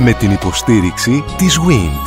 Με 0.00 0.12
την 0.12 0.30
υποστήριξη 0.30 1.24
της 1.36 1.58
WIND. 1.58 2.06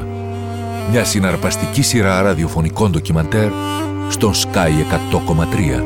«1821» 0.00 0.04
Μια 0.90 1.04
συναρπαστική 1.04 1.82
σειρά 1.82 2.22
ραδιοφωνικών 2.22 2.90
ντοκιμαντέρ 2.90 3.50
στον 4.08 4.32
Sky 4.32 4.70
100,3. 5.12 5.82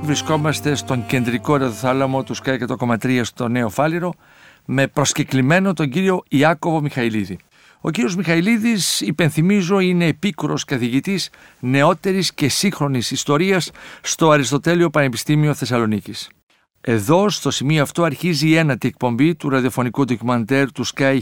Βρισκόμαστε 0.00 0.74
στον 0.74 1.06
κεντρικό 1.06 1.56
ραδιοθάλαμο 1.56 2.22
του 2.22 2.36
Sky 2.36 2.58
100,3 2.78 3.20
στο 3.24 3.48
Νέο 3.48 3.68
Φάληρο 3.68 4.12
με 4.64 4.86
προσκεκλημένο 4.86 5.72
τον 5.72 5.88
κύριο 5.88 6.22
Ιάκωβο 6.28 6.80
Μιχαηλίδη. 6.80 7.38
Ο 7.80 7.90
κύριος 7.90 8.16
Μιχαηλίδης, 8.16 9.00
υπενθυμίζω, 9.00 9.80
είναι 9.80 10.06
επίκουρος 10.06 10.64
καθηγητής 10.64 11.30
νεότερης 11.60 12.34
και 12.34 12.48
σύγχρονης 12.48 13.10
ιστορίας 13.10 13.70
στο 14.02 14.30
Αριστοτέλειο 14.30 14.90
Πανεπιστήμιο 14.90 15.54
Θεσσαλονίκης. 15.54 16.28
Εδώ, 16.88 17.28
στο 17.28 17.50
σημείο 17.50 17.82
αυτό, 17.82 18.02
αρχίζει 18.02 18.48
η 18.48 18.56
ένατη 18.56 18.88
εκπομπή 18.88 19.34
του 19.34 19.48
ραδιοφωνικού 19.48 20.04
ντοκιμαντέρ 20.04 20.72
του 20.72 20.86
Sky 20.86 21.18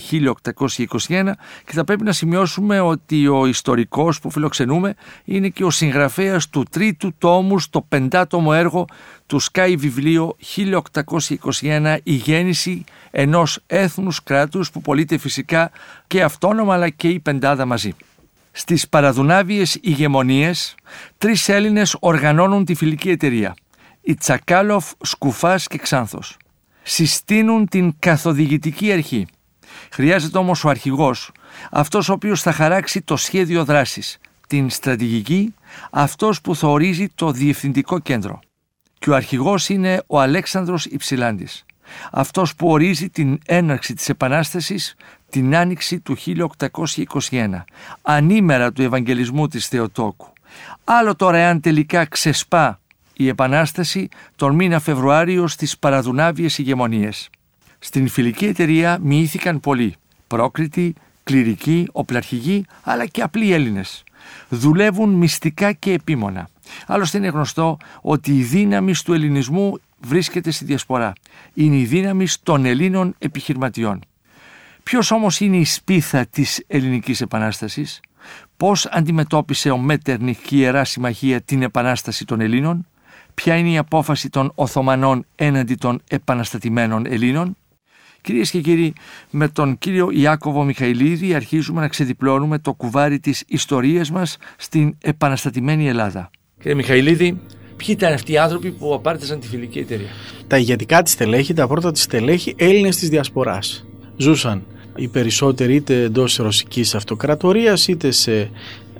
1821 0.58 1.30
και 1.64 1.72
θα 1.72 1.84
πρέπει 1.84 2.02
να 2.02 2.12
σημειώσουμε 2.12 2.80
ότι 2.80 3.26
ο 3.26 3.46
ιστορικός 3.46 4.20
που 4.20 4.30
φιλοξενούμε 4.30 4.94
είναι 5.24 5.48
και 5.48 5.64
ο 5.64 5.70
συγγραφέας 5.70 6.48
του 6.48 6.64
τρίτου 6.70 7.14
τόμου 7.18 7.58
στο 7.58 7.80
πεντάτομο 7.80 8.50
έργο 8.54 8.84
του 9.26 9.42
Sky 9.42 9.74
βιβλίο 9.78 10.36
1821 11.60 11.96
«Η 12.02 12.12
γέννηση 12.12 12.84
ενός 13.10 13.60
έθνους 13.66 14.22
κράτους» 14.22 14.70
που 14.70 14.80
πωλείται 14.80 15.18
φυσικά 15.18 15.70
και 16.06 16.22
αυτόνομα 16.22 16.74
αλλά 16.74 16.88
και 16.88 17.08
η 17.08 17.20
πεντάδα 17.20 17.64
μαζί. 17.64 17.94
Στις 18.52 18.88
παραδουνάβιες 18.88 19.78
ηγεμονίες, 19.82 20.74
τρεις 21.18 21.48
Έλληνες 21.48 21.96
οργανώνουν 22.00 22.64
τη 22.64 22.74
φιλική 22.74 23.10
εταιρεία– 23.10 23.54
οι 24.04 24.14
Τσακάλοφ, 24.14 24.92
Σκουφάς 25.00 25.66
και 25.66 25.78
Ξάνθος. 25.78 26.36
Συστήνουν 26.82 27.68
την 27.68 27.94
καθοδηγητική 27.98 28.92
αρχή. 28.92 29.26
Χρειάζεται 29.90 30.38
όμως 30.38 30.64
ο 30.64 30.68
αρχηγός, 30.68 31.32
αυτός 31.70 32.08
ο 32.08 32.12
οποίος 32.12 32.42
θα 32.42 32.52
χαράξει 32.52 33.02
το 33.02 33.16
σχέδιο 33.16 33.64
δράσης, 33.64 34.18
την 34.46 34.70
στρατηγική, 34.70 35.54
αυτός 35.90 36.40
που 36.40 36.56
θα 36.56 36.68
ορίζει 36.68 37.08
το 37.14 37.30
διευθυντικό 37.30 37.98
κέντρο. 37.98 38.40
Και 38.98 39.10
ο 39.10 39.14
αρχηγός 39.14 39.68
είναι 39.68 40.02
ο 40.06 40.20
Αλέξανδρος 40.20 40.84
Υψηλάντης, 40.84 41.64
αυτός 42.12 42.54
που 42.54 42.68
ορίζει 42.68 43.10
την 43.10 43.38
έναρξη 43.46 43.94
της 43.94 44.08
Επανάστασης 44.08 44.94
την 45.30 45.56
άνοιξη 45.56 46.00
του 46.00 46.16
1821, 46.16 47.64
ανήμερα 48.02 48.72
του 48.72 48.82
Ευαγγελισμού 48.82 49.48
της 49.48 49.66
Θεοτόκου. 49.66 50.32
Άλλο 50.84 51.14
τώρα 51.16 51.38
εάν 51.38 51.60
τελικά 51.60 52.04
ξεσπά 52.04 52.80
η 53.16 53.28
Επανάσταση 53.28 54.08
τον 54.36 54.54
μήνα 54.54 54.80
Φεβρουάριο 54.80 55.46
στις 55.46 55.78
παραδουνάβιες 55.78 56.58
ηγεμονίες. 56.58 57.30
Στην 57.78 58.08
φιλική 58.08 58.46
εταιρεία 58.46 58.98
μοιήθηκαν 59.02 59.60
πολλοί, 59.60 59.94
πρόκριτοι, 60.26 60.94
κληρικοί, 61.24 61.88
οπλαρχηγοί, 61.92 62.64
αλλά 62.82 63.06
και 63.06 63.22
απλοί 63.22 63.52
Έλληνες. 63.52 64.04
Δουλεύουν 64.48 65.10
μυστικά 65.10 65.72
και 65.72 65.92
επίμονα. 65.92 66.48
Άλλωστε 66.86 67.18
είναι 67.18 67.28
γνωστό 67.28 67.76
ότι 68.00 68.38
η 68.38 68.42
δύναμη 68.42 68.94
του 69.04 69.12
ελληνισμού 69.12 69.80
βρίσκεται 70.00 70.50
στη 70.50 70.64
διασπορά. 70.64 71.12
Είναι 71.54 71.76
η 71.76 71.84
δύναμη 71.84 72.26
των 72.42 72.64
Ελλήνων 72.64 73.14
επιχειρηματιών. 73.18 74.00
Ποιος 74.82 75.10
όμως 75.10 75.40
είναι 75.40 75.56
η 75.56 75.64
σπίθα 75.64 76.26
της 76.26 76.64
ελληνικής 76.66 77.20
επανάστασης, 77.20 78.00
πώς 78.56 78.86
αντιμετώπισε 78.86 79.70
ο 79.70 79.78
Μέτερνιχ 79.78 80.38
και 80.38 80.54
η 80.54 80.58
Ιερά 80.60 80.84
Συμμαχία 80.84 81.40
την 81.40 81.62
επανάσταση 81.62 82.24
των 82.24 82.40
Ελλήνων, 82.40 82.86
ποια 83.34 83.56
είναι 83.56 83.70
η 83.70 83.78
απόφαση 83.78 84.30
των 84.30 84.52
Οθωμανών 84.54 85.26
έναντι 85.34 85.74
των 85.74 86.02
επαναστατημένων 86.08 87.06
Ελλήνων; 87.06 87.56
Κυρίες 88.24 88.50
και 88.50 88.60
κύριοι, 88.60 88.92
με 89.30 89.48
τον 89.48 89.78
κύριο 89.78 90.10
Ιάκωβο 90.10 90.64
Μιχαηλίδη 90.64 91.34
αρχίζουμε 91.34 91.80
να 91.80 91.88
ξεδιπλώνουμε 91.88 92.58
το 92.58 92.72
κουβάρι 92.72 93.20
της 93.20 93.44
ιστορίας 93.46 94.10
μας 94.10 94.36
στην 94.56 94.96
επαναστατημένη 95.02 95.88
Ελλάδα. 95.88 96.30
Κύριε 96.58 96.74
Μιχαηλίδη, 96.74 97.40
ποιοι 97.76 97.88
ήταν 97.88 98.12
αυτοί 98.12 98.32
οι 98.32 98.38
άνθρωποι 98.38 98.70
που 98.70 98.94
απάρτησαν 98.94 99.40
τη 99.40 99.46
φιλική 99.46 99.78
εταιρεία; 99.78 100.08
Τα 100.46 100.58
ηγετικά 100.58 101.02
της 101.02 101.12
στελέχη, 101.12 101.52
τα 101.52 101.66
πρώτα 101.66 101.92
της 101.92 102.02
στελέχη, 102.02 102.54
Έλληνες 102.58 102.96
της 102.96 103.08
Διασποράς. 103.08 103.86
Ζούσαν 104.16 104.64
οι 104.96 105.08
περισσότεροι 105.08 105.74
είτε 105.74 106.02
εντός 106.02 106.36
ρωσικής 106.36 106.94
αυτοκρατορίας 106.94 107.88
είτε 107.88 108.10
σε 108.10 108.50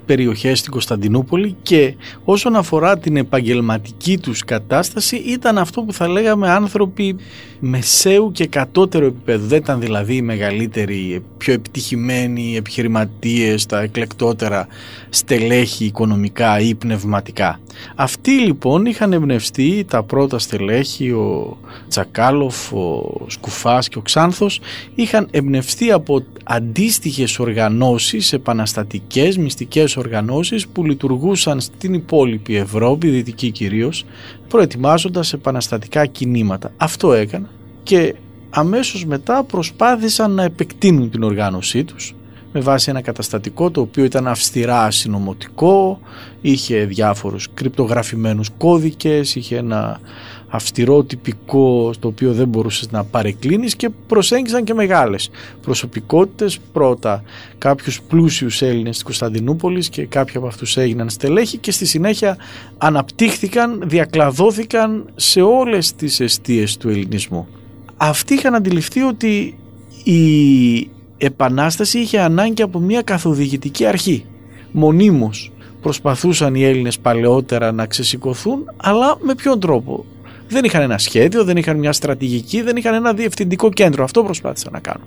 περιοχές 0.06 0.58
στην 0.58 0.70
Κωνσταντινούπολη 0.70 1.56
και 1.62 1.94
όσον 2.24 2.56
αφορά 2.56 2.98
την 2.98 3.16
επαγγελματική 3.16 4.18
τους 4.18 4.44
κατάσταση 4.44 5.16
ήταν 5.16 5.58
αυτό 5.58 5.82
που 5.82 5.92
θα 5.92 6.08
λέγαμε 6.08 6.50
άνθρωποι 6.50 7.16
μεσαίου 7.60 8.32
και 8.32 8.46
κατώτερου 8.46 9.06
επίπεδου. 9.06 9.46
Δεν 9.46 9.58
ήταν 9.58 9.80
δηλαδή 9.80 10.14
οι 10.14 10.22
μεγαλύτεροι, 10.22 11.22
πιο 11.36 11.52
επιτυχημένοι 11.52 12.56
επιχειρηματίες, 12.56 13.66
τα 13.66 13.80
εκλεκτότερα 13.80 14.66
στελέχη 15.08 15.84
οικονομικά 15.84 16.60
ή 16.60 16.74
πνευματικά. 16.74 17.60
Αυτοί 17.94 18.30
λοιπόν 18.30 18.86
είχαν 18.86 19.12
εμπνευστεί 19.12 19.84
τα 19.88 20.02
πρώτα 20.02 20.38
στελέχη, 20.38 21.10
ο 21.10 21.58
Τσακάλοφ, 21.88 22.72
ο 22.72 23.02
Σκουφάς 23.26 23.88
και 23.88 23.98
ο 23.98 24.00
Ξάνθος, 24.00 24.60
είχαν 24.94 25.28
εμπνευστεί 25.30 25.90
από 25.90 26.24
αντίστοιχες 26.44 27.38
οργανώσεις, 27.38 28.32
επαναστατικές, 28.32 29.36
μυστικές 29.36 29.93
οργανώσεις 29.96 30.68
που 30.68 30.84
λειτουργούσαν 30.84 31.60
στην 31.60 31.94
υπόλοιπη 31.94 32.56
Ευρώπη, 32.56 33.08
δυτική 33.08 33.50
κυρίως, 33.50 34.04
προετοιμάζοντας 34.48 35.32
επαναστατικά 35.32 36.06
κινήματα. 36.06 36.72
Αυτό 36.76 37.12
έκανα 37.12 37.48
και 37.82 38.14
αμέσως 38.50 39.04
μετά 39.04 39.42
προσπάθησαν 39.44 40.30
να 40.30 40.42
επεκτείνουν 40.42 41.10
την 41.10 41.22
οργάνωσή 41.22 41.84
τους 41.84 42.14
με 42.56 42.60
βάση 42.60 42.90
ένα 42.90 43.00
καταστατικό 43.00 43.70
το 43.70 43.80
οποίο 43.80 44.04
ήταν 44.04 44.28
αυστηρά 44.28 44.90
συνωμοτικό, 44.90 46.00
είχε 46.40 46.84
διάφορους 46.84 47.48
κρυπτογραφημένους 47.54 48.50
κώδικες, 48.58 49.34
είχε 49.34 49.56
ένα 49.56 50.00
αυστηρό 50.54 51.02
τυπικό 51.04 51.92
στο 51.92 52.08
οποίο 52.08 52.32
δεν 52.32 52.48
μπορούσες 52.48 52.90
να 52.90 53.04
παρεκκλίνεις 53.04 53.76
και 53.76 53.90
προσέγγισαν 54.06 54.64
και 54.64 54.74
μεγάλες 54.74 55.30
προσωπικότητες 55.62 56.58
πρώτα 56.72 57.22
κάποιους 57.58 58.02
πλούσιους 58.02 58.62
Έλληνες 58.62 58.94
της 58.94 59.02
Κωνσταντινούπολης 59.02 59.88
και 59.88 60.06
κάποιοι 60.06 60.36
από 60.36 60.46
αυτούς 60.46 60.76
έγιναν 60.76 61.10
στελέχη 61.10 61.56
και 61.56 61.70
στη 61.70 61.86
συνέχεια 61.86 62.36
αναπτύχθηκαν, 62.78 63.82
διακλαδώθηκαν 63.84 65.04
σε 65.14 65.40
όλες 65.40 65.94
τις 65.94 66.20
αιστείες 66.20 66.76
του 66.76 66.88
ελληνισμού. 66.88 67.48
Αυτοί 67.96 68.34
είχαν 68.34 68.54
αντιληφθεί 68.54 69.00
ότι 69.00 69.58
η 70.04 70.90
επανάσταση 71.18 71.98
είχε 71.98 72.20
ανάγκη 72.20 72.62
από 72.62 72.78
μια 72.78 73.02
καθοδηγητική 73.02 73.86
αρχή. 73.86 74.24
Μονίμως 74.72 75.52
προσπαθούσαν 75.80 76.54
οι 76.54 76.64
Έλληνες 76.64 76.98
παλαιότερα 76.98 77.72
να 77.72 77.86
ξεσηκωθούν, 77.86 78.70
αλλά 78.76 79.16
με 79.20 79.34
ποιον 79.34 79.60
τρόπο; 79.60 80.04
Δεν 80.54 80.64
είχαν 80.64 80.82
ένα 80.82 80.98
σχέδιο, 80.98 81.44
δεν 81.44 81.56
είχαν 81.56 81.78
μια 81.78 81.92
στρατηγική, 81.92 82.62
δεν 82.62 82.76
είχαν 82.76 82.94
ένα 82.94 83.12
διευθυντικό 83.12 83.70
κέντρο. 83.70 84.04
Αυτό 84.04 84.22
προσπάθησαν 84.24 84.72
να 84.72 84.80
κάνουν. 84.80 85.06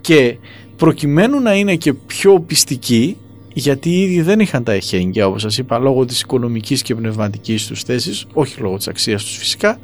Και 0.00 0.36
προκειμένου 0.76 1.40
να 1.40 1.54
είναι 1.54 1.74
και 1.74 1.92
πιο 1.92 2.40
πιστικοί, 2.40 3.16
γιατί 3.52 3.90
οι 3.90 4.02
ίδιοι 4.02 4.22
δεν 4.22 4.40
είχαν 4.40 4.64
τα 4.64 4.72
εχέγγυα, 4.72 5.26
όπως 5.26 5.42
σας 5.42 5.58
είπα, 5.58 5.78
λόγω 5.78 6.04
της 6.04 6.20
οικονομικής 6.20 6.82
και 6.82 6.94
πνευματικής 6.94 7.66
τους 7.66 7.82
θέσης, 7.82 8.26
όχι 8.32 8.60
λόγω 8.60 8.76
της 8.76 8.88
αξίας 8.88 9.24
τους 9.24 9.36
φυσικά, 9.36 9.78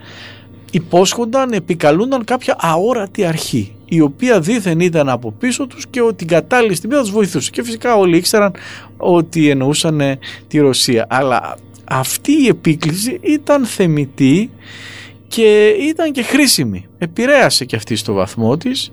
υπόσχονταν, 0.70 1.52
επικαλούνταν 1.52 2.24
κάποια 2.24 2.56
αόρατη 2.58 3.24
αρχή 3.24 3.74
η 3.84 4.00
οποία 4.00 4.40
δήθεν 4.40 4.80
ήταν 4.80 5.08
από 5.08 5.32
πίσω 5.32 5.66
τους 5.66 5.86
και 5.90 6.00
ότι 6.00 6.14
την 6.14 6.26
κατάλληλη 6.26 6.74
στιγμή 6.74 6.96
θα 6.96 7.00
τους 7.02 7.10
βοηθούσε 7.10 7.50
και 7.50 7.62
φυσικά 7.62 7.96
όλοι 7.96 8.16
ήξεραν 8.16 8.52
ότι 8.96 9.48
εννοούσαν 9.48 10.00
τη 10.48 10.58
Ρωσία 10.58 11.06
αλλά 11.08 11.56
αυτή 11.84 12.32
η 12.32 12.46
επίκληση 12.46 13.18
ήταν 13.22 13.64
θεμητή 13.64 14.50
και 15.34 15.68
ήταν 15.68 16.12
και 16.12 16.22
χρήσιμη 16.22 16.86
επηρέασε 16.98 17.64
και 17.64 17.76
αυτή 17.76 17.96
στο 17.96 18.12
βαθμό 18.12 18.56
της 18.56 18.92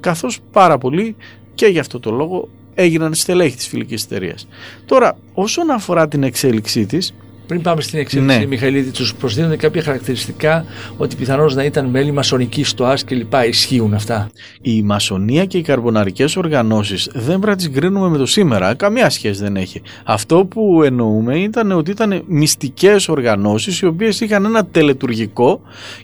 καθώς 0.00 0.38
πάρα 0.52 0.78
πολύ 0.78 1.16
και 1.54 1.66
γι' 1.66 1.78
αυτό 1.78 2.00
το 2.00 2.10
λόγο 2.10 2.48
έγιναν 2.74 3.14
στελέχη 3.14 3.56
της 3.56 3.66
φιλικής 3.66 4.04
εταιρείας. 4.04 4.48
Τώρα 4.86 5.18
όσον 5.34 5.70
αφορά 5.70 6.08
την 6.08 6.22
εξέλιξή 6.22 6.86
της 6.86 7.14
πριν 7.46 7.62
πάμε 7.62 7.80
στην 7.80 7.98
εξέλιξη, 7.98 8.38
ναι. 8.38 8.46
Μιχαηλίδη, 8.46 8.90
τους 8.90 9.14
προσδίδονται 9.14 9.56
κάποια 9.56 9.82
χαρακτηριστικά 9.82 10.64
ότι 10.96 11.16
πιθανώς 11.16 11.54
να 11.54 11.64
ήταν 11.64 11.86
μέλη 11.86 12.12
μασονικής 12.12 12.74
ΑΣ 12.80 13.04
και 13.04 13.14
λοιπά. 13.14 13.46
Ισχύουν 13.46 13.94
αυτά; 13.94 14.30
Η 14.62 14.82
μασονία 14.82 15.44
και 15.44 15.58
οι 15.58 15.62
καρμποναρικές 15.62 16.36
οργανώσεις 16.36 17.08
δεν 17.12 17.38
πρέπει 17.38 17.46
να 17.46 17.56
τι 17.56 17.68
γκρίνουμε 17.68 18.08
με 18.08 18.18
το 18.18 18.26
σήμερα. 18.26 18.74
Καμία 18.74 19.10
σχέση 19.10 19.42
δεν 19.42 19.56
έχει. 19.56 19.82
Αυτό 20.04 20.44
που 20.44 20.82
εννοούμε 20.82 21.38
ήταν 21.38 21.72
ότι 21.72 21.90
ήταν 21.90 22.22
μυστικές 22.26 23.08
οργανώσεις 23.08 23.80
οι 23.80 23.86
οποίες 23.86 24.20
είχαν 24.20 24.44
ένα 24.44 24.66
τελετουργικό 24.66 25.60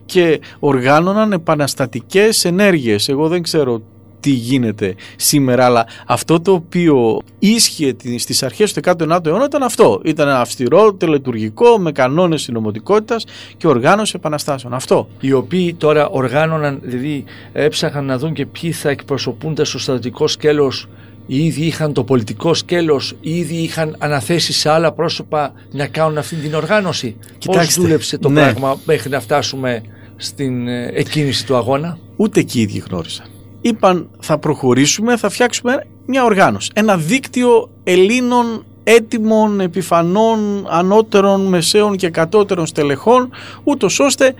και 0.06 0.40
οργάνωναν 0.58 1.32
επαναστατικές 1.32 2.44
ενέργειες. 2.44 3.08
Εγώ 3.08 3.28
δεν 3.28 3.42
ξέρω 3.42 3.82
τι 4.20 4.30
γίνεται 4.30 4.94
σήμερα, 5.16 5.64
αλλά 5.64 5.86
αυτό 6.06 6.40
το 6.40 6.52
οποίο 6.52 7.18
ίσχυε 7.38 7.96
στις 8.16 8.42
αρχές 8.42 8.72
του 8.72 8.80
19ου 8.84 9.26
αιώνα 9.26 9.44
ήταν 9.44 9.62
αυτό. 9.62 10.00
Ήταν 10.04 10.28
αυστηρό, 10.28 10.94
τελετουργικό, 10.94 11.78
με 11.78 11.92
κανόνες 11.92 12.42
συνωμοτικότητας 12.42 13.24
και 13.56 13.66
οργάνωση 13.66 14.12
επαναστάσεων. 14.16 14.74
Αυτό. 14.74 15.08
Οι 15.20 15.32
οποίοι 15.32 15.74
τώρα 15.74 16.08
οργάνωναν, 16.08 16.78
δηλαδή 16.82 17.24
έψαχαν 17.52 18.04
να 18.04 18.18
δουν 18.18 18.32
και 18.32 18.46
ποιοι 18.46 18.72
θα 18.72 18.90
εκπροσωπούνται 18.90 19.64
στο 19.64 19.78
στρατιωτικό 19.78 20.26
σκέλος 20.26 20.88
οι 21.30 21.44
ίδιοι 21.44 21.64
είχαν 21.64 21.92
το 21.92 22.04
πολιτικό 22.04 22.54
σκέλος, 22.54 23.16
οι 23.20 23.38
ίδιοι 23.38 23.56
είχαν 23.56 23.96
αναθέσει 23.98 24.52
σε 24.52 24.70
άλλα 24.70 24.92
πρόσωπα 24.92 25.52
να 25.70 25.86
κάνουν 25.86 26.18
αυτή 26.18 26.36
την 26.36 26.54
οργάνωση. 26.54 27.16
Κοιτάξτε, 27.38 27.74
Πώς 27.74 27.84
δούλεψε 27.84 28.18
το 28.18 28.28
ναι. 28.28 28.40
πράγμα 28.40 28.78
μέχρι 28.84 29.10
να 29.10 29.20
φτάσουμε 29.20 29.82
στην 30.16 30.68
ε, 30.68 30.90
εκκίνηση 30.94 31.46
του 31.46 31.56
αγώνα; 31.56 31.98
Ούτε 32.16 32.40
εκεί 32.40 32.58
οι 32.58 32.62
ίδιοι 32.62 32.82
γνώριζαν. 32.88 33.26
Είπαν 33.60 34.08
θα 34.20 34.38
προχωρήσουμε, 34.38 35.16
θα 35.16 35.28
φτιάξουμε 35.28 35.86
μια 36.06 36.24
οργάνωση. 36.24 36.70
Ένα 36.74 36.96
δίκτυο 36.96 37.70
Ελλήνων 37.84 38.64
έτοιμων, 38.84 39.60
επιφανών, 39.60 40.66
ανώτερων, 40.68 41.40
μεσαίων 41.40 41.96
και 41.96 42.10
κατώτερων 42.10 42.66
στελεχών, 42.66 43.30
ούτως 43.64 44.00
ώστε 44.00 44.34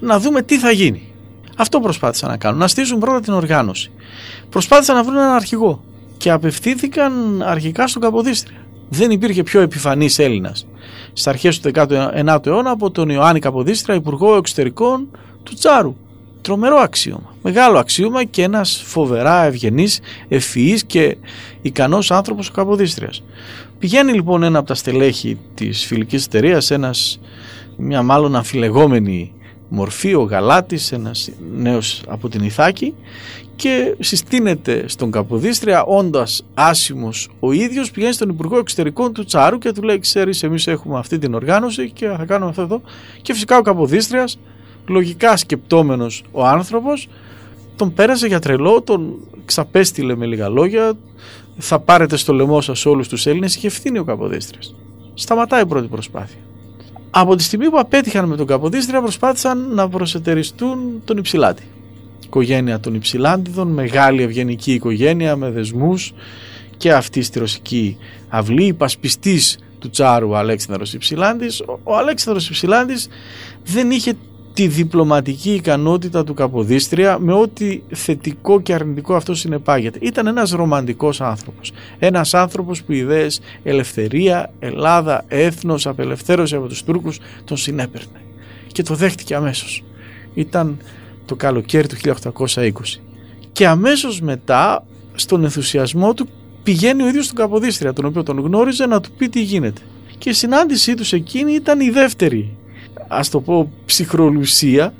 να 0.00 0.18
δούμε 0.18 0.42
τι 0.42 0.58
θα 0.58 0.70
γίνει. 0.70 1.12
Αυτό 1.56 1.80
προσπάθησαν 1.80 2.30
να 2.30 2.36
κάνουν, 2.36 2.58
να 2.58 2.68
στήσουν 2.68 2.98
πρώτα 2.98 3.20
την 3.20 3.32
οργάνωση. 3.32 3.90
Προσπάθησαν 4.50 4.96
να 4.96 5.02
βρουν 5.02 5.16
έναν 5.16 5.32
αρχηγό 5.34 5.82
και 6.16 6.30
απευθύνθηκαν 6.30 7.42
αρχικά 7.42 7.86
στον 7.86 8.02
Καποδίστρια. 8.02 8.58
Δεν 8.88 9.10
υπήρχε 9.10 9.42
πιο 9.42 9.60
επιφανής 9.60 10.18
Έλληνας 10.18 10.66
στις 11.08 11.26
αρχές 11.26 11.60
του 11.60 11.70
19ου 11.74 12.46
αιώνα 12.46 12.70
από 12.70 12.90
τον 12.90 13.08
Ιωάννη 13.08 13.40
Καποδίστρια, 13.40 13.94
Υπουργό 13.94 14.36
Εξωτερικών 14.36 15.08
του 15.42 15.54
Τσάρου. 15.54 15.96
Τρομερό 16.44 16.76
αξίωμα. 16.76 17.34
Μεγάλο 17.42 17.78
αξίωμα 17.78 18.24
και 18.24 18.42
ένας 18.42 18.82
φοβερά 18.86 19.44
ευγενής, 19.44 20.00
ευφυής 20.28 20.84
και 20.84 21.16
ικανός 21.62 22.10
άνθρωπος 22.10 22.48
ο 22.48 22.52
Καποδίστριας. 22.52 23.22
Πηγαίνει 23.78 24.12
λοιπόν 24.12 24.42
ένα 24.42 24.58
από 24.58 24.68
τα 24.68 24.74
στελέχη 24.74 25.38
της 25.54 25.84
φιλικής 25.84 26.24
εταιρείας, 26.24 26.72
μια 27.76 28.02
μάλλον 28.02 28.36
αμφιλεγόμενη 28.36 29.32
μορφή, 29.68 30.14
ο 30.14 30.22
Γαλάτης, 30.22 30.92
ένας 30.92 31.30
νέος 31.56 32.02
από 32.08 32.28
την 32.28 32.44
Ιθάκη 32.44 32.94
και 33.56 33.94
συστήνεται 33.98 34.84
στον 34.88 35.10
Καποδίστρια 35.10 35.84
όντας 35.84 36.44
άσημος 36.54 37.28
ο 37.40 37.52
ίδιος 37.52 37.90
πηγαίνει 37.90 38.12
στον 38.12 38.28
Υπουργό 38.28 38.58
Εξωτερικών 38.58 39.12
του 39.12 39.24
Τσάρου 39.24 39.58
και 39.58 39.72
του 39.72 39.82
λέει 39.82 39.98
ξέρεις 39.98 40.42
εμείς 40.42 40.66
έχουμε 40.66 40.98
αυτή 40.98 41.18
την 41.18 41.34
οργάνωση 41.34 41.90
και 41.90 42.06
θα 42.06 42.24
κάνουμε 42.24 42.50
αυτό 42.50 42.62
εδώ 42.62 42.82
και 43.22 43.32
φυσικά 43.32 43.58
ο 43.58 43.62
Καποδίστριας 43.62 44.38
λογικά 44.86 45.36
σκεπτόμενος 45.36 46.24
ο 46.32 46.44
άνθρωπος 46.46 47.08
τον 47.76 47.94
πέρασε 47.94 48.26
για 48.26 48.38
τρελό, 48.38 48.82
τον 48.82 49.16
ξαπέστειλε 49.44 50.16
με 50.16 50.26
λίγα 50.26 50.48
λόγια 50.48 50.92
θα 51.58 51.78
πάρετε 51.78 52.16
στο 52.16 52.32
λαιμό 52.32 52.60
σας 52.60 52.86
όλους 52.86 53.08
τους 53.08 53.26
Έλληνες 53.26 53.56
είχε 53.56 53.66
ευθύνη 53.66 53.98
ο 53.98 54.04
Καποδίστριας 54.04 54.74
σταματάει 55.14 55.62
η 55.62 55.66
πρώτη 55.66 55.86
προσπάθεια 55.86 56.38
από 57.16 57.36
τη 57.36 57.42
στιγμή 57.42 57.70
που 57.70 57.78
απέτυχαν 57.78 58.28
με 58.28 58.36
τον 58.36 58.46
Καποδίστρια 58.46 59.00
προσπάθησαν 59.00 59.74
να 59.74 59.88
προσετεριστούν 59.88 61.02
τον 61.04 61.16
Υψηλάτη. 61.16 61.62
Οικογένεια 62.24 62.80
των 62.80 62.94
Υψηλάντιδων, 62.94 63.68
μεγάλη 63.68 64.22
ευγενική 64.22 64.72
οικογένεια 64.72 65.36
με 65.36 65.50
δεσμούς 65.50 66.12
και 66.76 66.92
αυτή 66.92 67.22
στη 67.22 67.38
ρωσική 67.38 67.96
αυλή, 68.28 68.64
υπασπιστής 68.64 69.58
του 69.78 69.90
Τσάρου 69.90 70.36
Αλέξανδρος 70.36 70.92
Υψηλάντης. 70.92 71.62
Ο 71.82 71.96
Αλέξανδρος 71.96 72.48
Υψηλάντης 72.48 73.08
δεν 73.64 73.90
είχε 73.90 74.12
τη 74.54 74.66
διπλωματική 74.66 75.54
ικανότητα 75.54 76.24
του 76.24 76.34
Καποδίστρια 76.34 77.18
με 77.18 77.32
ό,τι 77.32 77.80
θετικό 77.94 78.60
και 78.60 78.74
αρνητικό 78.74 79.14
αυτό 79.14 79.34
συνεπάγεται. 79.34 79.98
Ήταν 80.02 80.26
ένας 80.26 80.50
ρομαντικός 80.50 81.20
άνθρωπος. 81.20 81.72
Ένας 81.98 82.34
άνθρωπος 82.34 82.82
που 82.82 82.92
ιδέες 82.92 83.40
ελευθερία, 83.62 84.52
Ελλάδα, 84.58 85.24
έθνος, 85.28 85.86
απελευθέρωση 85.86 86.54
από 86.54 86.66
τους 86.66 86.84
Τούρκους 86.84 87.18
τον 87.44 87.56
συνέπαιρνε. 87.56 88.20
Και 88.72 88.82
το 88.82 88.94
δέχτηκε 88.94 89.34
αμέσως. 89.34 89.84
Ήταν 90.34 90.78
το 91.24 91.34
καλοκαίρι 91.34 91.88
του 91.88 91.96
1820. 91.96 93.00
Και 93.52 93.66
αμέσως 93.66 94.20
μετά 94.20 94.84
στον 95.14 95.44
ενθουσιασμό 95.44 96.14
του 96.14 96.28
πηγαίνει 96.62 97.02
ο 97.02 97.08
ίδιος 97.08 97.24
στον 97.24 97.36
Καποδίστρια 97.36 97.92
τον 97.92 98.04
οποίο 98.04 98.22
τον 98.22 98.38
γνώριζε 98.38 98.86
να 98.86 99.00
του 99.00 99.10
πει 99.10 99.28
τι 99.28 99.42
γίνεται. 99.42 99.80
Και 100.18 100.30
η 100.30 100.32
συνάντησή 100.32 100.94
τους 100.94 101.12
εκείνη 101.12 101.52
ήταν 101.52 101.80
η 101.80 101.90
δεύτερη 101.90 102.56
ας 103.08 103.30
το 103.30 103.40
πω 103.40 103.70
ψυχρολουσία 103.84 104.94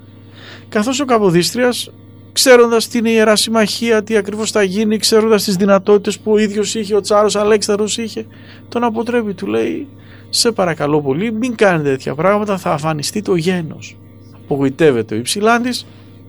καθώς 0.68 1.00
ο 1.00 1.04
Καποδίστριας 1.04 1.90
ξέροντας 2.32 2.88
την 2.88 3.04
Ιερά 3.04 3.36
Συμμαχία, 3.36 4.02
τι 4.02 4.16
ακριβώς 4.16 4.50
θα 4.50 4.62
γίνει, 4.62 4.98
ξέροντας 4.98 5.44
τις 5.44 5.56
δυνατότητες 5.56 6.18
που 6.18 6.32
ο 6.32 6.38
ίδιος 6.38 6.74
είχε, 6.74 6.94
ο 6.94 7.00
Τσάρος 7.00 7.36
Αλέξανδρος 7.36 7.98
είχε, 7.98 8.26
τον 8.68 8.84
αποτρέπει, 8.84 9.34
του 9.34 9.46
λέει 9.46 9.86
σε 10.28 10.52
παρακαλώ 10.52 11.02
πολύ 11.02 11.32
μην 11.32 11.54
κάνετε 11.54 11.90
τέτοια 11.90 12.14
πράγματα, 12.14 12.58
θα 12.58 12.72
αφανιστεί 12.72 13.22
το 13.22 13.34
γένος. 13.34 13.96
Απογοητεύεται 14.44 15.14
ο 15.14 15.18
Υψηλάντης 15.18 15.86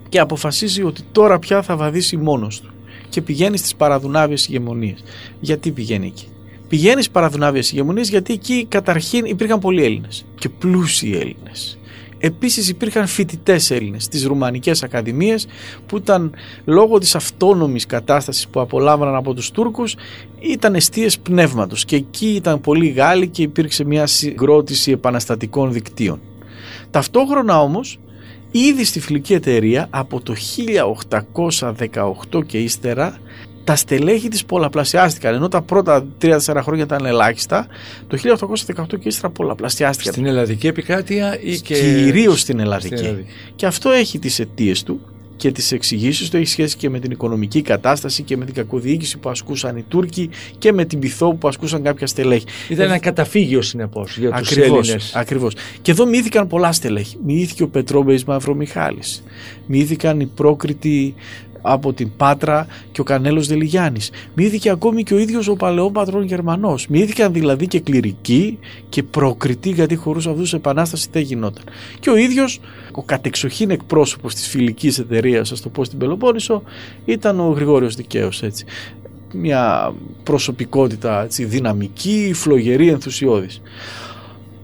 και 0.10 0.20
αποφασίζει 0.20 0.84
ότι 0.84 1.02
τώρα 1.12 1.40
πια 1.40 1.62
θα 1.62 1.76
βαδίσει 1.76 2.18
μόνος 2.18 2.62
του 2.62 2.74
και 3.10 3.22
πηγαίνει 3.22 3.58
στις 3.58 3.76
παραδουνάβιες 3.76 4.48
ηγεμονίες. 4.48 5.04
Γιατί 5.40 5.72
πηγαίνει 5.72 6.08
εκεί; 6.08 6.28
Πηγαίνεις 6.68 7.04
στι 7.04 7.14
παραδουνάβιε 7.14 7.62
ηγεμονίες 7.72 8.10
γιατί 8.10 8.34
εκεί 8.34 8.66
καταρχήν 8.70 9.26
υπήρχαν 9.26 9.60
πολλοί 9.60 9.84
Έλληνες 9.84 10.26
και 10.40 10.50
πλούσιοι 10.50 11.12
Έλληνες. 11.14 11.78
Επίσης 12.18 12.70
υπήρχαν 12.70 13.08
φοιτητές 13.08 13.72
Έλληνες 13.72 14.04
στις 14.04 14.26
Ρουμανικές 14.26 14.84
Ακαδημίες 14.84 15.48
που 15.86 15.98
ήταν 15.98 16.34
λόγω 16.66 16.98
της 16.98 17.16
αυτόνομης 17.16 17.86
κατάστασης 17.86 18.48
που 18.48 18.60
απολάμβαναν 18.60 19.16
από 19.16 19.34
τους 19.34 19.52
Τούρκους 19.52 19.96
ήταν 20.40 20.76
αιστείες 20.76 21.20
πνεύματος 21.20 21.86
και 21.86 21.96
εκεί 21.96 22.28
ήταν 22.28 22.62
πολλοί 22.62 22.88
Γάλλοι 22.88 23.28
και 23.28 23.42
υπήρξε 23.42 23.84
μια 23.84 24.06
συγκρότηση 24.08 24.92
επαναστατικών 24.92 25.72
δικτύων. 25.72 26.20
Ταυτόχρονα 26.92 27.62
όμως, 27.62 28.00
ήδη 28.52 28.84
στη 28.84 29.00
φιλική 29.00 29.34
εταιρεία 29.34 29.88
από 29.90 30.22
το 30.22 30.36
1818 32.32 32.46
και 32.46 32.58
ύστερα 32.58 33.18
τα 33.66 33.76
στελέχη 33.76 34.28
της 34.28 34.46
πολλαπλασιάστηκαν 34.46 35.34
ενώ 35.34 35.48
τα 35.48 35.62
πρώτα 35.62 36.06
3-4 36.22 36.38
χρόνια 36.62 36.84
ήταν 36.84 37.06
ελάχιστα 37.06 37.68
το 38.08 38.18
1818 38.76 38.86
και 39.00 39.08
ύστερα 39.08 39.30
πολλαπλασιάστηκαν 39.30 40.14
στην 40.14 40.26
ελλαδική 40.26 40.68
επικράτεια 40.68 41.40
ή 41.42 41.60
και 41.60 41.74
κυρίως 41.74 42.40
στην 42.40 42.60
ελλαδική. 42.60 42.96
στην 42.96 43.08
ελλαδική 43.08 43.32
και 43.56 43.66
αυτό 43.66 43.90
έχει 43.90 44.20
τις 44.20 44.40
αιτίες 44.40 44.84
του 44.84 45.02
και 45.38 45.52
τις 45.52 45.72
εξηγήσεις 45.72 46.30
του 46.30 46.38
έχει 46.38 46.48
σχέση 46.48 46.78
και 46.78 46.90
με 46.90 47.00
την 47.00 47.12
οικονομική 47.12 47.62
κατάσταση 47.62 48.24
και 48.24 48.38
με 48.38 48.46
την 48.46 48.54
κακοδιοίκηση 48.54 49.18
που 49.18 49.30
ασκούσαν 49.30 49.78
οι 49.78 49.82
Τούρκοι 49.88 50.30
και 50.58 50.74
με 50.74 50.86
την 50.86 51.00
πυθό 51.00 51.34
που 51.34 51.48
ασκούσαν 51.48 51.84
κάποια 51.84 52.08
στελέχη. 52.08 52.46
Ήταν 52.70 52.86
ένα 52.86 52.98
καταφύγιο 52.98 53.62
συνεπώς 53.62 54.18
για 54.18 54.32
τους 54.32 54.58
Έλληνες. 54.58 55.16
Ακριβώς. 55.16 55.56
Και 55.82 55.92
εδώ 55.92 56.06
μύθηκαν 56.06 56.48
πολλά 56.48 56.72
στελέχη. 56.72 57.18
Μύθηκε 57.26 57.64
ο 57.64 57.68
Πετρόμπεϊς 57.68 58.24
Μαυρομιχάλης. 58.24 59.24
Μύθηκαν 59.66 60.20
οι 60.20 60.26
πρόκριτοι 60.26 61.16
από 61.66 61.94
την 61.94 62.12
Πάτρα 62.18 62.68
και 62.92 63.02
ο 63.02 63.04
Κανέλος 63.04 63.48
Δελιγιάννης. 63.48 64.12
Μύθηκε 64.34 64.70
ακόμη 64.70 65.04
και 65.04 65.14
ο 65.14 65.18
ίδιος 65.18 65.48
ο 65.48 65.56
παλαιόπατρον 65.56 66.24
Γερμανός. 66.24 66.88
Μύθηκαν 66.88 67.34
δηλαδή 67.34 67.68
και 67.68 67.80
κληρικοί 67.80 68.60
και 68.90 69.04
προκριτοί 69.04 69.70
γιατί 69.70 69.96
χωρούς 69.96 70.28
αυτούς 70.28 70.54
επανάσταση 70.54 71.08
δεν 71.12 71.22
γινόταν. 71.22 71.64
Και 72.00 72.10
ο 72.10 72.16
ίδιος 72.16 72.60
ο 72.92 73.04
κατεξοχήν 73.04 73.70
εκπρόσωπος 73.70 74.36
της 74.36 74.48
φιλικής 74.48 75.00
εταιρείας, 75.00 75.52
ας 75.52 75.62
το 75.62 75.70
πω 75.70 75.84
στην 75.84 75.98
Πελοπόννησο, 75.98 76.64
ήταν 77.06 77.40
ο 77.40 77.50
Γρηγόριος 77.50 77.96
Δικαίος 77.96 78.44
έτσι. 78.44 78.66
Μια 79.34 79.94
προσωπικότητα 80.24 81.24
έτσι, 81.24 81.46
δυναμική, 81.46 82.32
φλογερή, 82.36 82.90
ενθουσιώδης. 82.90 83.62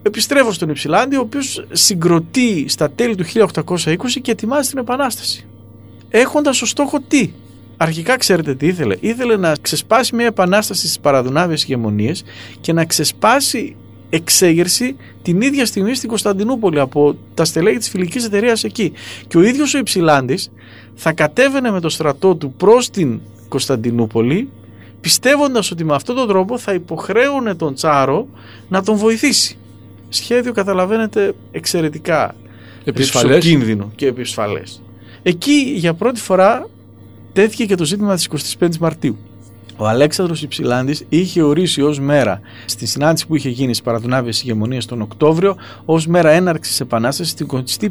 Επιστρέφω 0.03 0.51
στον 0.51 0.69
Υψηλάντη, 0.69 1.15
ο 1.15 1.21
οποίος 1.21 1.65
συγκροτεί 1.71 2.65
στα 2.67 2.91
τέλη 2.91 3.15
του 3.15 3.23
1820 3.23 4.21
και 4.21 4.31
ετοιμάζει 4.31 4.69
την 4.69 4.77
Επανάσταση 4.77 5.45
έχοντας 6.11 6.61
ως 6.61 6.69
στόχο 6.69 6.99
τι; 7.07 7.31
Αρχικά 7.83 8.17
ξέρετε 8.17 8.55
τι 8.55 8.67
ήθελε. 8.67 8.97
Ήθελε 8.99 9.37
να 9.37 9.55
ξεσπάσει 9.61 10.15
μια 10.15 10.25
επανάσταση 10.25 10.79
στις 10.79 10.99
παραδουνάβιες 10.99 11.63
ηγεμονίες 11.63 12.23
και 12.61 12.73
να 12.73 12.85
ξεσπάσει 12.85 13.75
εξέγερση 14.09 14.95
την 15.21 15.41
ίδια 15.41 15.65
στιγμή 15.65 15.95
στην 15.95 16.09
Κωνσταντινούπολη 16.09 16.79
από 16.79 17.15
τα 17.33 17.45
στελέχη 17.45 17.77
της 17.77 17.89
φιλικής 17.89 18.25
εταιρείας 18.25 18.63
εκεί. 18.63 18.91
Και 19.27 19.37
ο 19.37 19.41
ίδιος 19.41 19.73
ο 19.73 19.77
Υψηλάντης 19.77 20.51
θα 20.95 21.13
κατέβαινε 21.13 21.71
με 21.71 21.79
το 21.79 21.89
στρατό 21.89 22.35
του 22.35 22.53
προς 22.53 22.89
την 22.89 23.19
Κωνσταντινούπολη 23.47 24.49
πιστεύοντας 25.01 25.71
ότι 25.71 25.83
με 25.83 25.95
αυτόν 25.95 26.15
τον 26.15 26.27
τρόπο 26.27 26.57
θα 26.57 26.73
υποχρέωνε 26.73 27.55
τον 27.55 27.73
Τσάρο 27.73 28.27
να 28.69 28.83
τον 28.83 28.95
βοηθήσει. 28.95 29.57
Σχέδιο 30.09 30.51
καταλαβαίνετε 30.51 31.33
εξαιρετικά 31.51 32.35
επισφαλές 32.83 33.57
και 33.95 34.07
επισφαλές. 34.07 34.81
Εκεί 35.23 35.73
για 35.75 35.93
πρώτη 35.93 36.19
φορά 36.19 36.67
τέθηκε 37.33 37.65
και 37.65 37.75
το 37.75 37.85
ζήτημα 37.85 38.15
της 38.15 38.29
25ης 38.59 38.77
Μαρτίου. 38.77 39.17
Ο 39.77 39.87
Αλέξανδρος 39.87 40.41
Υψηλάντης 40.41 41.05
είχε 41.09 41.41
ορίσει 41.41 41.81
ως 41.81 41.99
μέρα 41.99 42.41
στη 42.65 42.85
συνάντηση 42.85 43.27
που 43.27 43.35
είχε 43.35 43.49
γίνει 43.49 43.73
στις 43.73 43.81
Παραδουνάβιες 43.85 44.41
Ηγεμονίες 44.41 44.85
τον 44.85 45.01
Οκτώβριο 45.01 45.55
ως 45.85 46.07
μέρα 46.07 46.29
έναρξης 46.29 46.79
επανάστασης 46.79 47.33
την 47.33 47.47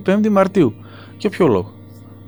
25η 0.06 0.28
Μαρτίου. 0.28 0.74
Για 1.18 1.30
ποιο 1.30 1.46
λόγο; 1.46 1.72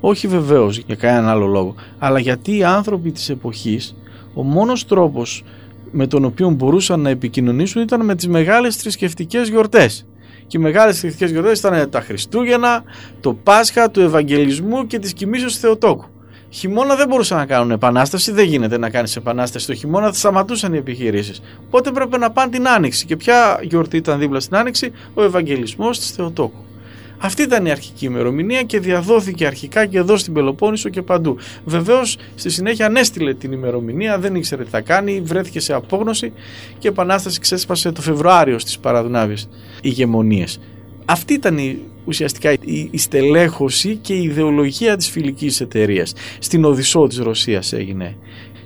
Όχι 0.01 0.27
βεβαίως 0.27 0.79
για 0.79 0.95
κανέναν 0.95 1.29
άλλο 1.29 1.47
λόγο, 1.47 1.75
αλλά 1.99 2.19
γιατί 2.19 2.57
οι 2.57 2.65
άνθρωποι 2.65 3.11
της 3.11 3.29
εποχής, 3.29 3.97
ο 4.35 4.43
μόνος 4.43 4.87
τρόπος 4.87 5.45
με 5.91 6.07
τον 6.07 6.25
οποίο 6.25 6.51
μπορούσαν 6.51 7.01
να 7.01 7.11
επικοινωνήσουν 7.11 7.83
ήταν 7.83 8.05
με 8.05 8.15
τις 8.15 8.29
μεγάλες 8.29 8.77
θρησκευτικές 8.77 9.49
γιορτές. 9.49 10.07
Και 10.53 10.59
οι 10.59 10.61
μεγάλες 10.61 10.99
θρησκευτικές 10.99 11.31
γιορτές 11.31 11.59
ήταν 11.59 11.91
τα 11.91 12.01
Χριστούγεννα, 12.01 12.85
το 13.21 13.35
Πάσχα, 13.35 13.91
του 13.91 14.01
Ευαγγελισμού 14.01 14.87
και 14.87 14.99
της 14.99 15.13
κοιμήσεως 15.13 15.55
του 15.55 15.61
Θεοτόκου. 15.61 16.05
Χειμώνα 16.51 16.95
δεν 16.95 17.09
μπορούσαν 17.09 17.39
να 17.39 17.47
κάνουν 17.47 17.71
επανάσταση, 17.71 18.33
δεν 18.33 18.45
γίνεται 18.45 18.79
να 18.79 18.91
κάνεις 18.91 19.17
επανάσταση 19.17 19.67
το 19.67 19.75
χειμώνα, 19.75 20.07
θα 20.07 20.13
σταματούσαν 20.13 20.75
οι 20.75 20.77
επιχειρήσεις. 20.77 21.43
Οπότε 21.67 21.89
έπρεπε 21.89 22.19
να 22.19 22.31
πάνε 22.31 22.51
την 22.51 22.69
Άνοιξη. 22.69 23.07
Και 23.07 23.17
ποια 23.17 23.61
γιορτή 23.63 23.97
ήταν 23.97 24.19
δίπλα 24.19 24.41
στην 24.41 24.57
Άνοιξη, 24.57 24.93
ο 25.15 25.23
Ευαγγελισμός 25.23 25.99
της 25.99 26.11
Θεοτόκου. 26.11 26.65
Αυτή 27.25 27.43
ήταν 27.43 27.67
η 27.67 27.71
αρχική 27.71 28.05
ημερομηνία 28.05 28.63
και 28.63 28.81
διαδόθηκε 28.81 29.47
αρχικά 29.47 29.87
και 29.87 29.99
εδώ 29.99 30.17
στην 30.17 30.33
Πελοπόννησο 30.33 30.89
και 30.89 31.03
παντού. 31.03 31.37
Βεβαίως 31.65 32.17
στη 32.35 32.51
συνέχεια 32.51 32.87
ανέστηλε 32.87 33.35
την 33.35 33.53
ημερομηνία, 33.53 34.19
δεν 34.19 34.35
ήξερε 34.35 34.65
τι 34.65 34.71
θα 34.71 34.81
κάνει, 34.81 35.21
βρέθηκε 35.21 35.61
σε 35.61 35.73
απόγνωση 35.73 36.33
και 36.79 36.89
η 36.89 36.91
Επανάσταση 36.91 37.41
ξέσπασε 37.41 37.93
το 37.93 38.01
Φεβρουάριο 38.01 38.59
στις 38.59 38.79
Παραδουνάβιες 38.79 39.49
ηγεμονίες. 39.83 40.61
Αυτή 41.05 41.35
ήταν 41.35 41.59
η, 41.59 41.79
ουσιαστικά 42.05 42.53
η, 42.91 42.99
στελέχωση 42.99 43.97
και 43.97 44.15
η 44.15 44.23
ιδεολογία 44.23 44.97
της 44.97 45.11
φιλικής 45.11 45.61
εταιρείας. 45.61 46.13
Στην 46.39 46.65
Οδυσσό 46.65 47.07
της 47.07 47.19
Ρωσίας 47.19 47.73
έγινε 47.73 48.17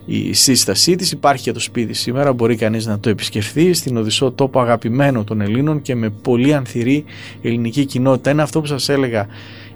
η 0.07 0.33
σύστασή 0.33 0.97
της 0.97 1.13
υπάρχει 1.13 1.43
για 1.43 1.53
το 1.53 1.61
σπίτι 1.61 1.93
σήμερα 1.93 2.33
μπορεί 2.33 2.57
κανείς 2.57 2.87
να 2.87 2.99
το 2.99 3.09
επισκεφθεί 3.09 3.73
στην 3.73 3.97
Οδυσσό 3.97 4.31
τόπο 4.31 4.61
αγαπημένο 4.61 5.25
των 5.25 5.41
Ελλήνων 5.41 5.83
και 5.83 5.95
με 5.95 6.11
πολύ 6.11 6.55
ανθυρή 6.55 7.05
ελληνική 7.43 7.85
κοινότητα. 7.85 8.31
Είναι 8.31 8.43
αυτό 8.43 8.61
που 8.61 8.67
σας 8.67 8.89
έλεγα 8.89 9.27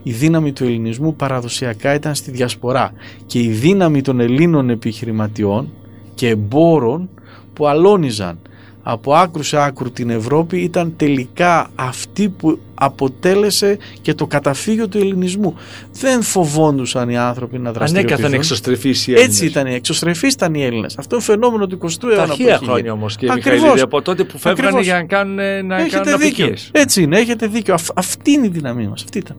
η 0.02 0.12
δύναμη 0.12 0.52
του 0.52 0.64
ελληνισμού 0.64 1.16
παραδοσιακά 1.16 1.94
ήταν 1.94 2.14
στη 2.14 2.30
διασπορά 2.30 2.92
και 3.26 3.40
η 3.40 3.48
δύναμη 3.48 4.00
των 4.00 4.20
Ελλήνων 4.20 4.70
επιχειρηματιών 4.70 5.72
και 6.14 6.28
εμπόρων 6.28 7.08
που 7.52 7.66
αλώνιζαν 7.66 8.38
από 8.82 9.14
άκρους 9.14 9.48
σε 9.48 9.62
άκρου 9.62 9.90
την 9.92 10.10
Ευρώπη 10.10 10.58
ήταν 10.58 10.94
τελικά 10.96 11.70
αυτή 11.74 12.28
που 12.28 12.58
αποτέλεσε 12.82 13.78
και 14.02 14.14
το 14.14 14.26
καταφύγιο 14.26 14.88
του 14.88 14.98
ελληνισμού. 14.98 15.54
Δεν 15.92 16.22
φοβόντουσαν 16.22 17.08
οι 17.08 17.18
άνθρωποι 17.18 17.58
να 17.58 17.72
δραστηριοποιηθούν. 17.72 18.24
Ανέκαθεν 18.24 18.40
εξωστρεφείς 18.40 19.06
οι 19.06 19.12
Έλληνες. 19.12 19.34
Έτσι 19.34 19.46
ήταν, 19.46 19.66
εξωστρεφείς 19.66 20.32
ήταν 20.32 20.54
οι 20.54 20.64
Έλληνες. 20.64 20.98
Αυτό 20.98 21.14
είναι 21.14 21.24
φαινόμενο 21.24 21.66
του 21.66 21.78
20ου 21.82 22.02
αιώνα. 22.02 22.16
Τα 22.16 22.22
αρχαία 22.22 22.58
χρόνια 22.58 22.92
όμως 22.92 23.16
και 23.16 23.32
Μιχαήλ, 23.32 23.80
από 23.82 24.02
τότε 24.02 24.24
που 24.24 24.38
φεύγανε 24.38 24.80
για 24.80 24.94
να 24.94 25.02
κάνουν, 25.02 25.34
να 25.66 25.76
έχετε 25.76 26.02
κάνουν 26.02 26.18
δίκιο. 26.18 26.54
Έτσι 26.72 27.02
είναι, 27.02 27.18
έχετε 27.18 27.46
δίκιο. 27.46 27.76
αυτή 27.94 28.30
είναι 28.30 28.46
η 28.46 28.50
δύναμή 28.50 28.86
μας. 28.86 29.02
Αυτή 29.02 29.18
ήταν. 29.18 29.36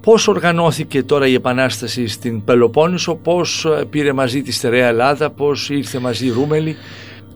Πώς 0.00 0.28
οργανώθηκε 0.28 1.02
τώρα 1.02 1.26
η 1.26 1.34
Επανάσταση 1.34 2.06
στην 2.06 2.44
Πελοπόννησο, 2.44 3.14
πώς 3.14 3.64
ε, 3.64 3.84
πήρε 3.90 4.12
μαζί 4.12 4.42
της 4.42 4.56
Στερεά 4.56 4.86
Ελλάδα, 4.86 5.30
πώς 5.30 5.70
ήρθε 5.70 5.98
μαζί 5.98 6.26
η 6.26 6.30
Ρούμελη. 6.30 6.76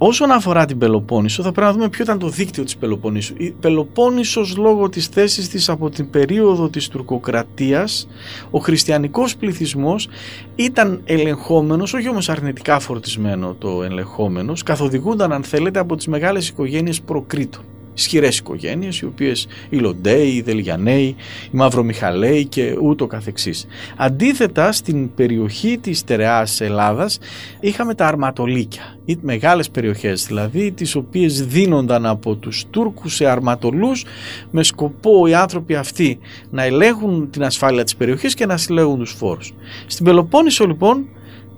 Όσον 0.00 0.30
αφορά 0.30 0.64
την 0.64 0.78
Πελοπόννησο, 0.78 1.42
θα 1.42 1.52
πρέπει 1.52 1.66
να 1.66 1.72
δούμε 1.72 1.88
ποιο 1.88 2.04
ήταν 2.04 2.18
το 2.18 2.28
δίκτυο 2.28 2.64
της 2.64 2.76
Πελοποννήσου. 2.76 3.34
Η 3.36 3.50
Πελοπόννησος 3.60 4.56
λόγω 4.56 4.88
της 4.88 5.06
θέσης 5.06 5.48
της 5.48 5.68
από 5.68 5.90
την 5.90 6.10
περίοδο 6.10 6.68
της 6.68 6.88
τουρκοκρατίας, 6.88 8.08
ο 8.50 8.58
χριστιανικός 8.58 9.36
πληθυσμός 9.36 10.08
ήταν 10.56 11.00
ελεγχόμενος, 11.04 11.94
όχι 11.94 12.08
όμως 12.08 12.28
αρνητικά 12.28 12.78
φορτισμένο 12.78 13.54
το 13.54 13.82
ελεγχόμενος, 13.82 14.62
καθοδηγούνταν 14.62 15.32
αν 15.32 15.42
θέλετε 15.42 15.78
από 15.78 15.96
τις 15.96 16.06
μεγάλες 16.06 16.48
οικογένειες 16.48 17.00
προκρήτων 17.00 17.64
ισχυρές 17.98 18.38
οικογένειες, 18.38 18.98
οι 18.98 19.04
οποίες 19.04 19.46
οι 19.68 19.76
Λοντέοι, 19.76 20.28
οι 20.28 20.40
Δελγιανέοι, 20.40 21.04
οι 21.04 21.16
Μαυρομιχαλαίοι 21.50 22.46
και 22.46 22.76
ούτω 22.82 23.06
καθεξής. 23.06 23.66
Αντίθετα 23.96 24.72
στην 24.72 25.14
περιοχή 25.14 25.78
της 25.78 25.98
στερεάς 25.98 26.60
Ελλάδας 26.60 27.18
είχαμε 27.60 27.94
τα 27.94 28.06
αρματολίκια, 28.06 28.96
οι 29.04 29.18
μεγάλες 29.20 29.70
περιοχές 29.70 30.26
δηλαδή, 30.26 30.72
τις 30.72 30.94
οποίες 30.94 31.46
δίνονταν 31.46 32.06
από 32.06 32.34
τους 32.34 32.64
Τούρκους 32.70 33.14
σε 33.14 33.26
αρματολούς 33.26 34.04
με 34.50 34.62
σκοπό 34.62 35.26
οι 35.26 35.34
άνθρωποι 35.34 35.74
αυτοί 35.74 36.18
να 36.50 36.62
ελέγχουν 36.62 37.30
την 37.30 37.44
ασφάλεια 37.44 37.84
της 37.84 37.96
περιοχής 37.96 38.34
και 38.34 38.46
να 38.46 38.56
συλλέγουν 38.56 38.98
τους 38.98 39.10
φόρους. 39.10 39.54
Στην 39.86 40.04
Πελοπόννησο 40.04 40.66
λοιπόν 40.66 41.06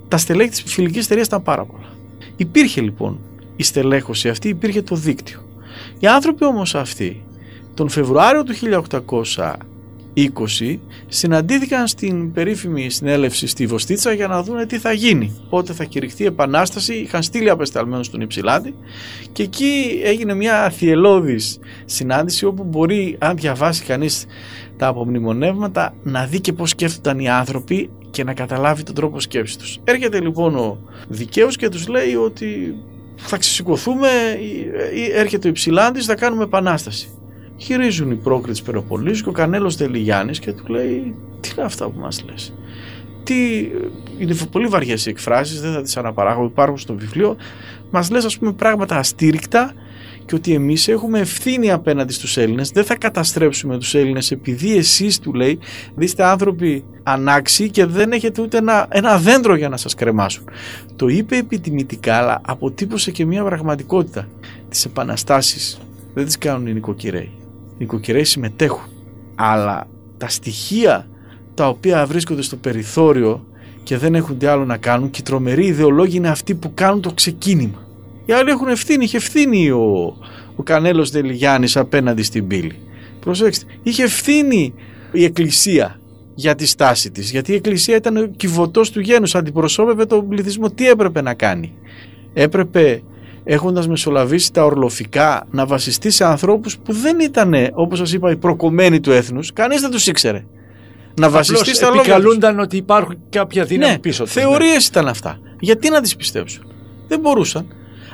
τα 0.09 0.17
στελέχη 0.17 0.51
της 0.51 0.63
φιλικής 0.63 1.05
εταιρείας 1.05 1.27
ήταν 1.27 1.43
πάρα 1.43 1.65
πολλά. 1.65 1.89
Υπήρχε 2.37 2.81
λοιπόν 2.81 3.19
η 3.57 3.63
στελέχωση 3.63 4.29
αυτή, 4.29 4.49
υπήρχε 4.49 4.83
το 4.83 4.97
δίκτυο. 4.97 5.50
Οι 6.03 6.07
άνθρωποι 6.07 6.45
όμως 6.45 6.75
αυτοί 6.75 7.25
τον 7.75 7.89
Φεβρουάριο 7.89 8.43
του 8.43 8.55
1820 10.15 10.79
συναντήθηκαν 11.09 11.87
στην 11.87 12.33
περίφημη 12.33 12.91
συνέλευση 12.91 13.47
στη 13.47 13.67
Βοστίτσα 13.67 14.13
για 14.13 14.27
να 14.27 14.43
δουν 14.43 14.67
τι 14.67 14.79
θα 14.79 14.93
γίνει. 14.93 15.41
Πότε 15.49 15.73
θα 15.73 15.85
κηρυχθεί 15.85 16.23
η 16.23 16.27
Επανάσταση, 16.27 16.95
είχαν 16.95 17.23
στείλει 17.23 17.51
απεσταλμένους 17.51 18.07
στον 18.07 18.21
Υψηλάτη 18.21 18.75
και 19.33 19.43
εκεί 19.43 20.01
έγινε 20.05 20.35
μια 20.35 20.65
αθιελώδης 20.65 21.59
συνάντηση 21.85 22.45
όπου 22.45 22.65
μπορεί 22.65 23.17
αν 23.19 23.37
διαβάσει 23.37 23.85
κανείς 23.85 24.27
τα 24.77 24.87
απομνημονεύματα 24.87 25.95
να 26.03 26.25
δει 26.27 26.41
και 26.41 26.53
πώς 26.53 26.71
σκέφτονταν 26.71 27.19
οι 27.19 27.29
άνθρωποι 27.29 27.91
και 28.11 28.25
να 28.25 28.35
καταλάβει 28.35 28.83
τον 28.83 28.95
τρόπο 28.95 29.21
σκέψης 29.21 29.57
τους. 29.57 29.79
Έρχεται 29.85 30.21
λοιπόν 30.21 30.57
ο 30.57 30.79
δικαίος 31.09 31.57
και 31.57 31.69
τους 31.69 31.89
λέει 31.89 32.15
ότι 32.15 32.75
θα 33.27 33.37
ξεσηκωθούμε, 33.37 34.09
έρχεται 35.15 35.47
ο 35.47 35.51
Υψηλάντης, 35.51 36.07
θα 36.07 36.15
κάνουμε 36.15 36.43
επανάσταση. 36.43 37.09
Χειρίζουν 37.57 38.11
οι 38.11 38.15
πρόκριτες 38.15 38.59
της 38.59 38.67
Περοπολίσου 38.67 39.23
και 39.23 39.29
ο 39.29 39.33
Κανέλος 39.33 39.77
Τελιγιάννης 39.77 40.39
και 40.39 40.53
του 40.53 40.73
λέει 40.73 41.15
τι 41.41 41.51
είναι 41.57 41.67
αυτά 41.67 41.89
που 41.89 42.01
μας 42.01 42.25
λες; 42.31 42.55
Τι, 43.23 43.69
είναι 44.19 44.35
πολύ 44.51 44.67
βαριές 44.67 45.07
οι 45.07 45.11
εκφράσεις, 45.11 45.61
δεν 45.61 45.73
θα 45.73 45.83
τις 45.83 45.97
αναπαράγω, 45.97 46.45
υπάρχουν 46.45 46.79
στο 46.79 46.95
βιβλίο. 46.95 47.37
Μας 47.91 48.11
λες 48.11 48.25
ας 48.25 48.39
πούμε 48.39 48.53
πράγματα 48.53 48.97
αστήρικτα 48.97 49.75
και 50.25 50.35
ότι 50.35 50.55
εμείς 50.55 50.89
έχουμε 50.89 51.19
ευθύνη 51.19 51.71
απέναντι 51.71 52.13
στους 52.13 52.37
Έλληνες, 52.37 52.71
δεν 52.71 52.85
θα 52.85 52.97
καταστρέψουμε 52.97 53.79
τους 53.79 53.95
Έλληνες 53.95 54.31
επειδή 54.31 54.77
εσείς 54.77 55.19
του 55.19 55.33
λέει, 55.33 55.59
είστε 55.99 56.25
άνθρωποι 56.25 56.85
ανάξιοι 57.03 57.71
και 57.71 57.87
δεν 57.87 58.13
έχετε 58.13 58.43
ούτε 58.43 58.57
ένα, 58.57 58.87
ένα 58.91 59.19
δέντρο 59.19 59.55
για 59.55 59.69
να 59.69 59.77
σας 59.77 59.95
κρεμάσουν. 59.95 60.45
Το 60.97 61.09
είπε 61.09 61.37
επιτιμητικά 61.37 62.15
αλλά 62.15 62.41
αποτύπωσε 62.45 63.11
και 63.11 63.27
μια 63.27 63.45
πραγματικότητα. 63.45 64.29
Τις 64.69 64.85
επαναστάσεις 64.85 65.81
δεν 66.15 66.25
τις 66.25 66.39
κάνουν 66.39 66.67
οι 66.67 66.73
νοικοκυρέοι. 66.73 67.31
Οι 67.73 67.77
νοικοκυρέοι 67.79 68.25
συμμετέχουν. 68.25 68.89
Αλλά 69.35 69.87
τα 70.17 70.29
στοιχεία 70.29 71.09
τα 71.55 71.69
οποία 71.69 72.07
βρίσκονται 72.07 72.43
στο 72.43 72.57
περιθώριο 72.57 73.47
και 73.83 73.99
δεν 73.99 74.15
έχουν 74.15 74.39
τι 74.39 74.47
άλλο 74.47 74.65
να 74.65 74.77
κάνουν 74.77 75.11
και 75.11 75.21
οι 75.21 75.25
τρομεροί 75.25 75.67
ιδεολόγοι 75.67 76.17
είναι 76.17 76.29
αυτοί 76.29 76.55
που 76.55 76.75
κάνουν 76.75 77.01
το 77.01 77.13
ξεκίνημα. 77.13 77.89
Οι 78.25 78.33
άλλοι 78.33 78.51
έχουν 78.51 78.69
ευθύνη. 78.69 79.05
Είχε 79.05 79.17
ευθύνη 79.17 79.71
ο, 79.71 80.17
ο 80.57 80.63
Κανέλος 80.63 81.11
Δελιγιάννης 81.11 81.77
απέναντι 81.77 82.23
στην 82.23 82.47
πύλη. 82.47 82.79
Προσέξτε. 83.21 83.67
Είχε 83.83 84.03
ευθύνη 84.03 84.75
η 85.13 85.25
Εκκλησία 85.25 86.01
για 86.35 86.55
τη 86.55 86.67
στάση 86.67 87.11
της. 87.11 87.31
Γιατί 87.31 87.53
η 87.53 87.55
Εκκλησία 87.55 87.97
ήταν 87.97 88.17
ο 88.17 88.27
κυβωτός 88.27 88.91
του 88.91 89.01
γένους. 89.01 89.35
Αντιπροσώπευε 89.35 90.07
τον 90.07 90.29
πληθυσμό. 90.29 90.71
Τι 90.71 90.89
έπρεπε 90.89 91.23
να 91.23 91.35
κάνει; 91.35 91.75
Έπρεπε 92.33 93.03
έχοντας 93.45 93.89
μεσολαβήσει 93.89 94.53
τα 94.53 94.65
ορλοφικά 94.65 95.47
να 95.51 95.67
βασιστεί 95.67 96.11
σε 96.11 96.25
ανθρώπους 96.25 96.79
που 96.79 96.93
δεν 96.93 97.21
ήταν 97.21 97.55
όπως 97.73 97.99
σας 97.99 98.13
είπα 98.13 98.31
οι 98.31 98.37
προκομμένοι 98.37 99.01
του 99.01 99.13
έθνους. 99.13 99.53
Κανείς 99.53 99.81
δεν 99.81 99.91
τους 99.91 100.07
ήξερε. 100.07 100.45
Να 101.21 101.31
βασιστεί 101.31 101.75
στα 101.75 101.87
λόγια 101.87 102.01
επικαλούνταν 102.01 102.59
ότι 102.59 102.77
υπάρχουν 102.77 103.19
κάποια 103.31 103.65
δύναμη 103.65 103.93
ναι, 103.93 103.99
πίσω 103.99 104.23
τους. 104.23 104.33
Θεωρίες 104.33 104.87
ήταν 104.87 105.09
αυτά. 105.09 105.39
Γιατί 105.61 105.91
να 105.91 106.01
τις 106.01 106.17
πιστέψουν; 106.17 106.65
Δεν 107.09 107.21
μπορούσαν. 107.21 107.67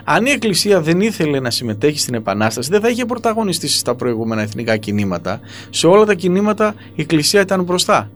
Αν 0.08 0.26
η 0.26 0.30
Εκκλησία 0.30 0.80
δεν 0.80 1.00
ήθελε 1.00 1.40
να 1.40 1.50
συμμετέχει 1.50 1.98
στην 1.98 2.14
Επανάσταση, 2.14 2.70
δεν 2.70 2.80
θα 2.80 2.88
είχε 2.88 3.04
πρωταγωνιστήσει 3.04 3.78
στα 3.78 3.94
προηγούμενα 3.94 4.42
εθνικά 4.42 4.76
κινήματα. 4.76 5.40
Σε 5.70 5.86
όλα 5.86 6.04
τα 6.04 6.14
κινήματα 6.14 6.74
η 6.94 7.00
Εκκλησία 7.00 7.40
ήταν 7.40 7.62
μπροστά. 7.62 8.10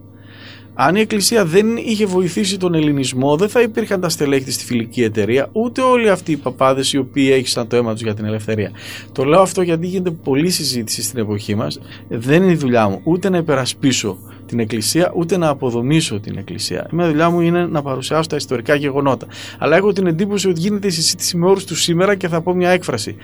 Αν 0.74 0.96
η 0.96 1.00
Εκκλησία 1.00 1.44
δεν 1.44 1.76
είχε 1.76 2.06
βοηθήσει 2.06 2.56
τον 2.58 2.74
Ελληνισμό, 2.74 3.36
δεν 3.36 3.48
θα 3.48 3.60
υπήρχαν 3.60 4.00
τα 4.00 4.08
στελέχη 4.08 4.44
τη 4.44 4.52
στη 4.52 4.64
φιλική 4.64 5.02
εταιρεία, 5.02 5.48
ούτε 5.52 5.80
όλοι 5.80 6.10
αυτοί 6.10 6.32
οι 6.32 6.36
παπάδες 6.36 6.92
οι 6.92 6.98
οποίοι 6.98 7.30
έχησαν 7.32 7.68
το 7.68 7.76
αίμα 7.76 7.92
τους 7.92 8.02
για 8.02 8.14
την 8.14 8.24
ελευθερία. 8.24 8.70
Το 9.12 9.24
λέω 9.24 9.40
αυτό 9.40 9.62
γιατί 9.62 9.86
γίνεται 9.86 10.10
πολλή 10.10 10.50
συζήτηση 10.50 11.02
στην 11.02 11.18
εποχή 11.18 11.54
μας. 11.54 11.80
Δεν 12.08 12.42
είναι 12.42 12.52
η 12.52 12.56
δουλειά 12.56 12.88
μου 12.88 13.00
ούτε 13.04 13.28
να 13.28 13.36
υπερασπίσω 13.36 14.18
την 14.50 14.60
Εκκλησία, 14.60 15.12
ούτε 15.14 15.36
να 15.36 15.48
αποδομήσω 15.48 16.20
την 16.20 16.36
Εκκλησία. 16.36 16.86
Η 16.92 16.96
δουλειά 16.96 17.30
μου 17.30 17.40
είναι 17.40 17.66
να 17.66 17.82
παρουσιάσω 17.82 18.28
τα 18.28 18.36
ιστορικά 18.36 18.74
γεγονότα. 18.74 19.26
Αλλά 19.58 19.76
έχω 19.76 19.92
την 19.92 20.06
εντύπωση 20.06 20.48
ότι 20.48 20.60
γίνεται 20.60 20.86
η 20.86 20.90
συζήτηση 20.90 21.36
με 21.36 21.46
όρους 21.46 21.64
του 21.64 21.76
σήμερα 21.76 22.14
και 22.14 22.28
θα 22.28 22.40
πω 22.40 22.54
μια 22.54 22.70
έκφραση. 22.70 23.16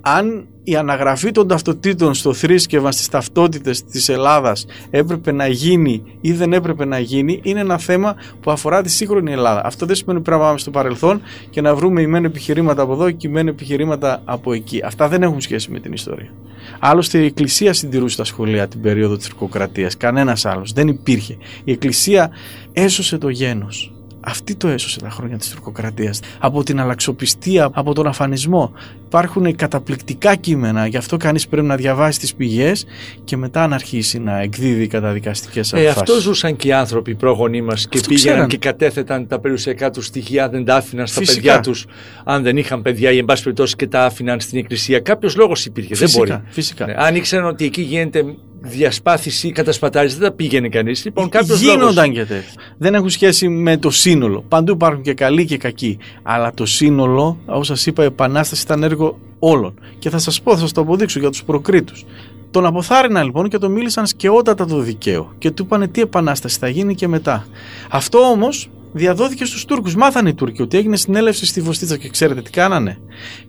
Αν 0.00 0.46
η 0.64 0.76
αναγραφή 0.76 1.30
των 1.30 1.48
ταυτοτήτων 1.48 2.14
στο 2.14 2.32
θρήσκευμα 2.32 2.92
στις 2.92 3.08
ταυτότητες 3.08 3.84
της 3.84 4.08
Ελλάδας 4.08 4.66
έπρεπε 4.90 5.32
να 5.32 5.46
γίνει 5.46 6.02
ή 6.20 6.32
δεν 6.32 6.52
έπρεπε 6.52 6.84
να 6.84 6.98
γίνει 6.98 7.40
είναι 7.42 7.60
ένα 7.60 7.78
θέμα 7.78 8.16
που 8.40 8.50
αφορά 8.50 8.82
τη 8.82 8.90
σύγχρονη 8.90 9.32
Ελλάδα. 9.32 9.62
Αυτό 9.64 9.86
δεν 9.86 9.94
σημαίνει 9.94 10.20
πρέπει 10.20 10.38
να 10.38 10.44
πάμε 10.44 10.58
στο 10.58 10.70
παρελθόν 10.70 11.22
και 11.50 11.60
να 11.60 11.74
βρούμε 11.74 12.00
ημέν 12.02 12.24
επιχειρήματα 12.24 12.82
από 12.82 12.92
εδώ 12.92 13.10
και 13.10 13.28
ημέν 13.28 13.48
επιχειρήματα 13.48 14.22
από 14.24 14.52
εκεί. 14.52 14.80
Αυτά 14.84 15.08
δεν 15.08 15.22
έχουν 15.22 15.40
σχέση 15.40 15.70
με 15.70 15.80
την 15.80 15.92
ιστορία. 15.92 16.30
Άλλωστε 16.78 17.18
η 17.18 17.24
Εκκλησία 17.24 17.72
συντηρούσε 17.72 18.16
τα 18.16 18.24
σχολεία 18.24 18.68
την 18.68 18.80
περίοδο 18.80 19.16
της 19.16 19.28
τουρκοκρατίας, 19.28 19.96
κανένας 19.96 20.46
άλλος. 20.46 20.72
Δεν 20.74 20.88
υπήρχε. 20.88 21.36
Η 21.64 21.72
Εκκλησία 21.72 22.30
έσωσε 22.72 23.18
το 23.18 23.28
γένος. 23.28 23.93
Αυτή 24.26 24.54
το 24.54 24.68
έσωσε 24.68 25.00
τα 25.00 25.10
χρόνια 25.10 25.36
της 25.38 25.50
τουρκοκρατίας. 25.50 26.20
Από 26.38 26.62
την 26.62 26.80
αλλαξοπιστία, 26.80 27.68
από 27.72 27.94
τον 27.94 28.06
αφανισμό. 28.06 28.72
Υπάρχουν 29.06 29.56
καταπληκτικά 29.56 30.34
κείμενα, 30.34 30.86
γι' 30.86 30.96
αυτό 30.96 31.16
κανείς 31.16 31.48
πρέπει 31.48 31.66
να 31.66 31.76
διαβάσει 31.76 32.18
τις 32.18 32.34
πηγές 32.34 32.86
και 33.24 33.36
μετά 33.36 33.66
να 33.66 33.74
αρχίσει 33.74 34.18
να 34.18 34.40
εκδίδει 34.40 34.86
καταδικαστικές 34.86 35.72
Ε, 35.72 35.76
αποφάσεις. 35.76 36.00
αυτό 36.00 36.20
ζούσαν 36.20 36.56
και 36.56 36.68
οι 36.68 36.72
άνθρωποι 36.72 37.10
οι 37.10 37.14
πρόγονοί 37.14 37.62
μας 37.62 37.88
και 37.88 37.96
Αυτό 37.98 38.08
πήγαιναν 38.08 38.32
ξέραν. 38.34 38.48
και 38.48 38.58
κατέθεταν 38.58 39.26
τα 39.26 39.40
περιουσιακά 39.40 39.90
τους 39.90 40.06
στοιχεία, 40.06 40.48
δεν 40.48 40.64
τα 40.64 40.76
άφηναν 40.76 41.06
στα 41.06 41.18
Φυσικά. 41.20 41.40
παιδιά 41.40 41.60
τους, 41.60 41.86
αν 42.24 42.42
δεν 42.42 42.56
είχαν 42.56 42.82
παιδιά 42.82 43.10
ή 43.10 43.18
εν 43.18 43.24
πάση 43.24 43.42
περιπτώσει 43.42 43.76
και 43.76 43.86
τα 43.86 44.04
άφηναν 44.04 44.40
στην 44.40 44.58
εκκλησία. 44.58 45.00
Κάποιος 45.00 45.36
λόγος 45.36 45.66
υπήρχε. 45.66 45.94
Φυσικά, 45.94 46.24
δεν 46.24 46.36
μπορεί. 46.36 46.48
φυσικά. 46.52 46.86
Ναι, 46.86 46.94
αν 46.96 47.14
ήξεραν 47.16 47.46
ότι 47.46 47.64
εκεί 47.64 47.80
γίνεται 47.82 48.24
διασπάθηση 48.66 49.46
ή 49.48 49.52
κατασπατάριση, 49.52 50.16
δεν 50.18 50.28
τα 50.28 50.34
πήγαινε 50.34 50.68
κανείς. 50.68 51.04
Λοιπόν, 51.04 51.28
κάποιος 51.28 51.62
λόγος. 51.62 51.78
Γίνονταν 51.80 52.12
και 52.12 52.24
τέτοια. 52.24 52.52
Δεν 52.78 52.94
έχουν 52.94 53.10
σχέση 53.10 53.48
με 53.48 53.76
το 53.76 53.90
σύνολο. 53.90 54.44
Παντού 54.48 54.72
υπάρχουν 54.72 55.02
και 55.02 55.14
καλοί 55.14 55.44
και 55.44 55.56
κακοί. 55.56 55.98
Αλλά 56.22 56.52
το 56.54 56.66
σύνολο, 56.66 57.38
όπως 57.46 57.66
σας 57.66 57.86
είπα, 57.86 58.02
η 58.02 58.06
Επανάσταση 58.06 58.62
ήταν 58.62 58.82
έργο 58.82 59.18
όλων. 59.38 59.74
Και 59.98 60.10
θα 60.10 60.18
σας 60.18 60.42
πω, 60.42 60.52
θα 60.52 60.58
σας 60.58 60.72
το 60.72 60.80
αποδείξω 60.80 61.18
για 61.18 61.30
τους 61.30 61.44
προκρίτους. 61.44 62.04
Τον 62.50 62.66
αποθάρρυναν 62.66 63.24
λοιπόν 63.24 63.48
και 63.48 63.58
τον 63.58 63.72
μίλησαν 63.72 64.06
σκαιότατα 64.06 64.66
το 64.66 64.78
δικαίο. 64.78 65.32
Και 65.38 65.50
του 65.50 65.62
είπαν 65.62 65.90
τι 65.90 66.00
επανάσταση 66.00 66.58
θα 66.58 66.68
γίνει 66.68 66.94
και 66.94 67.08
μετά. 67.08 67.46
Αυτό 67.90 68.18
όμως 68.18 68.70
διαδόθηκε 68.92 69.44
στους 69.44 69.64
Τούρκους. 69.64 69.94
Μάθανε 69.94 70.28
οι 70.28 70.34
Τούρκοι 70.34 70.62
ότι 70.62 70.76
έγινε 70.76 70.96
συνέλευση 70.96 71.46
στη 71.46 71.60
Βοστίτσα 71.60 71.96
και 71.96 72.08
ξέρετε 72.08 72.42
τι 72.42 72.50
κάνανε. 72.50 72.98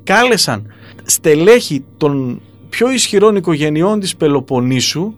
Κάλεσαν 0.03 0.73
στελέχη 1.03 1.83
των 1.97 2.41
πιο 2.69 2.91
ισχυρών 2.91 3.35
οικογενειών 3.35 3.99
της 3.99 4.15
Πελοποννήσου 4.15 5.13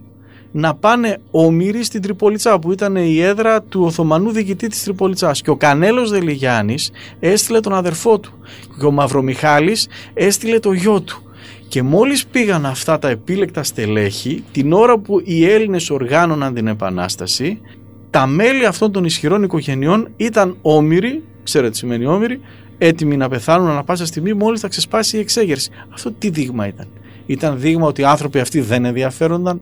να 0.52 0.76
πάνε 0.76 1.18
όμοιροι 1.32 1.84
στην 1.84 2.02
Τριπολιτσά 2.02 2.60
που 2.60 2.72
ήταν 2.72 2.96
η 2.96 3.20
έδρα 3.20 3.62
του 3.62 3.82
Οθωμανού 3.84 4.32
διοικητή 4.32 4.68
της 4.68 4.84
Τριπολιτσάς 4.84 5.42
και 5.42 5.50
ο 5.50 5.56
Κανέλος 5.56 6.10
Δελιγιάννης 6.10 6.92
έστειλε 7.20 7.60
τον 7.60 7.74
αδερφό 7.74 8.20
του 8.20 8.32
και 8.80 8.86
ο 8.86 8.92
Μαυρομιχάλης 8.92 9.88
έστειλε 10.14 10.60
το 10.60 10.72
γιο 10.72 11.02
του 11.02 11.22
και 11.68 11.84
μόλις 11.84 12.28
πήγαν 12.28 12.66
αυτά 12.66 13.00
τα 13.00 13.10
επίλεκτα 13.10 13.64
στελέχη 13.64 14.44
την 14.52 14.74
ώρα 14.74 14.98
που 14.98 15.22
οι 15.24 15.46
Έλληνες 15.50 15.90
οργάνωναν 15.90 16.54
την 16.54 16.68
Επανάσταση 16.68 17.62
τα 18.10 18.28
μέλη 18.28 18.66
αυτών 18.66 18.92
των 18.92 19.06
ισχυρών 19.06 19.44
οικογενειών 19.44 20.10
ήταν 20.16 20.58
όμοιροι, 20.62 21.24
ξέρετε 21.44 21.72
τι 21.72 21.78
σημαίνει 21.78 22.06
όμοιροι, 22.06 22.42
έτοιμοι 22.78 23.18
να 23.18 23.30
πεθάνουν 23.30 23.70
ανα 23.70 23.84
πάσα 23.84 24.06
στιγμή 24.06 24.34
μόλις 24.34 24.60
θα 24.60 24.68
ξεσπάσει 24.68 25.18
η 25.18 25.20
εξέγερση. 25.20 25.72
Αυτό 25.94 26.12
τι 26.12 26.30
δείγμα 26.30 26.68
ήταν; 26.68 26.88
Ήταν 27.28 27.60
δείγμα 27.60 27.88
ότι 27.88 28.02
οι 28.02 28.06
άνθρωποι 28.06 28.40
αυτοί 28.40 28.62
δεν 28.62 28.86
ενδιαφέρονταν 28.86 29.62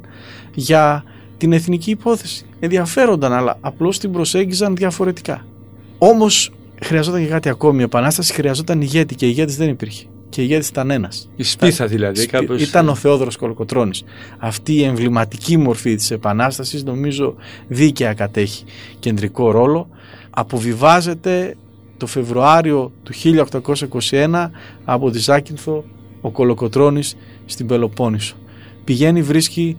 για 0.54 1.04
την 1.38 1.54
εθνική 1.54 1.92
υπόθεση. 1.92 2.46
Ενδιαφέρονταν, 2.60 3.34
αλλά 3.34 3.58
απλώς 3.62 4.00
την 4.00 4.12
προσέγγιζαν 4.12 4.76
διαφορετικά. 4.76 5.46
Όμως 5.98 6.52
χρειαζόταν 6.84 7.22
και 7.22 7.28
κάτι 7.28 7.50
ακόμη. 7.50 7.80
Η 7.80 7.84
Επανάσταση 7.84 8.34
χρειαζόταν 8.34 8.82
ηγέτη 8.82 9.16
και 9.16 9.26
ηγέτης 9.26 9.56
δεν 9.58 9.70
υπήρχε. 9.70 10.06
Και 10.30 10.42
ηγέτης 10.42 10.68
ήταν 10.68 10.90
ένας. 10.92 11.30
Η 11.36 11.44
σπίθα 11.44 11.86
δηλαδή. 11.88 12.20
Σπι- 12.20 12.32
Κάπως... 12.32 12.62
Ήταν 12.62 12.90
ο 12.90 12.96
Θεόδωρος 12.96 13.36
Κολοκοτρώνης. 13.38 14.04
Αυτή 14.38 14.74
η 14.74 14.84
εμβληματική 14.84 15.58
μορφή 15.58 15.96
της 15.96 16.12
Επανάστασης 16.12 16.84
νομίζω 16.84 17.36
δίκαια 17.68 18.14
κατέχει 18.14 18.64
κεντρικό 19.00 19.52
ρόλο. 19.52 19.90
Αποβιβάζεται 20.30 21.56
το 21.98 22.06
Φεβρουάριο 22.08 22.92
του 23.04 23.14
1821 24.10 24.50
από 24.86 25.12
τη 25.12 25.20
Ζάκυνθο 25.20 25.84
ο 26.22 26.32
Κολοκοτρώνης 26.32 27.16
στην 27.46 27.68
Πελοπόννησο. 27.68 28.36
Πηγαίνει 28.84 29.22
βρίσκει 29.22 29.78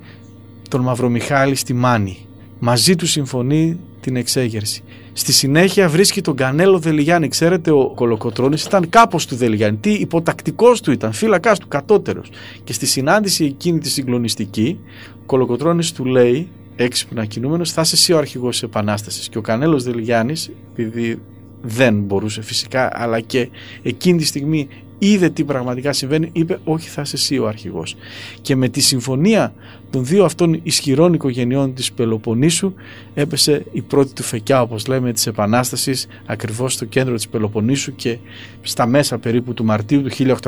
τον 0.68 0.80
Μαυρομιχάλη 0.80 1.54
στη 1.54 1.72
Μάνη. 1.72 2.18
Μαζί 2.58 2.96
του 2.96 3.06
συμφωνεί 3.06 3.78
την 4.00 4.16
εξέγερση. 4.16 4.82
Στη 5.12 5.32
συνέχεια 5.32 5.88
βρίσκει 5.88 6.20
τον 6.20 6.36
Κανέλο 6.36 6.78
Δελιγιάννη. 6.78 7.28
Ξέρετε, 7.28 7.70
ο 7.70 7.92
Κολοκοτρώνης 7.94 8.64
ήταν 8.64 8.88
κάπως 8.88 9.26
του 9.26 9.36
Δελιγιάννη. 9.36 9.78
Τι 9.78 9.90
υποτακτικός 9.92 10.80
του 10.80 10.92
ήταν, 10.92 11.12
φύλακας 11.12 11.58
του, 11.58 11.68
κατώτερος. 11.68 12.30
Και 12.64 12.72
στη 12.72 12.86
συνάντηση 12.86 13.44
εκείνη 13.44 13.78
τη 13.78 13.88
συγκλονιστική, 13.88 14.78
ο 15.14 15.26
Κολοκοτρώνης 15.26 15.92
του 15.92 16.04
λέει, 16.04 16.48
έξυπνα 16.76 17.24
κινούμενος, 17.24 17.72
θα 17.72 17.80
είσαι 17.80 17.94
εσύ 17.94 18.12
ο 18.12 18.18
αρχηγός 18.18 18.50
της 18.50 18.62
Επανάστασης. 18.62 19.28
Και 19.28 19.38
ο 19.38 19.40
Κανέλος 19.40 19.82
Δελιγιάννης, 19.84 20.50
επειδή 20.72 21.20
δεν 21.62 22.00
μπορούσε 22.00 22.42
φυσικά, 22.42 22.90
αλλά 22.92 23.20
και 23.20 23.48
εκείνη 23.82 24.18
τη 24.18 24.24
στιγμή 24.24 24.68
είδε 24.98 25.28
τι 25.28 25.44
πραγματικά 25.44 25.92
συμβαίνει, 25.92 26.28
είπε 26.32 26.58
όχι 26.64 26.88
θα 26.88 27.02
είσαι 27.02 27.16
εσύ 27.16 27.38
ο 27.38 27.48
αρχηγός. 27.48 27.96
Και 28.40 28.56
με 28.56 28.68
τη 28.68 28.80
συμφωνία 28.80 29.54
των 29.90 30.04
δύο 30.04 30.24
αυτών 30.24 30.60
ισχυρών 30.62 31.12
οικογενειών 31.12 31.74
της 31.74 31.92
Πελοποννήσου 31.92 32.72
έπεσε 33.14 33.64
η 33.72 33.80
πρώτη 33.80 34.12
του 34.12 34.22
φεκιά 34.22 34.60
όπως 34.60 34.86
λέμε 34.86 35.12
της 35.12 35.26
Επανάστασης 35.26 36.06
ακριβώς 36.26 36.72
στο 36.72 36.84
κέντρο 36.84 37.14
της 37.14 37.28
Πελοποννήσου 37.28 37.94
και 37.94 38.18
στα 38.62 38.86
μέσα 38.86 39.18
περίπου 39.18 39.54
του 39.54 39.64
Μαρτίου 39.64 40.02
του 40.02 40.38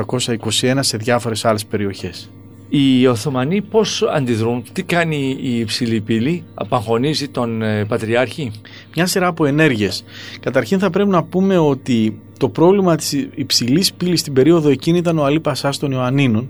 1821 0.49 0.77
σε 0.79 0.97
διάφορες 0.97 1.45
άλλες 1.45 1.65
περιοχές. 1.65 2.29
Οι 2.69 3.07
Οθωμανοί 3.07 3.61
πώς 3.61 4.03
αντιδρούν, 4.13 4.63
τι 4.73 4.83
κάνει 4.83 5.37
η 5.41 5.59
υψηλή 5.59 6.01
πύλη, 6.01 6.43
απαγχωνίζει 6.53 7.27
τον 7.27 7.61
ε, 7.61 7.85
Πατριάρχη; 7.85 8.51
Μια 8.95 9.05
σειρά 9.05 9.27
από 9.27 9.45
ενέργειες. 9.45 10.03
Καταρχήν 10.39 10.79
θα 10.79 10.89
πρέπει 10.89 11.09
να 11.09 11.23
πούμε 11.23 11.57
ότι 11.57 12.19
το 12.39 12.49
πρόβλημα 12.49 12.95
της 12.95 13.27
υψηλής 13.35 13.93
πύλης 13.93 14.19
στην 14.19 14.33
περίοδο 14.33 14.69
εκείνη 14.69 14.97
ήταν 14.97 15.17
ο 15.17 15.23
Αλή 15.23 15.39
Πασάς 15.39 15.77
των 15.77 15.91
Ιωαννίνων 15.91 16.49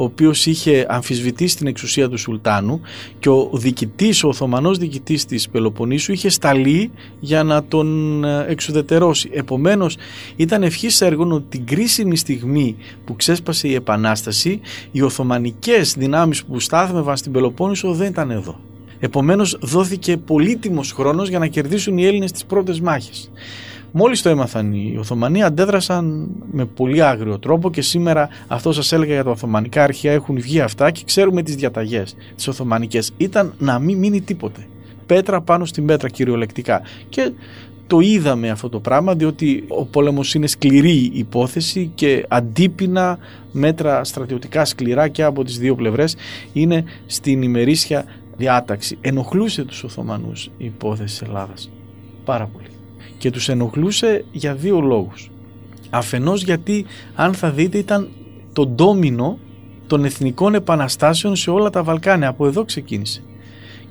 ο 0.00 0.04
οποίος 0.04 0.46
είχε 0.46 0.86
αμφισβητήσει 0.88 1.56
την 1.56 1.66
εξουσία 1.66 2.08
του 2.08 2.18
Σουλτάνου 2.18 2.80
και 3.18 3.28
ο 3.28 3.50
διοικητής, 3.52 4.24
ο 4.24 4.28
Οθωμανός 4.28 4.78
διοικητής 4.78 5.24
της 5.24 5.48
Πελοποννήσου 5.48 6.12
είχε 6.12 6.28
σταλεί 6.28 6.90
για 7.20 7.42
να 7.42 7.64
τον 7.64 8.24
ε, 8.24 8.44
εξουδετερώσει. 8.48 9.30
Επομένως 9.32 9.96
ήταν 10.36 10.62
ευχής 10.62 11.00
έργων 11.00 11.32
ότι 11.32 11.44
την 11.48 11.66
κρίσιμη 11.66 12.16
στιγμή 12.16 12.76
που 13.04 13.16
ξέσπασε 13.16 13.68
η 13.68 13.74
Επανάσταση 13.74 14.60
οι 14.90 15.02
Οθωμανικές 15.02 15.94
δυνάμεις 15.98 16.44
που 16.44 16.60
στάθμευαν 16.60 17.16
στην 17.16 17.32
Πελοπόννησο 17.32 17.92
δεν 17.92 18.08
ήταν 18.08 18.30
εδώ. 18.30 18.60
Επομένως 19.00 19.58
δόθηκε 19.60 20.16
πολύτιμος 20.16 20.92
χρόνος 20.92 21.28
για 21.28 21.38
να 21.38 21.46
κερδίσουν 21.46 21.98
οι 21.98 22.04
Έλληνες 22.04 22.32
τις 22.32 22.44
πρώτες 22.44 22.80
μάχες. 22.80 23.30
Μόλις 23.92 24.22
το 24.22 24.28
έμαθαν 24.28 24.72
οι 24.72 24.96
Οθωμανοί 24.98 25.42
αντέδρασαν 25.42 26.28
με 26.52 26.64
πολύ 26.64 27.02
άγριο 27.02 27.38
τρόπο 27.38 27.70
και 27.70 27.82
σήμερα 27.82 28.28
αυτό 28.48 28.72
σας 28.72 28.92
έλεγα 28.92 29.12
για 29.14 29.24
τα 29.24 29.30
Οθωμανικά 29.30 29.82
αρχεία 29.82 30.12
έχουν 30.12 30.40
βγει 30.40 30.60
αυτά 30.60 30.90
και 30.90 31.02
ξέρουμε 31.04 31.42
τις 31.42 31.54
διαταγές 31.54 32.16
τις 32.36 32.48
Οθωμανικές. 32.48 33.12
Ήταν 33.16 33.54
να 33.58 33.78
μην 33.78 33.98
μείνει 33.98 34.20
τίποτε. 34.20 34.66
Πέτρα 35.06 35.40
πάνω 35.40 35.64
στην 35.64 35.86
πέτρα 35.86 36.08
κυριολεκτικά. 36.08 36.82
Και 37.08 37.32
το 37.86 38.00
είδαμε 38.00 38.50
αυτό 38.50 38.68
το 38.68 38.80
πράγμα 38.80 39.14
διότι 39.14 39.64
ο 39.68 39.84
πόλεμος 39.84 40.34
είναι 40.34 40.46
σκληρή 40.46 41.10
υπόθεση 41.12 41.90
και 41.94 42.24
αντίπεινα 42.28 43.18
μέτρα 43.52 44.04
στρατιωτικά 44.04 44.64
σκληρά 44.64 45.08
και 45.08 45.22
από 45.22 45.44
τις 45.44 45.58
δύο 45.58 45.74
πλευρές 45.74 46.16
είναι 46.52 46.84
στην 47.06 47.42
ημερήσια 47.42 48.04
διάταξη. 48.36 48.98
Ενοχλούσε 49.00 49.64
τους 49.64 49.84
Οθωμανούς 49.84 50.44
η 50.44 50.64
υπόθεση 50.64 51.18
της 51.18 51.28
Ελλάδας. 51.28 51.70
Πάρα 52.24 52.46
πολύ. 52.46 52.79
Και 53.18 53.30
τους 53.30 53.48
ενοχλούσε 53.48 54.24
για 54.32 54.54
δύο 54.54 54.80
λόγους. 54.80 55.30
Αφενός 55.90 56.42
γιατί 56.42 56.86
αν 57.14 57.34
θα 57.34 57.50
δείτε 57.50 57.78
ήταν 57.78 58.08
το 58.52 58.66
ντόμινο 58.66 59.38
των 59.86 60.04
εθνικών 60.04 60.54
επαναστάσεων 60.54 61.36
σε 61.36 61.50
όλα 61.50 61.70
τα 61.70 61.82
Βαλκάνια. 61.82 62.28
Από 62.28 62.46
εδώ 62.46 62.64
ξεκίνησε. 62.64 63.22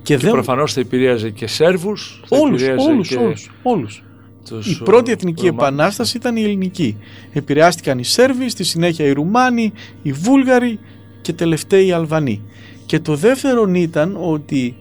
Και, 0.01 0.17
και 0.17 0.27
προφανώς 0.27 0.73
θα 0.73 0.79
επηρέαζε 0.79 1.29
και 1.29 1.47
Σέρβους. 1.47 2.21
Θα 2.25 2.37
όλους, 2.37 2.61
επηρέαζε 2.61 2.89
όλους, 2.89 3.07
και 3.07 3.15
όλους, 3.15 3.51
όλους. 3.63 4.03
τους 4.49 4.71
Η 4.71 4.83
πρώτη 4.83 5.11
εθνική 5.11 5.47
Ρωμάνους. 5.47 5.67
επανάσταση 5.67 6.17
ήταν 6.17 6.35
η 6.35 6.41
ελληνική. 6.41 6.97
Επηρεάστηκαν 7.33 7.99
οι 7.99 8.03
Σέρβοι, 8.03 8.49
στη 8.49 8.63
συνέχεια 8.63 9.05
οι 9.05 9.11
Ρουμάνοι, 9.11 9.73
οι 10.01 10.11
Βούλγαροι 10.11 10.79
και 11.21 11.33
τελευταίοι 11.33 11.85
οι 11.85 11.91
Αλβανοί. 11.91 12.41
Και 12.85 12.99
το 12.99 13.15
δεύτερο 13.15 13.71
ήταν 13.73 14.17
ότι 14.21 14.75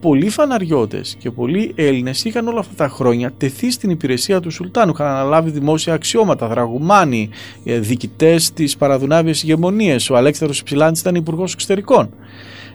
πολλοί 0.00 0.28
φαναριώτες 0.28 1.16
και 1.18 1.30
πολλοί 1.30 1.72
Έλληνες 1.74 2.24
είχαν 2.24 2.48
όλα 2.48 2.58
αυτά 2.60 2.74
τα 2.74 2.88
χρόνια 2.88 3.32
τεθεί 3.36 3.70
στην 3.70 3.90
υπηρεσία 3.90 4.40
του 4.40 4.50
Σουλτάνου, 4.50 4.92
είχαν 4.94 5.06
αναλάβει 5.06 5.50
δημόσια 5.50 5.94
αξιώματα, 5.94 6.48
δραγουμάνοι, 6.48 7.28
ε, 7.64 7.78
διοικητές 7.78 8.52
της 8.52 8.76
παραδουνάβιας 8.76 9.42
ηγεμονίας. 9.42 10.10
Ο 10.10 10.16
Αλέξανδρος 10.16 10.60
Υψηλάντης 10.60 11.00
ήταν 11.00 11.14
υπουργός 11.14 11.52
εξωτερικών. 11.52 12.10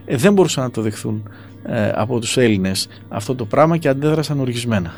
Ε, 0.06 0.16
δεν 0.16 0.34
μπορούσαν 0.34 0.64
να 0.64 0.72
το 0.72 0.82
δεχθούν 0.82 1.30
ε, 1.64 1.92
από 1.96 2.20
τους 2.20 2.38
Έλληνες 2.38 2.88
αυτό 3.10 3.36
το 3.36 3.46
πράγμα 3.46 3.78
και 3.78 3.88
αντέδρασαν 3.88 4.40
οργισμένα. 4.40 4.94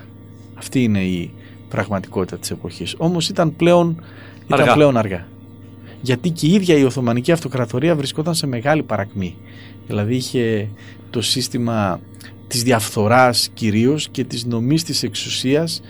Αυτή 0.55 0.83
είναι 0.83 0.99
η 0.99 1.31
πραγματικότητα 1.69 2.37
της 2.37 2.51
εποχής. 2.51 2.95
Όμως 2.97 3.29
ήταν 3.29 3.55
πλέον 3.55 4.03
ήταν 4.45 4.59
Αργά. 4.59 4.73
πλέον 4.73 4.97
αργά. 4.97 5.27
Γιατί 6.01 6.29
και 6.29 6.47
η 6.47 6.53
ίδια 6.53 6.77
η 6.77 6.83
Οθωμανική 6.83 7.31
Αυτοκρατορία 7.31 7.95
βρισκόταν 7.95 8.35
σε 8.35 8.47
μεγάλη 8.47 8.83
παρακμή. 8.83 9.35
Δηλαδή 9.87 10.15
είχε 10.15 10.69
το 11.09 11.21
σύστημα 11.21 11.99
της 12.47 12.63
διαφθοράς 12.63 13.49
κυρίως 13.53 14.09
και 14.09 14.23
της 14.23 14.45
νομής 14.45 14.83
της 14.83 15.03
εξουσίας 15.03 15.81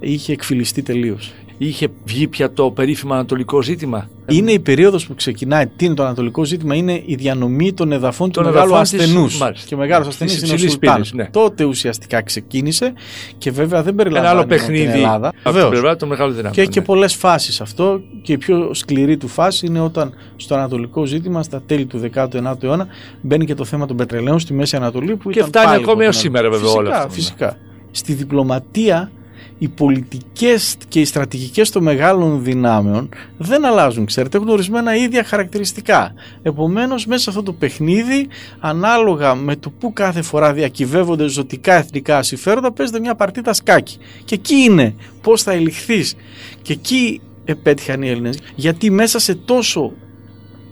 είχε 0.00 0.32
εκφυλιστεί 0.32 0.82
τελείως. 0.82 1.32
Είχε 1.58 1.88
βγει 2.04 2.28
πια 2.28 2.52
το 2.52 2.70
περίφημα 2.70 3.14
ανατολικό 3.14 3.62
ζήτημα. 3.62 4.08
Είναι 4.28 4.52
η 4.52 4.58
περίοδος 4.60 5.06
που 5.06 5.14
ξεκινάει. 5.14 5.66
Τι 5.66 5.84
είναι 5.84 5.94
το 5.94 6.02
ανατολικό 6.04 6.44
ζήτημα, 6.44 6.74
είναι 6.74 7.02
η 7.06 7.14
διανομή 7.14 7.72
των 7.72 7.92
εδαφών 7.92 8.26
του 8.30 8.32
Των 8.42 8.44
μεγάλου 8.52 8.74
εδαφών 8.74 8.82
της- 8.98 9.00
ασθενούς. 9.06 9.38
μάλιστα. 9.38 9.66
Και 9.68 9.74
ο 9.74 9.78
μεγάλος 9.78 10.06
Της 10.06 10.14
ασθενής 10.14 10.36
είναι 10.42 10.50
ο 10.50 10.52
υψηλής 10.52 10.72
Σουλτάν. 10.72 10.94
πύλης, 10.94 11.12
ναι. 11.12 11.28
Τότε 11.30 11.64
ουσιαστικά 11.64 12.22
ξεκίνησε 12.22 12.92
και 13.38 13.50
βέβαια 13.50 13.82
δεν 13.82 13.88
Ένα 13.92 13.96
περιλαμβάνει 14.02 14.36
άλλο 14.36 14.46
μόνο 14.46 14.56
την 14.56 14.58
παιχνίδι 14.66 14.98
Ελλάδα. 14.98 15.28
από 15.28 15.36
την 15.42 15.52
Βεβαίως. 15.52 15.70
πλευρά 15.70 15.96
των 15.96 16.08
μεγάλων 16.08 16.30
δυνάμεων. 16.30 16.54
Και 16.54 16.60
έχει 16.60 16.70
και 16.70 16.80
ναι. 16.80 16.86
πολλές 16.86 17.14
φάσεις 17.14 17.60
αυτό. 17.60 18.00
Και 18.22 18.32
η 18.32 18.38
πιο 18.38 18.74
σκληρή 18.74 19.16
του 19.16 19.28
φάση 19.28 19.66
είναι 19.66 19.80
όταν 19.80 20.12
στο 20.36 20.54
ανατολικό 20.54 21.04
ζήτημα, 21.04 21.42
στα 21.42 21.62
τέλη 21.66 21.86
του 21.86 21.98
19ου 21.98 22.62
αιώνα, 22.62 22.86
μπαίνει 23.20 23.44
και 23.44 23.54
το 23.54 23.64
θέμα 23.64 23.86
των 23.86 23.96
πετρελαίων 23.96 24.38
στη 24.38 24.52
Μέση 24.52 24.76
Ανατολή. 24.76 25.16
Που 25.16 25.30
Και 25.30 25.38
ήταν 25.38 25.48
φτάνει 25.48 25.66
πάλι 25.66 25.76
ακόμη 25.82 25.92
από 25.94 26.02
έως 26.02 26.14
την 26.16 26.24
σήμερα, 26.24 26.50
βέβαια, 26.50 26.60
φυσικά, 26.66 26.78
όλο 26.80 26.90
αυτό, 26.90 27.06
ναι. 27.08 27.12
Φυσικά. 27.14 27.56
Στη 27.90 28.12
διπλωματία 28.12 29.10
οι 29.58 29.68
πολιτικές 29.68 30.76
και 30.88 31.00
οι 31.00 31.04
στρατηγικές 31.04 31.70
των 31.70 31.82
μεγάλων 31.82 32.42
δυνάμεων 32.44 33.08
δεν 33.38 33.64
αλλάζουν, 33.64 34.06
ξέρετε, 34.06 34.36
έχουν 34.36 34.48
ορισμένα 34.48 34.96
ίδια 34.96 35.24
χαρακτηριστικά. 35.24 36.14
Επομένως, 36.42 37.06
μέσα 37.06 37.22
σε 37.22 37.30
αυτό 37.30 37.42
το 37.42 37.52
παιχνίδι, 37.52 38.28
ανάλογα 38.60 39.34
με 39.34 39.56
το 39.56 39.70
που 39.70 39.92
κάθε 39.92 40.22
φορά 40.22 40.52
διακυβεύονται 40.52 41.26
ζωτικά 41.28 41.74
εθνικά 41.74 42.22
συμφέροντα, 42.22 42.72
παίζεται 42.72 43.00
μια 43.00 43.14
παρτίδα 43.14 43.52
σκάκι. 43.52 43.98
Και 44.24 44.34
εκεί 44.34 44.54
είναι 44.54 44.94
πώς 45.20 45.42
θα 45.42 45.52
ελιχθείς. 45.52 46.14
Και 46.62 46.72
εκεί 46.72 47.20
επέτυχαν 47.44 48.02
οι 48.02 48.08
Έλληνες, 48.08 48.38
γιατί 48.54 48.90
μέσα 48.90 49.18
σε 49.18 49.34
τόσο 49.34 49.92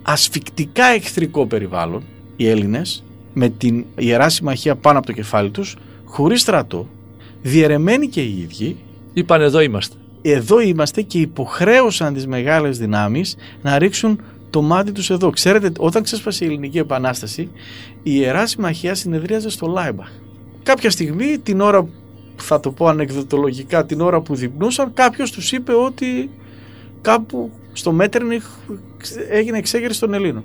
ασφικτικά 0.02 0.84
εχθρικό 0.84 1.46
περιβάλλον, 1.46 2.02
οι 2.36 2.48
Έλληνες, 2.48 3.04
με 3.32 3.48
την 3.48 3.84
Ιερά 3.96 4.28
Συμμαχία 4.28 4.76
πάνω 4.76 4.98
από 4.98 5.06
το 5.06 5.12
κεφάλι 5.12 5.50
τους, 5.50 5.76
χωρίς 6.04 6.40
στρατό, 6.40 6.88
διαιρεμένοι 7.42 8.08
και 8.08 8.22
οι 8.22 8.38
ίδιοι, 8.40 8.76
Είπαν 9.12 9.40
εδώ 9.40 9.60
είμαστε. 9.60 9.96
εδώ 10.22 10.60
είμαστε 10.60 11.02
και 11.02 11.18
υποχρέωσαν 11.18 12.14
τις 12.14 12.26
μεγάλες 12.26 12.78
δυνάμεις 12.78 13.36
να 13.62 13.78
ρίξουν 13.78 14.20
το 14.50 14.62
μάτι 14.62 14.92
τους 14.92 15.10
εδώ. 15.10 15.30
Ξέρετε, 15.30 15.72
όταν 15.78 16.02
ξέσπασε 16.02 16.44
η 16.44 16.46
Ελληνική 16.48 16.78
Επανάσταση, 16.78 17.42
η 18.02 18.10
Ιερά 18.14 18.46
Συμμαχία 18.46 18.94
συνεδρίαζε 18.94 19.50
στο 19.50 19.66
Λάιμπαχ. 19.66 20.08
Κάποια 20.62 20.90
στιγμή, 20.90 21.38
την 21.38 21.60
ώρα, 21.60 21.88
θα 22.36 22.60
το 22.60 22.70
πω 22.70 22.86
ανεκδοτολογικά, 22.86 23.86
την 23.86 24.00
ώρα 24.00 24.20
που 24.20 24.34
δείπνουσαν, 24.34 24.92
κάποιος 24.94 25.30
τους 25.30 25.52
είπε 25.52 25.72
ότι 25.72 26.30
κάπου 27.00 27.50
στο 27.72 27.92
Μέτερνιχ 27.92 28.44
έγινε 29.30 29.58
εξέγερση 29.58 30.00
των 30.00 30.14
Ελλήνων. 30.14 30.44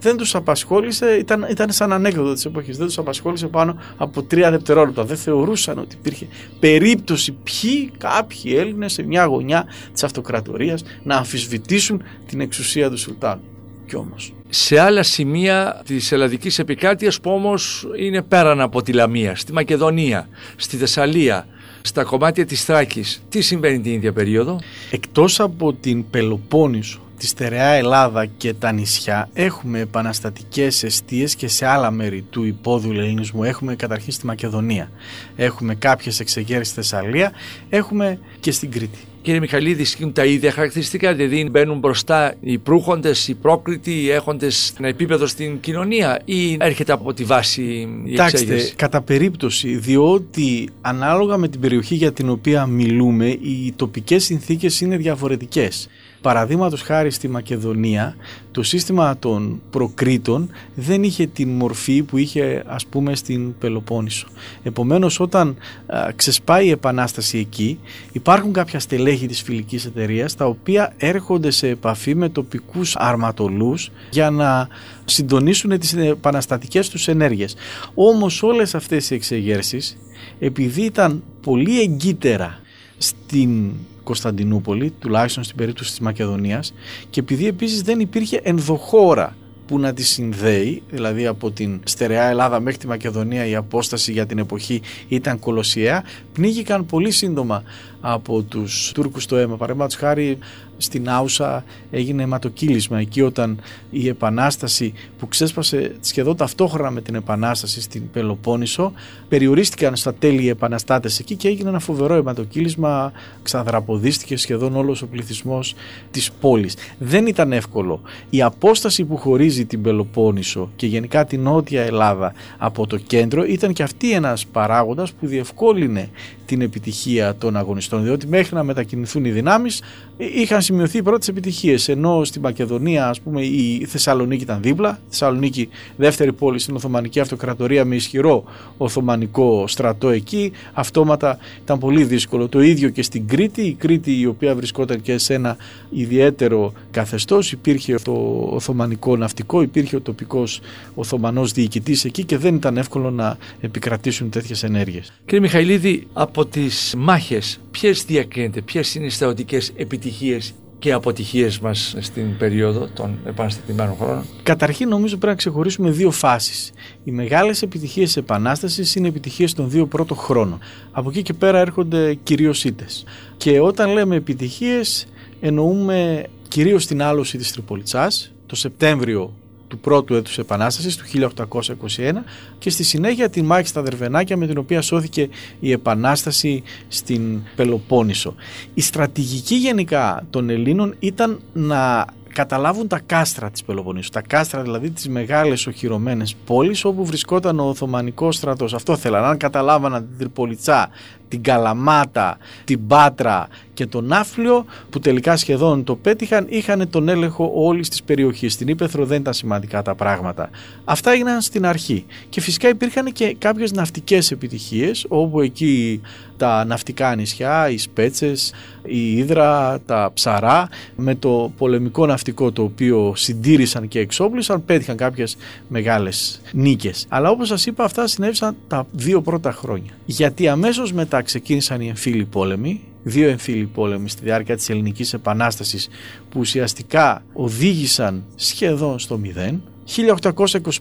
Δεν 0.00 0.16
τους 0.16 0.34
απασχόλησε, 0.34 1.16
ήταν, 1.16 1.46
ήταν 1.50 1.72
σαν 1.72 1.92
ανέκδοτο 1.92 2.32
της 2.32 2.44
εποχής, 2.44 2.76
δεν 2.76 2.86
τους 2.86 2.98
απασχόλησε 2.98 3.46
πάνω 3.46 3.78
από 3.96 4.22
τρία 4.22 4.50
δευτερόλεπτα. 4.50 5.04
Δεν 5.04 5.16
θεωρούσαν 5.16 5.78
ότι 5.78 5.96
υπήρχε 5.98 6.26
περίπτωση 6.60 7.32
ποιοι 7.32 7.90
κάποιοι 7.98 8.54
Έλληνες 8.56 8.92
σε 8.92 9.02
μια 9.02 9.24
γωνιά 9.24 9.64
της 9.92 10.04
αυτοκρατορίας 10.04 10.84
να 11.02 11.16
αμφισβητήσουν 11.16 12.02
την 12.26 12.40
εξουσία 12.40 12.90
του 12.90 12.98
Σουλτάνου. 12.98 13.42
Κι 13.86 13.96
όμως. 13.96 14.32
σε 14.48 14.78
άλλα 14.78 15.02
σημεία 15.02 15.82
της 15.86 16.12
ελλαδικής 16.12 16.58
επικράτειας 16.58 17.20
που 17.20 17.30
όμως 17.30 17.86
είναι 17.98 18.22
πέραν 18.22 18.60
από 18.60 18.82
τη 18.82 18.92
Λαμία, 18.92 19.36
στη 19.36 19.52
Μακεδονία, 19.52 20.28
στη 20.56 20.76
Θεσσαλία, 20.76 21.46
στα 21.82 22.02
κομμάτια 22.02 22.46
της 22.46 22.64
Θράκης. 22.64 23.22
Τι 23.28 23.40
συμβαίνει 23.40 23.80
την 23.80 23.92
ίδια 23.92 24.12
περίοδο; 24.12 24.60
Εκτός 24.90 25.40
από 25.40 25.72
την 25.72 26.10
Πελοπόννησο, 26.10 27.00
τη 27.18 27.26
στερεά 27.26 27.68
Ελλάδα 27.68 28.26
και 28.26 28.54
τα 28.54 28.72
νησιά 28.72 29.28
έχουμε 29.32 29.80
επαναστατικές 29.80 30.82
αιστείες 30.82 31.34
και 31.34 31.48
σε 31.48 31.66
άλλα 31.66 31.90
μέρη 31.90 32.24
του 32.30 32.44
υπόδου 32.44 32.90
ελληνισμού. 32.92 33.44
Έχουμε 33.44 33.76
καταρχήν 33.76 34.12
στη 34.12 34.26
Μακεδονία, 34.26 34.90
έχουμε 35.36 35.74
κάποιες 35.74 36.20
εξεγέρσεις 36.20 36.66
στη 36.66 36.74
Θεσσαλία, 36.74 37.32
έχουμε 37.68 38.18
και 38.40 38.50
στην 38.50 38.70
Κρήτη. 38.70 38.98
Κύριε 39.22 39.40
Μιχαλίδη, 39.40 39.82
ισχύουν 39.82 40.12
τα 40.12 40.24
ίδια 40.24 40.52
χαρακτηριστικά, 40.52 41.14
δηλαδή 41.14 41.48
μπαίνουν 41.50 41.78
μπροστά 41.78 42.34
οι 42.40 42.58
προύχοντες, 42.58 43.28
οι 43.28 43.34
πρόκριτοι, 43.34 44.02
οι 44.02 44.10
έχοντες 44.10 44.74
ένα 44.78 44.88
επίπεδο 44.88 45.26
στην 45.26 45.60
κοινωνία 45.60 46.20
ή 46.24 46.56
έρχεται 46.60 46.92
από 46.92 47.12
τη 47.14 47.24
βάση 47.24 47.62
η 48.04 48.10
Κοιτάξτε, 48.10 48.38
εξέγερση; 48.38 48.74
κατά 48.74 49.02
περίπτωση, 49.02 49.76
διότι 49.76 50.68
ανάλογα 50.80 51.36
με 51.36 51.48
την 51.48 51.60
περιοχή 51.60 51.94
για 51.94 52.12
την 52.12 52.28
οποία 52.28 52.66
μιλούμε, 52.66 53.26
οι 53.26 53.72
τοπικές 53.76 54.24
συνθήκες 54.24 54.80
είναι 54.80 54.96
διαφορετικές. 54.96 55.88
Παραδείγματος 56.20 56.82
χάρη 56.82 57.10
στη 57.10 57.28
Μακεδονία, 57.28 58.16
το 58.50 58.62
σύστημα 58.62 59.18
των 59.18 59.60
προκρήτων 59.70 60.50
δεν 60.74 61.02
είχε 61.02 61.26
την 61.26 61.48
μορφή 61.48 62.02
που 62.02 62.16
είχε 62.16 62.62
ας 62.66 62.86
πούμε 62.86 63.16
στην 63.16 63.58
Πελοπόννησο. 63.58 64.26
Επομένως 64.62 65.20
όταν 65.20 65.56
α, 65.86 66.08
ξεσπάει 66.16 66.66
η 66.66 66.70
επανάσταση 66.70 67.38
εκεί, 67.38 67.78
υπάρχουν 68.12 68.52
κάποια 68.52 68.80
στελέχη 68.80 69.26
της 69.26 69.42
φιλικής 69.42 69.84
εταιρείας 69.84 70.34
τα 70.34 70.46
οποία 70.46 70.94
έρχονται 70.96 71.50
σε 71.50 71.68
επαφή 71.68 72.14
με 72.14 72.28
τοπικούς 72.28 72.96
αρματολούς 72.96 73.90
για 74.10 74.30
να 74.30 74.68
συντονίσουν 75.04 75.78
τις 75.78 75.94
επαναστατικές 75.94 76.88
τους 76.88 77.08
ενέργειες. 77.08 77.56
Όμως 77.94 78.42
όλες 78.42 78.74
αυτές 78.74 79.10
οι 79.10 79.14
εξεγέρσεις, 79.14 79.96
επειδή 80.38 80.82
ήταν 80.82 81.22
πολύ 81.42 81.80
εγκύτερα 81.80 82.60
στην 82.98 83.72
Κωνσταντινούπολη, 84.02 84.92
τουλάχιστον 84.98 85.44
στην 85.44 85.56
περίπτωση 85.56 85.90
της 85.90 86.00
Μακεδονίας 86.00 86.74
και 87.10 87.20
επειδή 87.20 87.46
επίσης 87.46 87.82
δεν 87.82 88.00
υπήρχε 88.00 88.40
ενδοχώρα 88.42 89.36
που 89.66 89.78
να 89.78 89.92
τη 89.92 90.02
συνδέει, 90.02 90.82
δηλαδή 90.90 91.26
από 91.26 91.50
την 91.50 91.80
στερεά 91.84 92.28
Ελλάδα 92.28 92.60
μέχρι 92.60 92.78
τη 92.78 92.86
Μακεδονία 92.86 93.46
η 93.46 93.54
απόσταση 93.54 94.12
για 94.12 94.26
την 94.26 94.38
εποχή 94.38 94.80
ήταν 95.08 95.38
κολοσιαία, 95.38 96.04
πνίγηκαν 96.38 96.86
πολύ 96.86 97.10
σύντομα 97.10 97.62
από 98.00 98.42
τους 98.42 98.92
Τούρκους 98.94 99.22
στο 99.22 99.36
αίμα. 99.36 99.56
Παραδείγματος 99.56 99.96
χάρη 99.96 100.38
στην 100.78 101.08
Άουσα 101.08 101.64
έγινε 101.90 102.22
αιματοκύλισμα 102.22 102.98
εκεί 102.98 103.22
όταν 103.22 103.60
η 103.90 104.08
Επανάσταση 104.08 104.92
που 105.18 105.28
ξέσπασε 105.28 105.96
σχεδόν 106.00 106.36
ταυτόχρονα 106.36 106.90
με 106.90 107.00
την 107.00 107.14
Επανάσταση 107.14 107.80
στην 107.80 108.10
Πελοπόννησο 108.10 108.92
περιορίστηκαν 109.28 109.96
στα 109.96 110.14
τέλη 110.14 110.42
οι 110.42 110.48
επαναστάτες 110.48 111.18
εκεί 111.18 111.36
και 111.36 111.48
έγινε 111.48 111.68
ένα 111.68 111.78
φοβερό 111.78 112.14
αιματοκύλισμα 112.14 113.12
ξαναδραποδίστηκε 113.42 114.36
σχεδόν 114.36 114.76
όλος 114.76 115.02
ο 115.02 115.06
πληθυσμός 115.06 115.74
της 116.10 116.32
πόλης. 116.40 116.76
Δεν 116.98 117.26
ήταν 117.26 117.52
εύκολο. 117.52 118.00
Η 118.30 118.42
απόσταση 118.42 119.04
που 119.04 119.16
χωρίζει 119.16 119.64
την 119.64 119.82
Πελοπόννησο 119.82 120.70
και 120.76 120.86
γενικά 120.86 121.24
την 121.24 121.42
Νότια 121.42 121.82
Ελλάδα 121.82 122.32
από 122.58 122.86
το 122.86 122.96
κέντρο 122.96 123.44
ήταν 123.44 123.72
και 123.72 123.82
αυτή 123.82 124.12
ένας 124.12 124.46
παράγοντας 124.46 125.12
που 125.12 125.26
διευκόλυνε 125.26 126.10
την 126.46 126.60
επιτυχία 126.60 127.36
των 127.36 127.56
αγωνιστών. 127.56 128.02
Διότι 128.02 128.26
μέχρι 128.26 128.54
να 128.54 128.62
μετακινηθούν 128.62 129.24
οι 129.24 129.30
δυνάμεις 129.30 129.82
είχαν 130.16 130.62
σημειωθεί 130.62 130.98
οι 130.98 131.02
πρώτες 131.02 131.28
επιτυχίες. 131.28 131.88
Ενώ 131.88 132.24
στη 132.24 132.40
Μακεδονία 132.40 133.08
ας 133.08 133.20
πούμε 133.20 133.42
η 133.42 133.84
Θεσσαλονίκη 133.86 134.42
ήταν 134.42 134.62
δίπλα. 134.62 134.90
Η 134.90 135.08
Θεσσαλονίκη 135.08 135.68
δεύτερη 135.96 136.32
πόλη 136.32 136.58
στην 136.58 136.74
Οθωμανική 136.74 137.20
Αυτοκρατορία 137.20 137.84
με 137.84 137.94
ισχυρό 137.94 138.44
Οθωμανικό 138.76 139.66
στρατό 139.66 140.08
εκεί. 140.08 140.52
Αυτόματα 140.72 141.38
ήταν 141.62 141.78
πολύ 141.78 142.04
δύσκολο. 142.04 142.48
Το 142.48 142.60
ίδιο 142.60 142.88
και 142.88 143.02
στην 143.02 143.28
Κρήτη. 143.28 143.62
Η 143.62 143.72
Κρήτη 143.72 144.20
η 144.20 144.26
οποία 144.26 144.54
βρισκόταν 144.54 145.00
και 145.00 145.18
σε 145.18 145.34
ένα 145.34 145.56
ιδιαίτερο 145.90 146.72
καθεστώς. 146.90 147.52
Υπήρχε 147.52 147.94
το 147.94 148.12
Οθωμανικό 148.50 149.16
ναυτικό 149.16 149.62
υπήρχε 149.62 149.96
ο 149.96 150.00
τοπικός 150.00 150.60
Οθωμανός 150.94 151.52
διοικητής 151.52 152.04
εκεί 152.04 152.24
και 152.24 152.38
δεν 152.38 152.54
ήταν 152.54 152.76
εύκολο 152.76 153.10
να 153.10 153.36
επικρατήσουν 153.60 154.30
τέτοιες 154.30 154.62
ενέργειες. 154.62 155.12
Κύριε 155.24 155.40
Μιχαηλίδη, 155.40 156.06
από 156.20 156.46
τις 156.46 156.94
μάχες 156.98 157.60
ποιες 157.70 158.04
διακρίνεται, 158.04 158.60
ποιες 158.60 158.94
είναι 158.94 159.06
οι 159.06 159.08
στρατιωτικές 159.08 159.72
επιτυχίες 159.76 160.54
και 160.78 160.92
αποτυχίες 160.92 161.58
μας 161.58 161.94
στην 161.98 162.36
περίοδο 162.36 162.88
των 162.94 163.18
επαναστατημένων 163.24 163.96
χρόνων; 163.96 164.24
Καταρχήν 164.42 164.88
νομίζω 164.88 165.16
πρέπει 165.16 165.32
να 165.32 165.38
ξεχωρίσουμε 165.38 165.90
δύο 165.90 166.10
φάσεις. 166.10 166.72
Οι 167.04 167.10
μεγάλες 167.10 167.62
επιτυχίες 167.62 168.06
της 168.06 168.16
Επανάστασης 168.16 168.94
είναι 168.94 169.08
επιτυχίες 169.08 169.52
των 169.54 169.70
δύο 169.70 169.86
πρώτων 169.86 170.16
χρόνων. 170.16 170.58
Από 170.90 171.10
εκεί 171.10 171.22
και 171.22 171.32
πέρα 171.32 171.58
έρχονται 171.58 172.14
κυρίως 172.14 172.64
ήττες. 172.64 173.04
Και 173.36 173.60
όταν 173.60 173.92
λέμε 173.92 174.16
επιτυχίες 174.16 175.06
εννοούμε 175.40 176.26
κυρίως 176.48 176.86
την 176.86 177.02
άλωση 177.02 177.38
της 177.38 177.52
Τριπολιτσάς 177.52 178.32
το 178.46 178.56
Σεπτέμβριο 178.56 179.34
του 179.68 179.78
πρώτου 179.78 180.14
έτους 180.14 180.38
Επανάστασης 180.38 180.96
του 180.96 181.04
1821 181.06 182.12
και 182.58 182.70
στη 182.70 182.84
συνέχεια 182.84 183.30
την 183.30 183.44
μάχη 183.44 183.66
στα 183.66 183.82
Δερβενάκια 183.82 184.36
με 184.36 184.46
την 184.46 184.58
οποία 184.58 184.82
σώθηκε 184.82 185.28
η 185.60 185.72
Επανάσταση 185.72 186.62
στην 186.88 187.42
Πελοπόννησο. 187.56 188.34
Η 188.74 188.80
στρατηγική 188.80 189.54
γενικά 189.54 190.26
των 190.30 190.50
Ελλήνων 190.50 190.94
ήταν 190.98 191.40
να 191.52 192.06
καταλάβουν 192.32 192.88
τα 192.88 193.00
κάστρα 193.06 193.50
της 193.50 193.64
Πελοποννήσου. 193.64 194.10
Τα 194.10 194.20
κάστρα 194.20 194.62
δηλαδή 194.62 194.90
τις 194.90 195.08
μεγάλες 195.08 195.66
οχυρωμένες 195.66 196.34
πόλεις 196.44 196.84
όπου 196.84 197.04
βρισκόταν 197.04 197.60
ο 197.60 197.68
Οθωμανικός 197.68 198.36
στρατός. 198.36 198.74
Αυτό 198.74 198.96
θέλαν. 198.96 199.24
Αν 199.24 199.36
καταλάβαναν 199.36 200.08
την 200.08 200.18
Τριπολιτσά, 200.18 200.88
την 201.28 201.42
Καλαμάτα, 201.42 202.38
την 202.64 202.86
Πάτρα 202.86 203.48
και 203.74 203.86
τον 203.86 204.04
Ναύπλιο 204.04 204.64
που 204.90 204.98
τελικά 204.98 205.36
σχεδόν 205.36 205.84
το 205.84 205.96
πέτυχαν 205.96 206.46
είχαν 206.48 206.90
τον 206.90 207.08
έλεγχο 207.08 207.50
όλης 207.54 207.88
της 207.88 208.02
περιοχής. 208.02 208.52
Στην 208.52 208.68
Ήπεθρο 208.68 209.04
δεν 209.04 209.20
ήταν 209.20 209.34
σημαντικά 209.34 209.82
τα 209.82 209.94
πράγματα. 209.94 210.50
Αυτά 210.84 211.10
έγιναν 211.10 211.40
στην 211.40 211.66
αρχή. 211.66 212.04
Και 212.28 212.40
φυσικά 212.40 212.68
υπήρχαν 212.68 213.12
και 213.12 213.36
κάποιες 213.38 213.72
ναυτικές 213.72 214.30
επιτυχίες 214.30 215.06
όπου 215.08 215.40
εκεί 215.40 216.00
τα 216.36 216.64
ναυτικά 216.64 217.14
νησιά, 217.14 217.70
οι 217.70 217.78
Σπέτσες, 217.78 218.52
η 218.82 219.16
Ήδρα, 219.16 219.80
τα 219.86 220.10
Ψαρά 220.14 220.68
με 220.96 221.14
το 221.14 221.52
πολεμικό 221.56 222.06
ναυτικό 222.06 222.52
το 222.52 222.62
οποίο 222.62 223.12
συντήρησαν 223.16 223.88
και 223.88 223.98
εξόπλισαν 223.98 224.64
πέτυχαν 224.64 224.96
κάποιες 224.96 225.36
μεγάλες 225.68 226.40
νίκες. 226.52 227.06
Αλλά 227.08 227.30
όπως 227.30 227.48
σας 227.48 227.66
είπα 227.66 227.84
αυτά 227.84 228.06
συνέβησαν 228.06 228.56
τα 228.68 228.86
δύο 228.92 229.22
πρώτα 229.22 229.52
χρόνια. 229.52 229.92
Γιατί 230.06 230.48
αμέσως 230.48 230.92
μετά 230.92 231.17
ξεκίνησαν 231.22 231.80
οι 231.80 231.88
εμφύλοι 231.88 232.24
πόλεμοι 232.24 232.80
δύο 233.08 233.28
εμφύλοι 233.28 233.66
πόλεμοι 233.66 234.08
στη 234.08 234.24
διάρκεια 234.24 234.56
της 234.56 234.68
Ελληνικής 234.68 235.12
Επανάστασης 235.12 235.88
που 236.28 236.40
ουσιαστικά 236.40 237.22
οδήγησαν 237.32 238.24
σχεδόν 238.34 238.98
στο 238.98 239.18
μηδέν. 239.18 239.62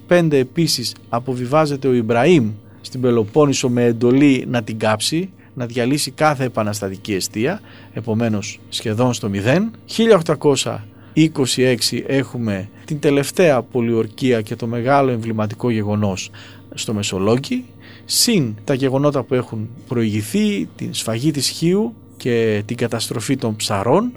1825 0.07 0.31
επίσης 0.31 0.95
αποβιβάζεται 1.09 1.87
ο 1.87 1.93
Ιμπραήμ 1.93 2.51
στην 2.81 3.01
Πελοπόννησο 3.01 3.69
με 3.69 3.83
εντολή 3.83 4.45
να 4.47 4.63
την 4.63 4.79
κάψει, 4.79 5.29
να 5.53 5.65
διαλύσει 5.65 6.11
κάθε 6.11 6.43
επαναστατική 6.43 7.13
αιστεία, 7.13 7.61
επομένως 7.93 8.59
σχεδόν 8.69 9.13
στο 9.13 9.29
μηδέν. 9.29 9.71
1826 9.85 12.03
έχουμε 12.07 12.69
την 12.85 12.99
τελευταία 12.99 13.61
πολιορκία 13.61 14.41
και 14.41 14.55
το 14.55 14.67
μεγάλο 14.67 15.11
εμβληματικό 15.11 15.69
γεγονός 15.69 16.29
στο 16.73 16.93
Μεσολόγγι, 16.93 17.65
συν 18.05 18.55
τα 18.63 18.73
γεγονότα 18.73 19.23
που 19.23 19.33
έχουν 19.33 19.69
προηγηθεί, 19.87 20.69
την 20.75 20.93
σφαγή 20.93 21.31
της 21.31 21.47
Χίου 21.47 21.95
και 22.17 22.63
την 22.65 22.77
καταστροφή 22.77 23.37
των 23.37 23.55
ψαρών. 23.55 24.11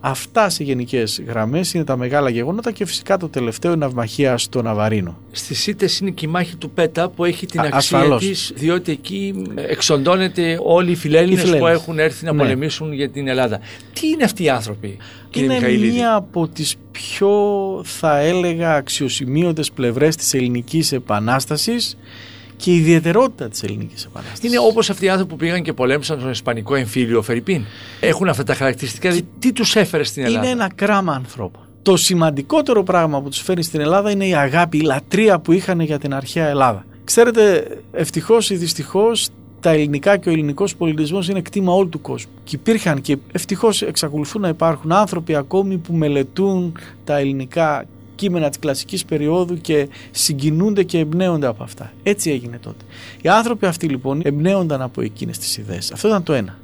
Αυτά 0.00 0.48
σε 0.48 0.64
γενικές 0.64 1.22
γραμμές 1.26 1.74
είναι 1.74 1.84
τα 1.84 1.96
μεγάλα 1.96 2.30
γεγονότα 2.30 2.70
και 2.70 2.86
φυσικά 2.86 3.16
το 3.16 3.28
τελευταίο 3.28 3.72
είναι 3.72 3.84
ναυμαχία 3.84 4.38
στο 4.38 4.62
Ναβαρίνο. 4.62 5.18
Στις 5.30 5.60
ΣΥΤΕ 5.60 5.88
είναι 6.00 6.10
και 6.10 6.26
η 6.26 6.28
μάχη 6.28 6.56
του 6.56 6.70
ΠΕΤΑ 6.70 7.08
που 7.08 7.24
έχει 7.24 7.46
την 7.46 7.60
αξία 7.60 8.16
της, 8.18 8.52
διότι 8.54 8.92
εκεί 8.92 9.42
εξοντώνεται 9.54 10.58
όλοι 10.62 10.90
οι 10.90 10.94
φιλέλληνες 10.94 11.56
που 11.56 11.66
έχουν 11.66 11.98
έρθει 11.98 12.24
να 12.24 12.32
ναι. 12.32 12.38
πολεμήσουν 12.38 12.92
για 12.92 13.10
την 13.10 13.28
Ελλάδα. 13.28 13.60
Τι 13.92 14.08
είναι 14.08 14.24
αυτοί 14.24 14.42
οι 14.42 14.48
άνθρωποι, 14.48 14.96
κύριε 15.30 15.56
Είναι 15.56 15.92
μία 15.92 16.14
από 16.14 16.48
τις 16.48 16.76
πιο 16.90 17.30
θα 17.84 18.18
έλεγα 18.18 18.74
αξιοσημείωτες 18.74 19.70
πλευρές 19.70 20.16
της 20.16 20.34
ελληνικής 20.34 20.92
επανάστασης 20.92 21.96
και 22.56 22.70
η 22.70 22.76
ιδιαιτερότητα 22.76 23.48
της 23.48 23.62
ελληνικής 23.62 24.04
επανάστασης. 24.04 24.44
Είναι 24.44 24.58
όπως 24.58 24.90
αυτοί 24.90 25.04
οι 25.04 25.08
άνθρωποι 25.08 25.30
που 25.30 25.36
πήγαν 25.36 25.62
και 25.62 25.72
πολέμησαν 25.72 26.18
στον 26.18 26.30
Ισπανικό 26.30 26.74
εμφύλιο 26.74 27.22
Φερρυπίν. 27.22 27.64
Έχουν 28.00 28.28
αυτά 28.28 28.42
τα 28.42 28.54
χαρακτηριστικά. 28.54 29.10
Και... 29.10 29.22
Τι 29.38 29.52
τους 29.52 29.76
έφερε 29.76 30.02
στην 30.02 30.24
Ελλάδα; 30.24 30.44
Είναι 30.44 30.50
ένα 30.50 30.70
κράμα 30.74 31.12
ανθρώπων. 31.12 31.62
Το 31.82 31.96
σημαντικότερο 31.96 32.82
πράγμα 32.82 33.22
που 33.22 33.28
τους 33.28 33.40
φέρνει 33.40 33.62
στην 33.62 33.80
Ελλάδα 33.80 34.10
είναι 34.10 34.26
η 34.26 34.34
αγάπη, 34.34 34.76
η 34.76 34.80
λατρεία 34.80 35.38
που 35.38 35.52
είχαν 35.52 35.80
για 35.80 35.98
την 35.98 36.14
αρχαία 36.14 36.48
Ελλάδα. 36.48 36.84
Ξέρετε, 37.04 37.66
ευτυχώς 37.92 38.50
ή 38.50 38.54
δυστυχώς 38.54 39.28
τα 39.60 39.70
ελληνικά 39.70 40.16
και 40.16 40.28
ο 40.28 40.32
ελληνικός 40.32 40.76
πολιτισμός 40.76 41.28
είναι 41.28 41.40
κτήμα 41.40 41.72
όλου 41.72 41.88
του 41.88 42.00
κόσμου. 42.00 42.32
Και 42.44 42.56
υπήρχαν 42.56 43.00
και 43.00 43.16
ευτυχώς 43.32 43.82
εξακολουθούν 43.82 44.40
να 44.42 44.48
υπάρχουν 44.48 44.92
άνθρωποι 44.92 45.34
ακόμη 45.34 45.76
που 45.76 45.92
μελετούν 45.92 46.78
τα 47.04 47.18
ελληνικά 47.18 47.84
κείμενα 48.16 48.48
της 48.48 48.58
κλασικής 48.58 49.04
περίοδου 49.04 49.60
και 49.60 49.88
συγκινούνται 50.10 50.82
και 50.82 50.98
εμπνέονται 50.98 51.46
από 51.46 51.62
αυτά. 51.62 51.92
Έτσι 52.02 52.30
έγινε 52.30 52.58
τότε. 52.58 52.84
Οι 53.22 53.28
άνθρωποι 53.28 53.66
αυτοί 53.66 53.88
λοιπόν 53.88 54.20
εμπνέονταν 54.24 54.82
από 54.82 55.00
εκείνες 55.00 55.38
τις 55.38 55.56
ιδέες. 55.56 55.92
Αυτό 55.92 56.08
ήταν 56.08 56.22
το 56.22 56.32
ένα. 56.32 56.58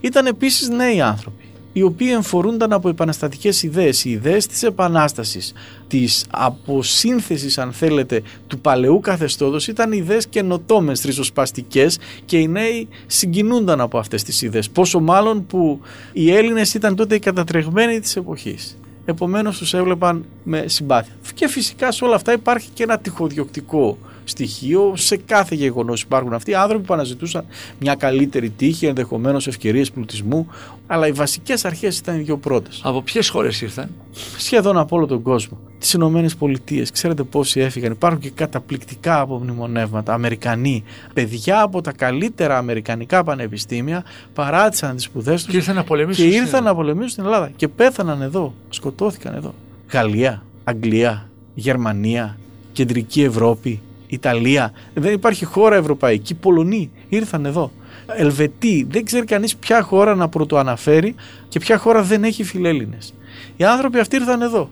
Ήταν 0.00 0.26
επίσης 0.26 0.68
νέοι 0.68 1.00
άνθρωποι 1.00 1.44
οι 1.72 1.82
οποίοι 1.82 2.08
εμφορούνταν 2.12 2.72
από 2.72 2.88
επαναστατικές 2.88 3.62
ιδέες, 3.62 4.04
οι 4.04 4.10
ιδέες 4.10 4.46
της 4.46 4.62
επανάστασης, 4.62 5.52
της 5.88 6.26
αποσύνθεσης 6.30 7.58
αν 7.58 7.72
θέλετε 7.72 8.22
του 8.46 8.58
παλαιού 8.58 9.00
καθεστώτος 9.00 9.68
ήταν 9.68 9.92
ιδέες 9.92 10.26
καινοτόμες, 10.26 11.02
ριζοσπαστικές 11.02 11.98
και 12.24 12.38
οι 12.38 12.48
νέοι 12.48 12.88
συγκινούνταν 13.06 13.80
από 13.80 13.98
αυτές 13.98 14.22
τις 14.22 14.42
ιδέες. 14.42 14.70
Πόσο 14.70 15.00
μάλλον 15.00 15.46
που 15.46 15.80
οι 16.12 16.32
Έλληνες 16.32 16.74
ήταν 16.74 16.96
τότε 16.96 17.14
οι 17.14 17.18
κατατρεγμένοι 17.18 18.00
της 18.00 18.16
εποχής. 18.16 18.76
Επομένως 19.04 19.58
τους 19.58 19.74
έβλεπαν 19.74 20.24
με 20.42 20.64
συμπάθεια. 20.68 21.14
Και 21.34 21.48
φυσικά 21.48 21.92
σε 21.92 22.04
όλα 22.04 22.14
αυτά 22.14 22.32
υπάρχει 22.32 22.70
και 22.74 22.82
ένα 22.82 22.98
τυχοδιοκτικό 22.98 23.98
στοιχείο. 24.24 24.92
Σε 24.96 25.16
κάθε 25.16 25.54
γεγονός 25.54 26.02
υπάρχουν 26.02 26.32
αυτοί 26.32 26.50
οι 26.50 26.54
άνθρωποι 26.54 26.86
που 26.86 26.94
αναζητούσαν 26.94 27.44
μια 27.78 27.94
καλύτερη 27.94 28.50
τύχη, 28.50 28.86
ενδεχομένως 28.86 29.46
ευκαιρίες 29.46 29.90
πλουτισμού. 29.90 30.46
Αλλά 30.86 31.06
οι 31.06 31.12
βασικές 31.12 31.64
αρχές 31.64 31.98
ήταν 31.98 32.18
οι 32.18 32.22
δύο 32.22 32.36
πρώτες. 32.36 32.80
Από 32.84 33.02
ποιες 33.02 33.28
χώρες 33.28 33.60
ήρθαν, 33.60 33.90
Σχεδόν 34.36 34.78
από 34.78 34.96
όλο 34.96 35.06
τον 35.06 35.22
κόσμο. 35.22 35.58
Τις 35.78 35.92
Ηνωμένες 35.92 36.36
Πολιτείες. 36.36 36.90
Ξέρετε 36.90 37.22
πόσοι 37.22 37.60
έφυγαν. 37.60 37.92
Υπάρχουν 37.92 38.20
και 38.20 38.30
καταπληκτικά 38.30 39.20
απομνημονεύματα. 39.20 40.12
Αμερικανοί. 40.12 40.84
Παιδιά 41.14 41.60
από 41.60 41.80
τα 41.80 41.92
καλύτερα 41.92 42.58
Αμερικανικά 42.58 43.24
πανεπιστήμια 43.24 44.04
παράτησαν 44.34 44.96
τις 44.96 45.04
σπουδές 45.04 45.42
τους 45.42 45.50
και 45.50 45.56
ήρθαν 45.56 45.74
να 45.74 45.84
πολεμήσουν, 45.84 46.24
και 46.24 46.34
ήρθαν 46.34 46.64
να 46.64 46.74
πολεμήσουν 46.74 47.08
στην 47.08 47.24
Ελλάδα. 47.24 47.50
Και 47.56 47.68
πέθαναν 47.68 48.22
εδώ. 48.22 48.54
Σκοτώθηκαν 48.68 49.34
εδώ. 49.34 49.54
Γαλλία, 49.92 50.42
Αγγλία, 50.64 51.28
Γερμανία, 51.54 52.38
Κεντρική 52.72 53.22
Ευρώπη, 53.22 53.80
Ιταλία. 54.14 54.72
Δεν 54.94 55.12
υπάρχει 55.12 55.44
χώρα 55.44 55.76
ευρωπαϊκή. 55.76 56.34
Πολωνοί 56.34 56.90
ήρθαν 57.08 57.44
εδώ. 57.44 57.70
Ελβετοί. 58.16 58.86
Δεν 58.90 59.04
ξέρει 59.04 59.26
κανείς 59.26 59.56
ποια 59.56 59.82
χώρα 59.82 60.14
να 60.14 60.28
πρωτοαναφέρει 60.28 61.14
και 61.48 61.58
ποια 61.58 61.78
χώρα 61.78 62.02
δεν 62.02 62.24
έχει 62.24 62.44
φιλέλληνες. 62.44 63.14
Οι 63.56 63.64
άνθρωποι 63.64 63.98
αυτοί 63.98 64.16
ήρθαν 64.16 64.42
εδώ. 64.42 64.70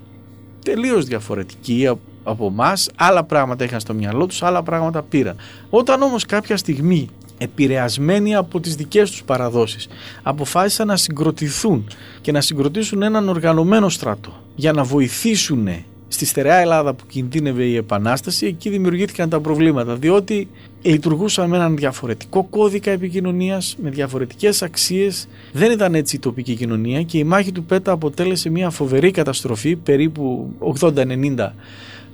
Τελείως 0.64 1.04
διαφορετικοί 1.04 1.96
από 2.22 2.46
εμάς. 2.46 2.90
Άλλα 2.96 3.24
πράγματα 3.24 3.64
είχαν 3.64 3.80
στο 3.80 3.94
μυαλό 3.94 4.26
τους, 4.26 4.42
άλλα 4.42 4.62
πράγματα 4.62 5.02
πήραν. 5.02 5.36
Όταν 5.70 6.02
όμως 6.02 6.26
κάποια 6.26 6.56
στιγμή 6.56 7.08
επηρεασμένοι 7.38 8.34
από 8.34 8.60
τις 8.60 8.76
δικές 8.76 9.10
τους 9.10 9.22
παραδόσεις 9.22 9.88
αποφάσισαν 10.22 10.86
να 10.86 10.96
συγκροτηθούν 10.96 11.86
και 12.20 12.32
να 12.32 12.40
συγκροτήσουν 12.40 13.02
έναν 13.02 13.28
οργανωμένο 13.28 13.88
στρατό 13.88 14.32
για 14.54 14.72
να 14.72 14.84
βοηθήσουν 14.84 15.68
στη 16.12 16.24
στερεά 16.24 16.56
Ελλάδα 16.56 16.94
που 16.94 17.04
κινδύνευε 17.06 17.64
η 17.64 17.76
Επανάσταση, 17.76 18.46
εκεί 18.46 18.70
δημιουργήθηκαν 18.70 19.28
τα 19.28 19.40
προβλήματα, 19.40 19.94
διότι 19.94 20.48
λειτουργούσαν 20.82 21.48
με 21.48 21.56
έναν 21.56 21.76
διαφορετικό 21.76 22.46
κώδικα 22.50 22.90
επικοινωνίας, 22.90 23.76
με 23.82 23.90
διαφορετικές 23.90 24.62
αξίες. 24.62 25.28
Δεν 25.52 25.70
ήταν 25.70 25.94
έτσι 25.94 26.16
η 26.16 26.18
τοπική 26.18 26.54
κοινωνία 26.54 27.02
και 27.02 27.18
η 27.18 27.24
μάχη 27.24 27.52
του 27.52 27.64
Πέτα 27.64 27.92
αποτέλεσε 27.92 28.50
μια 28.50 28.70
φοβερή 28.70 29.10
καταστροφή. 29.10 29.76
Περίπου 29.76 30.54
80-90 30.80 31.52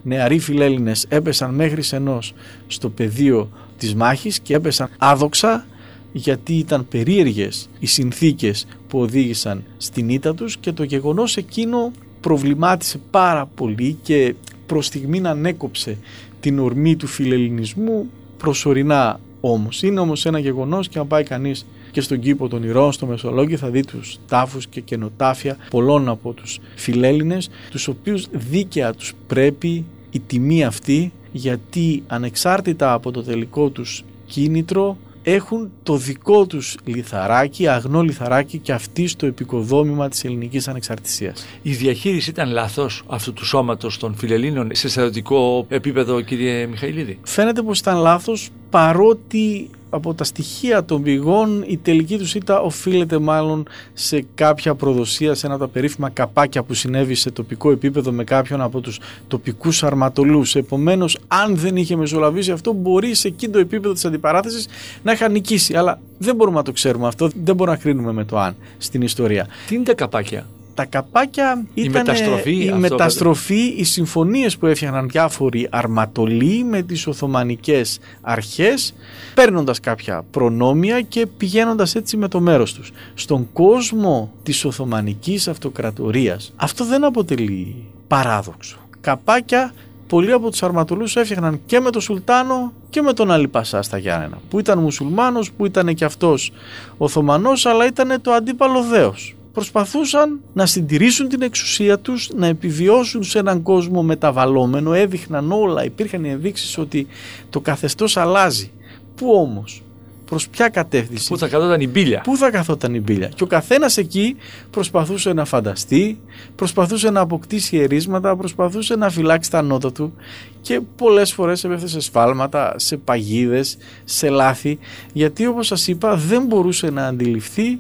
νεαροί 0.03 0.39
φιλέλληνες 0.39 1.07
έπεσαν 1.09 1.55
μέχρι 1.55 1.83
σενός 1.83 2.35
στο 2.67 2.89
πεδίο 2.89 3.49
της 3.79 3.95
μάχης 3.95 4.41
και 4.41 4.55
έπεσαν 4.55 4.89
άδοξα 4.99 5.67
γιατί 6.13 6.55
ήταν 6.55 6.89
περίεργες 6.89 7.69
οι 7.79 7.87
συνθήκες 7.87 8.67
που 8.89 9.01
οδήγησαν 9.01 9.65
στην 9.77 10.09
ήττα 10.09 10.35
τους 10.35 10.57
και 10.57 10.73
το 10.73 10.83
γεγονός 10.83 11.37
εκείνο 11.37 11.91
προβλημάτισε 12.21 13.01
πάρα 13.11 13.47
πολύ 13.55 13.99
και 14.03 14.35
προς 14.67 14.87
στιγμήν 14.87 15.27
ανέκοψε 15.27 15.99
την 16.41 16.59
ορμή 16.59 16.97
του 16.97 17.07
φιλελληνισμού 17.07 18.07
προσωρινά 18.39 19.21
όμως. 19.41 19.83
Είναι 19.83 20.01
όμως 20.01 20.27
ένα 20.27 20.39
γεγονός 20.39 20.89
και 20.89 20.99
αν 20.99 21.07
πάει 21.07 21.23
κανείς 21.23 21.67
και 21.91 22.01
στον 22.01 22.21
κήπο 22.21 22.49
των 22.49 22.63
Ηρώων 22.63 22.93
στο 22.93 23.07
Μεσολόγγι 23.07 23.57
θα 23.57 23.71
δει 23.71 23.85
τους 23.85 24.19
τάφους 24.29 24.67
και 24.67 24.81
καινοτάφια 24.81 25.57
πολλών 25.71 26.09
από 26.09 26.33
τους 26.33 26.59
φιλέλληνες 26.75 27.51
τους 27.71 27.89
οποίους 27.89 28.27
δίκαια 28.31 28.95
τους 28.95 29.13
πρέπει 29.27 29.85
η 30.11 30.21
τιμή 30.27 30.65
αυτή 30.65 31.13
γιατί 31.33 32.03
ανεξάρτητα 32.07 32.93
από 32.93 33.11
το 33.11 33.23
τελικό 33.23 33.69
τους 33.69 34.05
κίνητρο 34.27 34.97
έχουν 35.29 35.71
το 35.83 35.97
δικό 35.97 36.47
τους 36.47 36.77
λιθαράκι, 36.85 37.69
αγνό 37.69 38.03
λιθαράκι 38.03 38.59
και 38.59 38.73
αυτή 38.73 39.07
στο 39.07 39.27
επικοδόμημα 39.27 40.09
της 40.09 40.25
ελληνικής 40.25 40.69
ανεξαρτησίας. 40.69 41.47
Η 41.63 41.73
διαχείριση 41.73 42.31
ήταν 42.31 42.51
λάθος 42.51 43.03
αυτού 43.07 43.33
του 43.33 43.45
σώματος 43.45 43.99
των 43.99 44.15
φιλελλήνων 44.15 44.71
σε 44.73 44.89
στρατιωτικό 44.89 45.67
επίπεδο 45.69 46.21
κύριε 46.21 46.67
Μιχαηλίδη; 46.67 47.19
Φαίνεται 47.23 47.63
πως 47.63 47.79
ήταν 47.79 47.97
λάθος 47.99 48.51
παρότι 48.71 49.71
από 49.91 50.15
τα 50.15 50.25
στοιχεία 50.25 50.85
των 50.85 51.03
πηγών 51.03 51.65
η 51.67 51.77
τελική 51.77 52.19
τους 52.19 52.35
ήττα 52.35 52.61
οφείλεται 52.61 53.19
μάλλον 53.19 53.69
σε 53.93 54.25
κάποια 54.35 54.75
προδοσία, 54.75 55.35
σε 55.35 55.47
ένα 55.47 55.55
από 55.55 55.65
τα 55.65 55.71
περίφημα 55.71 56.11
καπάκια 56.11 56.63
που 56.63 56.75
συνέβη 56.75 57.15
σε 57.15 57.31
τοπικό 57.31 57.71
επίπεδο 57.71 58.13
με 58.13 58.25
κάποιον 58.25 58.61
από 58.61 58.81
τους 58.81 59.01
τοπικούς 59.29 59.83
αρματολούς. 59.83 60.55
Επομένως, 60.55 61.19
αν 61.29 61.57
δεν 61.57 61.77
είχε 61.77 61.97
μεσολαβήσει 61.97 62.51
αυτό, 62.51 62.73
μπορεί 62.73 63.15
σε 63.15 63.29
εκείνο 63.29 63.53
το 63.53 63.59
επίπεδο 63.59 63.95
της 63.95 64.05
αντιπαράθεσης 64.05 64.69
να 65.03 65.13
είχαν 65.13 65.33
νικήσει. 65.33 65.75
Αλλά 65.75 66.01
δεν 66.19 66.37
μπορούμε 66.37 66.57
να 66.57 66.63
το 66.63 66.73
ξέρουμε 66.73 67.07
αυτό, 67.07 67.29
δεν 67.45 67.55
μπορούμε 67.55 67.77
να 67.77 67.83
κρίνουμε 67.83 68.13
με 68.13 68.25
το 68.25 68.39
αν 68.39 68.57
στην 68.79 69.03
ιστορία. 69.03 69.47
Τι 69.67 69.75
είναι 69.75 69.85
τα 69.85 69.95
καπάκια; 69.95 70.47
Τα 70.77 70.85
καπάκια 70.85 71.67
Η 71.75 71.83
ήταν 71.83 71.93
μεταστροφή, 71.93 72.65
η, 72.65 72.69
αυτό 72.69 72.79
μεταστροφή, 72.79 73.75
οι 73.77 73.85
συμφωνίες 73.85 74.57
που 74.57 74.67
έφτιαχναν 74.67 75.09
διάφοροι 75.09 75.69
αρματολοί 75.71 76.65
με 76.65 76.83
τις 76.83 77.07
Οθωμανικές 77.07 77.99
αρχές 78.21 78.95
παίρνοντας 79.35 79.81
κάποια 79.81 80.25
προνόμια 80.31 81.01
και 81.01 81.27
πηγαίνοντας 81.27 81.95
έτσι 81.95 82.17
με 82.17 82.29
το 82.29 82.41
μέρος 82.41 82.75
τους. 82.75 82.93
Στον 83.15 83.49
κόσμο 83.53 84.33
της 84.43 84.65
Οθωμανικής 84.65 85.49
Αυτοκρατορίας 85.49 86.53
αυτό 86.57 86.85
δεν 86.85 87.05
αποτελεί 87.05 87.85
παράδοξο. 88.09 88.79
Καπάκια 89.01 89.73
πολλοί 90.07 90.33
από 90.33 90.51
τους 90.51 90.63
αρματολούς 90.63 91.17
έφτιαχναν 91.17 91.61
και 91.67 91.81
με 91.81 91.91
τον 91.91 92.01
Σουλτάνο 92.01 92.73
και 92.91 93.03
με 93.03 93.13
τον 93.13 93.31
Αλή 93.31 93.49
Πασά 93.49 93.83
στα 93.83 93.99
Γιάννενα 93.99 94.39
που 94.51 94.59
ήταν 94.59 94.79
μουσουλμάνος, 94.79 95.53
που 95.53 95.67
ήταν 95.67 95.95
και 95.95 96.05
αυτός 96.05 96.53
Οθωμανός 96.97 97.67
αλλά 97.67 97.87
ήταν 97.87 98.21
το 98.23 98.33
αντίπαλο 98.33 98.83
δέος 98.83 99.36
προσπαθούσαν 99.57 100.41
να 100.53 100.67
συντηρήσουν 100.67 101.29
την 101.29 101.43
εξουσία 101.43 101.99
τους, 101.99 102.31
να 102.35 102.47
επιβιώσουν 102.47 103.23
σε 103.23 103.39
έναν 103.39 103.63
κόσμο 103.63 104.03
μεταβαλλόμενο, 104.03 104.93
έδειχναν 104.93 105.53
όλα, 105.53 105.85
υπήρχαν 105.85 106.25
οι 106.25 106.31
ενδείξεις 106.31 106.79
ότι 106.79 107.07
το 107.51 107.61
καθεστώς 107.61 108.17
αλλάζει. 108.17 108.71
Πού 109.15 109.33
όμως, 109.33 109.83
προς 110.25 110.49
ποια 110.49 110.69
κατεύθυνση; 110.69 111.29
Πού 111.29 111.39
θα 111.39 111.49
καθόταν 111.49 111.81
η 111.81 111.87
μπίλια. 111.87 112.21
Πού 112.21 112.37
θα 112.37 112.51
καθόταν 112.51 112.95
η 112.95 113.01
μπίλια. 113.01 113.29
Και 113.29 113.43
ο 113.43 113.47
καθένας 113.47 113.97
εκεί 113.97 114.37
προσπαθούσε 114.71 115.33
να 115.33 115.45
φανταστεί, 115.45 116.21
προσπαθούσε 116.57 117.11
να 117.11 117.21
αποκτήσει 117.21 117.77
ερίσματα, 117.77 118.37
προσπαθούσε 118.37 118.97
να 118.97 119.11
φυλάξει 119.11 119.51
τα 119.51 119.63
νότα 119.63 119.93
του 119.93 120.15
και 120.61 120.81
πολλές 120.97 121.33
φορές 121.33 121.65
έπεφτε 121.65 121.89
σε 121.89 122.01
σφάλματα, 122.01 122.75
σε 122.77 122.97
παγίδες, 122.97 123.77
σε 124.05 124.29
λάθη, 124.29 124.79
γιατί 125.13 125.47
όπως 125.47 125.67
σας 125.67 125.89
είπα 125.89 126.17
δεν 126.17 126.45
μπορούσε 126.45 126.91
να 126.91 127.07
αντιληφθεί 127.07 127.79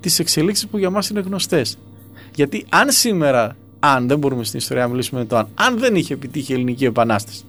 τις 0.00 0.18
εξελίξεις 0.18 0.66
που 0.66 0.78
για 0.78 0.90
μας 0.90 1.08
είναι 1.08 1.20
γνωστές. 1.20 1.78
Γιατί 2.34 2.64
αν 2.68 2.90
σήμερα, 2.90 3.56
αν 3.80 4.08
δεν 4.08 4.18
μπορούμε 4.18 4.44
στην 4.44 4.58
ιστορία 4.58 4.82
να 4.82 4.88
μιλήσουμε 4.88 5.20
με 5.20 5.26
το 5.26 5.36
αν, 5.36 5.48
αν 5.54 5.78
δεν 5.78 5.94
είχε 5.94 6.14
επιτύχει 6.14 6.52
η 6.52 6.54
Ελληνική 6.54 6.84
Επανάσταση, 6.84 7.44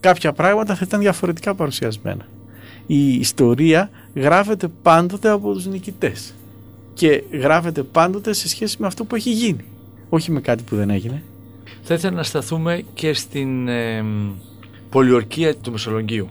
κάποια 0.00 0.32
πράγματα 0.32 0.74
θα 0.74 0.84
ήταν 0.86 1.00
διαφορετικά 1.00 1.54
παρουσιασμένα. 1.54 2.26
Η 2.86 3.14
ιστορία 3.14 3.90
γράφεται 4.14 4.68
πάντοτε 4.82 5.28
από 5.28 5.52
τους 5.52 5.66
νικητές 5.66 6.34
και 6.94 7.22
γράφεται 7.32 7.82
πάντοτε 7.82 8.32
σε 8.32 8.48
σχέση 8.48 8.76
με 8.78 8.86
αυτό 8.86 9.04
που 9.04 9.14
έχει 9.14 9.30
γίνει, 9.30 9.64
όχι 10.08 10.30
με 10.30 10.40
κάτι 10.40 10.62
που 10.62 10.76
δεν 10.76 10.90
έγινε. 10.90 11.22
Θα 11.82 11.94
ήθελα 11.94 12.16
να 12.16 12.22
σταθούμε 12.22 12.82
και 12.94 13.14
στην 13.14 13.68
ε, 13.68 14.04
πολιορκία 14.90 15.56
του 15.56 15.70
Μεσολογγίου. 15.70 16.28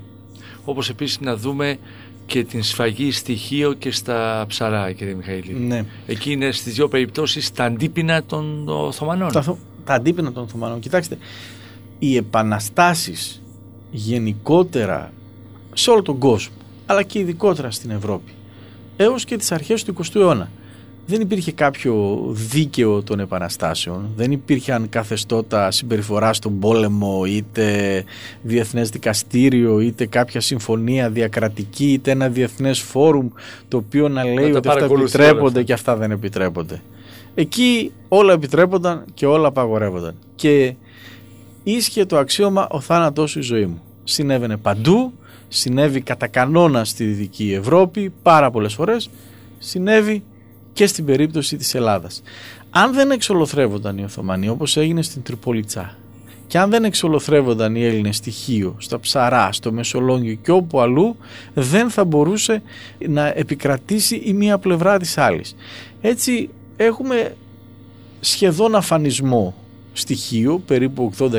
Όπως 0.66 0.90
επίσης 0.90 1.20
να 1.20 1.36
δούμε 1.36 1.78
και 2.30 2.44
την 2.44 2.64
σφαγή 2.64 3.12
στοιχείο 3.12 3.74
και 3.74 3.92
στα 3.92 4.46
ψαρά, 4.48 4.92
κύριε 4.92 5.14
Μιχαήλ. 5.14 5.44
Ναι. 5.68 5.86
Εκεί 6.08 6.32
είναι 6.32 6.52
στις 6.52 6.74
δύο 6.74 6.88
περιπτώσεις 6.88 7.52
τα 7.52 7.64
αντίπεινα 7.64 8.24
των 8.24 8.68
Οθωμανών. 8.68 9.32
Τα, 9.32 9.58
τα 9.86 9.94
αντίπεινα 9.94 10.32
των 10.32 10.44
Οθωμανών. 10.44 10.80
Κοιτάξτε, 10.80 11.18
οι 12.00 12.16
επαναστάσεις 12.16 13.42
γενικότερα 13.92 15.12
σε 15.74 15.90
όλο 15.90 16.02
τον 16.02 16.18
κόσμο, 16.18 16.56
αλλά 16.86 17.04
και 17.04 17.20
ειδικότερα 17.20 17.72
στην 17.72 17.92
Ευρώπη, 17.92 18.32
έως 18.98 19.26
και 19.26 19.38
τις 19.38 19.52
αρχές 19.52 19.84
του 19.84 19.96
20ου 19.98 20.16
αιώνα, 20.16 20.50
δεν 21.10 21.22
υπήρχε 21.22 21.52
κάποιο 21.52 22.26
δίκαιο 22.30 23.04
των 23.04 23.20
επαναστάσεων, 23.20 24.10
δεν 24.16 24.32
υπήρχαν 24.32 24.90
καθεστώτα 24.90 25.72
συμπεριφοράς 25.72 26.38
στον 26.38 26.60
πόλεμο, 26.60 27.26
είτε 27.26 28.04
διεθνές 28.42 28.90
δικαστήριο, 28.90 29.80
είτε 29.80 30.06
κάποια 30.06 30.42
συμφωνία 30.42 31.10
διακρατική, 31.10 31.92
είτε 31.92 32.12
ένα 32.12 32.30
διεθνές 32.30 32.80
φόρουμ 32.80 33.28
το 33.68 33.78
οποίο 33.78 34.10
να 34.10 34.24
λέει 34.24 34.52
ότι 34.52 34.68
αυτά 34.68 34.86
επιτρέπονται 34.86 35.64
και 35.64 35.74
αυτά 35.74 35.96
δεν 35.96 36.12
επιτρέπονται. 36.12 36.82
Εκεί 37.36 37.92
όλα 38.08 38.34
επιτρέπονταν 38.34 39.06
και 39.14 39.26
όλα 39.26 39.48
απαγορεύονταν. 39.48 40.16
Και 40.36 40.74
ίσχυε 41.64 42.06
το 42.06 42.18
αξίωμα 42.18 42.68
ο 42.70 42.80
θάνατός 42.80 43.32
σου 43.32 43.40
η 43.40 43.42
ζωή 43.42 43.66
μου. 43.66 43.82
Συνέβαινε 44.04 44.58
παντού, 44.58 45.14
συνέβη 45.48 46.02
κατά 46.02 46.28
κανόνα 46.28 46.86
στη 46.86 47.04
Δυτική 47.04 47.54
Ευρώπη 47.54 48.14
πάρα 48.22 48.52
πολλές 48.52 48.74
φορές, 48.74 49.10
συνέβη 49.60 50.24
και 50.74 50.88
στην 50.88 51.06
περίπτωση 51.06 51.58
της 51.58 51.76
Ελλάδας. 51.76 52.22
Αν 52.70 52.94
δεν 52.94 53.12
εξολοθρεύονταν 53.12 53.98
οι 53.98 54.04
Οθωμανοί 54.04 54.50
όπως 54.50 54.78
έγινε 54.78 55.02
στην 55.02 55.24
Τριπολιτσά 55.24 55.98
και 56.50 56.58
αν 56.58 56.70
δεν 56.70 56.84
εξολοθρεύονταν 56.84 57.76
οι 57.76 57.84
Έλληνες 57.86 58.16
στοιχείο 58.16 58.76
στα 58.78 59.00
Ψαρά, 59.00 59.52
στο 59.52 59.72
Μεσολόγγιο 59.72 60.34
και 60.34 60.52
όπου 60.52 60.80
αλλού 60.80 61.16
δεν 61.54 61.90
θα 61.90 62.06
μπορούσε 62.06 62.62
να 63.08 63.28
επικρατήσει 63.28 64.16
η 64.16 64.34
μία 64.34 64.58
πλευρά 64.58 65.00
της 65.00 65.18
άλλης. 65.18 65.56
Έτσι 66.02 66.50
έχουμε 66.78 67.36
σχεδόν 68.20 68.76
αφανισμό 68.76 69.56
στοιχείο, 69.94 70.62
περίπου 70.66 71.12
80.000 71.18 71.32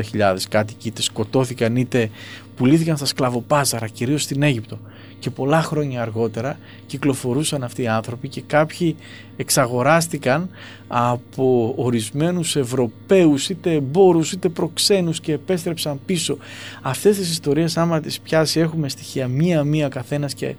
κάτοικοι 0.49 0.87
είτε 0.87 1.01
σκοτώθηκαν 1.01 1.75
είτε 1.75 2.09
πουλήθηκαν 2.55 2.97
στα 2.97 3.05
σκλαβοπάζαρα, 3.05 3.87
κυρίως 3.87 4.23
στην 4.23 4.43
Αίγυπτο 4.43 4.79
και 5.21 5.29
πολλά 5.29 5.61
χρόνια 5.61 6.01
αργότερα 6.01 6.57
κυκλοφορούσαν 6.85 7.63
αυτοί 7.63 7.81
οι 7.81 7.87
άνθρωποι 7.87 8.27
και 8.27 8.41
κάποιοι 8.47 8.95
εξαγοράστηκαν 9.37 10.49
από 10.87 11.73
ορισμένους 11.77 12.55
Ευρωπαίους 12.55 13.49
είτε 13.49 13.73
εμπόρους 13.73 14.31
είτε 14.31 14.49
προξένους 14.49 15.19
και 15.19 15.33
επέστρεψαν 15.33 15.99
πίσω. 16.05 16.37
Αυτές 16.81 17.17
τις 17.17 17.31
ιστορίες 17.31 17.77
άμα 17.77 17.99
τις 17.99 18.19
πιάσει 18.19 18.59
έχουμε 18.59 18.89
στοιχεία 18.89 19.27
μία-μία 19.27 19.87
καθένας 19.87 20.33
και 20.33 20.55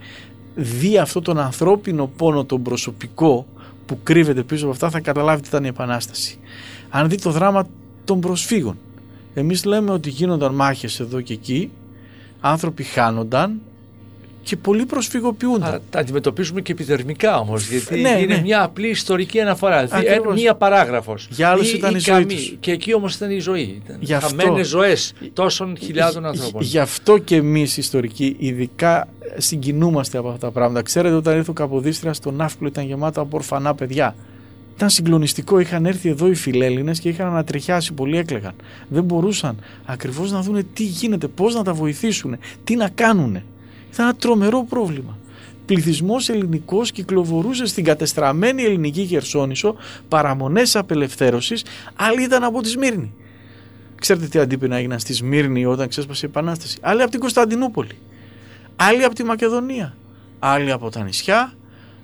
δει 0.55 0.98
αυτό 0.98 1.20
τον 1.20 1.38
ανθρώπινο 1.38 2.07
πόνο 2.07 2.44
τον 2.44 2.62
προσωπικό 2.62 3.46
που 3.87 3.98
κρύβεται 4.03 4.42
πίσω 4.42 4.64
από 4.64 4.72
αυτά 4.72 4.90
θα 4.90 5.01
καταλάβει 5.01 5.42
τι 5.42 5.48
ήταν 5.48 5.64
η 5.64 5.68
Επανάσταση. 5.68 6.38
Αν 6.90 7.09
δει 7.09 7.16
το 7.16 7.31
δράμα 7.31 7.66
των 8.05 8.20
προσφύγων. 8.20 8.79
Εμείς 9.35 9.64
λέμε 9.64 9.90
ότι 9.90 10.11
γίνονταν 10.11 10.55
μάχες 10.55 11.01
εδώ 11.01 11.20
και 11.20 11.33
εκεί, 11.33 11.70
άνθρωποι 12.40 12.83
χάνονταν, 12.83 13.61
και 14.42 14.57
πολλοί 14.57 14.87
προσφυγοποιούνται. 14.87 15.81
τα 15.90 15.98
αντιμετωπίζουμε 15.98 16.61
και 16.61 16.72
επιδερμικά 16.72 17.38
όμως. 17.38 17.68
Γιατί 17.68 18.00
ναι, 18.00 18.09
είναι 18.09 18.35
ναι. 18.35 18.40
μια 18.40 18.62
απλή 18.62 18.88
ιστορική 18.88 19.40
αναφορά. 19.40 19.87
Ακριβώς. 19.90 20.35
Μία 20.35 20.55
παράγραφος. 20.55 21.28
Για 21.31 21.48
άλλους 21.48 21.72
ήταν 21.72 21.94
η, 21.94 21.98
ζωή. 21.98 22.26
Τους. 22.26 22.57
Και 22.61 22.72
εκεί 22.72 22.94
όμως 22.94 23.14
ήταν 23.14 23.31
η 23.31 23.38
ζωή. 23.38 23.83
Ήταν 24.00 24.20
χαμένες 24.20 24.68
ζωές 24.68 25.12
τόσων 25.33 25.76
χιλιάδων 25.81 26.26
ανθρώπων. 26.26 26.62
Γι' 26.62 26.78
αυτό 26.78 27.18
και 27.18 27.37
εμείς 27.37 27.76
ιστορικοί, 27.76 28.37
ειδικά 28.38 29.09
συγκινούμαστε 29.37 30.18
από 30.18 30.28
αυτά 30.28 30.46
τα 30.46 30.52
πράγματα. 30.52 30.83
Ξέρετε, 30.83 31.14
όταν 31.14 31.37
ήρθε 31.37 31.50
ο 31.50 31.55
Καποδίστρια 31.55 32.12
στο 32.12 32.31
Ναύπλο 32.31 32.68
ήταν 32.68 32.85
γεμάτο 32.85 33.20
από 33.20 33.37
ορφανά 33.37 33.74
παιδιά. 33.74 34.14
Ήταν 34.76 34.90
συγκλονιστικό. 34.90 35.59
Είχαν 35.59 35.87
έρθει 35.87 36.09
εδώ 36.09 36.26
οι 36.26 36.35
φιλέλληνες 36.35 37.00
και 37.00 37.09
είχαν 37.09 37.26
ανατριχιάσει. 37.26 37.92
Πολλοί 37.92 38.16
έκλεγαν. 38.16 38.52
Δεν 38.88 39.05
μπορούσαν 39.05 39.57
ακριβώς 39.85 40.31
να 40.31 40.40
δούνε 40.40 40.62
τι 40.62 40.85
γίνεται, 40.85 41.28
πώς 41.28 41.55
να 41.55 41.62
τα 41.62 41.72
βοηθήσουν, 41.72 42.37
τι 42.64 42.76
να 42.76 42.88
κάνουν. 42.88 43.42
Ήταν 43.92 44.07
ένα 44.07 44.14
τρομερό 44.14 44.64
πρόβλημα. 44.68 45.18
Πληθυσμός 45.66 46.28
ελληνικός 46.28 46.90
κυκλοφορούσε 46.92 47.66
στην 47.66 47.85
κατεστραμμένη 47.85 48.62
ελληνική 48.62 49.07
Χερσόνησο 49.07 49.76
παραμονές 50.09 50.76
απελευθέρωσης, 50.76 51.64
άλλοι 51.94 52.22
ήταν 52.22 52.44
από 52.44 52.62
τη 52.62 52.68
Σμύρνη. 52.68 53.12
Ξέρετε 54.00 54.26
τι 54.26 54.38
αντίπεινα 54.38 54.76
έγιναν 54.76 54.98
στη 54.98 55.12
Σμύρνη 55.12 55.64
όταν 55.64 55.88
ξέσπασε 55.88 56.26
η 56.26 56.28
Επανάσταση. 56.28 56.78
Άλλοι 56.81 57.02
από 57.02 57.11
την 57.11 57.20
Κωνσταντινούπολη. 57.20 57.98
Άλλοι 58.76 59.05
από 59.05 59.14
τη 59.14 59.24
Μακεδονία. 59.24 59.96
Άλλοι 60.38 60.72
από 60.72 60.90
τα 60.90 61.02
νησιά. 61.02 61.52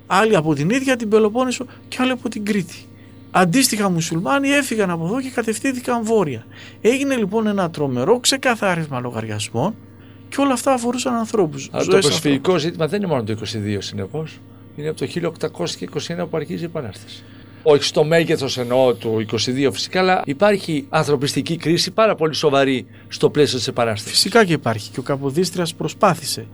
Άλλοι 0.07 0.35
από 0.35 0.53
την 0.53 0.69
ίδια 0.69 0.95
την 0.95 1.09
Πελοπόννησο 1.09 1.65
και 1.87 1.97
άλλοι 1.99 2.11
από 2.11 2.29
την 2.29 2.45
Κρήτη. 2.45 2.85
Αντίστοιχα 3.31 3.89
μουσουλμάνοι 3.89 4.49
έφυγαν 4.49 4.89
από 4.89 5.05
εδώ 5.05 5.21
και 5.21 5.29
κατευθύνθηκαν 5.29 6.03
βόρεια. 6.03 6.45
Έγινε 6.81 7.15
λοιπόν 7.15 7.47
ένα 7.47 7.69
τρομερό 7.69 8.19
ξεκαθάρισμα 8.19 8.99
λογαριασμών 8.99 9.75
και 10.29 10.41
όλα 10.41 10.53
αυτά 10.53 10.73
αφορούσαν 10.73 11.13
ανθρώπους. 11.13 11.69
Αλλά 11.71 11.85
το 11.85 11.97
προσφυγικό 11.97 12.57
ζήτημα 12.57 12.87
δεν 12.87 12.99
είναι 13.01 13.07
μόνο 13.07 13.23
το 13.23 13.37
22 13.41 13.77
συνεπώς. 13.79 14.39
Είναι 14.75 14.89
από 14.89 14.97
το 14.97 15.05
1821 15.05 16.29
που 16.29 16.37
αρχίζει 16.37 16.61
η 16.61 16.65
Επανάσταση. 16.65 17.23
Όχι 17.63 17.83
στο 17.83 18.03
μέγεθος 18.03 18.57
εννοώ 18.57 18.93
του 18.93 19.25
22 19.31 19.69
φυσικά, 19.71 19.99
αλλά 19.99 20.21
υπάρχει 20.25 20.85
ανθρωπιστική 20.89 21.57
κρίση 21.57 21.91
πάρα 21.91 22.15
πολύ 22.15 22.33
σοβαρή 22.33 22.85
στο 23.07 23.29
πλαίσιο 23.29 23.57
της 23.57 23.67
Επανάστασης. 23.67 24.11
Φυσικά 24.11 24.45
και 24.45 24.53
υπάρχει. 24.53 24.91
Και 24.91 24.99
ο 24.99 25.03
Καποδίστριας 25.03 25.73
προσπάθησε 25.73 26.47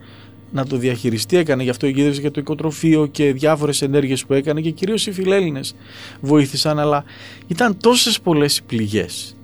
να 0.52 0.66
το 0.66 0.78
διαχειριστεί. 0.78 1.38
Έκανε 1.38 1.64
γι' 1.64 1.70
αυτό 1.70 1.86
εγκύδευση 1.86 2.22
για 2.22 2.32
το 2.32 2.40
οικοτροφείο 2.40 3.06
και 3.06 3.34
διάφορες 3.34 3.82
ενέργειες 3.82 4.26
που 4.26 4.34
έκανε 4.34 4.62
και 4.62 4.72
κυρίως 4.72 5.08
οι 5.08 5.12
φιλέλληνες 5.12 5.76
βοήθησαν. 6.22 6.80
Αλλά 6.80 7.04
ήταν 7.48 7.78
τόσες 7.78 8.20
πολλές 8.22 8.58
οι 8.58 8.62
πληγές 8.64 9.36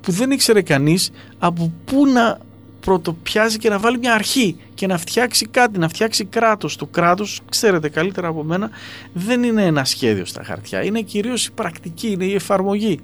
που 0.00 0.12
δεν 0.12 0.30
ήξερε 0.30 0.62
κανείς 0.62 1.10
από 1.38 1.72
πού 1.84 2.06
να 2.06 2.38
πρωτοπιάζει 2.86 3.58
και 3.58 3.68
να 3.68 3.78
βάλει 3.78 3.98
μια 3.98 4.14
αρχή 4.14 4.56
και 4.74 4.86
να 4.86 4.98
φτιάξει 4.98 5.46
κάτι, 5.46 5.78
να 5.78 5.88
φτιάξει 5.88 6.24
κράτος. 6.24 6.76
Το 6.76 6.86
κράτος, 6.86 7.40
ξέρετε 7.48 7.88
καλύτερα 7.88 8.28
από 8.28 8.42
μένα, 8.42 8.70
δεν 9.12 9.42
είναι 9.42 9.64
ένα 9.64 9.84
σχέδιο 9.84 10.24
στα 10.24 10.42
χαρτιά. 10.42 10.84
Είναι 10.84 11.00
κυρίως 11.00 11.46
η 11.46 11.52
πρακτική, 11.52 12.10
είναι 12.10 12.24
η 12.24 12.34
εφαρμογή. 12.34 13.00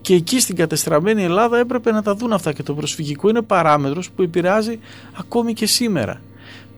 Και 0.00 0.14
εκεί 0.14 0.40
στην 0.40 0.56
κατεστραμμένη 0.56 1.22
Ελλάδα 1.22 1.58
έπρεπε 1.58 1.92
να 1.92 2.02
τα 2.02 2.14
δουν 2.14 2.32
αυτά 2.32 2.52
και 2.52 2.62
το 2.62 2.74
προσφυγικό 2.74 3.28
είναι 3.28 3.42
παράμετρος 3.42 4.10
που 4.10 4.22
επηρεάζει 4.22 4.78
ακόμη 5.12 5.52
και 5.52 5.66
σήμερα. 5.66 6.20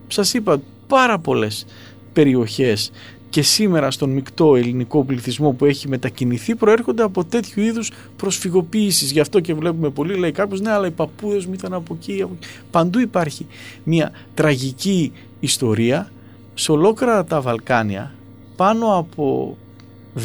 Σας 0.07 0.33
είπα 0.33 0.61
πάρα 0.87 1.19
πολλές 1.19 1.65
περιοχές 2.13 2.91
και 3.33 3.41
σήμερα 3.41 3.91
στον 3.91 4.09
μεικτό 4.09 4.55
ελληνικό 4.55 5.03
πληθυσμό 5.03 5.51
που 5.51 5.65
έχει 5.65 5.87
μετακινηθεί 5.87 6.55
προέρχονται 6.55 7.03
από 7.03 7.25
τέτοιου 7.25 7.63
είδους 7.63 7.91
προσφυγοποίησεις. 8.17 9.11
Γι' 9.11 9.19
αυτό 9.19 9.39
και 9.39 9.53
βλέπουμε 9.53 9.89
πολύ, 9.89 10.15
λέει 10.15 10.31
κάποιος, 10.31 10.61
ναι 10.61 10.71
αλλά 10.71 10.87
οι 10.87 10.91
παππούδες 10.91 11.45
μου 11.45 11.53
ήταν 11.53 11.73
από 11.73 11.93
εκεί, 11.93 12.21
από 12.21 12.33
εκεί. 12.39 12.47
Παντού 12.71 12.99
υπάρχει 12.99 13.45
μια 13.83 14.11
τραγική 14.33 15.11
ιστορία 15.39 16.11
σε 16.53 16.71
ολόκληρα 16.71 17.23
τα 17.23 17.41
Βαλκάνια 17.41 18.13
πάνω 18.55 18.97
από 18.97 19.57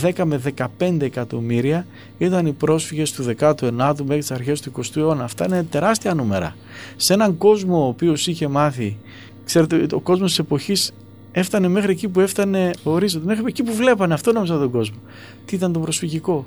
10 0.03 0.25
με 0.25 0.41
15 0.79 1.01
εκατομμύρια 1.01 1.87
ήταν 2.19 2.47
οι 2.47 2.53
πρόσφυγες 2.53 3.13
του 3.13 3.35
19ου 3.39 4.01
μέχρι 4.05 4.19
τις 4.19 4.31
αρχές 4.31 4.61
του 4.61 4.73
20ου 4.77 4.97
αιώνα. 4.97 5.25
Αυτά 5.25 5.45
είναι 5.47 5.63
τεράστια 5.63 6.15
νούμερα. 6.15 6.57
Σε 6.97 7.13
έναν 7.13 7.37
κόσμο 7.37 7.85
ο 7.85 7.89
οποίος 7.89 8.27
είχε 8.27 8.49
μάθει, 8.49 8.97
ξέρετε, 9.45 9.87
ο 9.93 10.01
κόσμος 10.01 10.29
της 10.29 10.39
εποχής 10.39 10.93
έφτανε 11.39 11.69
μέχρι 11.69 11.91
εκεί 11.91 12.09
που 12.09 12.21
έφτανε 12.21 12.71
ο 12.83 12.91
ορίζοντα, 12.91 13.25
μέχρι 13.25 13.45
εκεί 13.47 13.63
που 13.63 13.73
βλέπανε, 13.73 14.15
αυτό 14.15 14.33
νόμιζα 14.33 14.59
τον 14.59 14.71
κόσμο. 14.71 14.97
Τι 15.45 15.57
ήταν 15.57 15.73
το 15.73 15.81
προσφυγικό. 15.81 16.47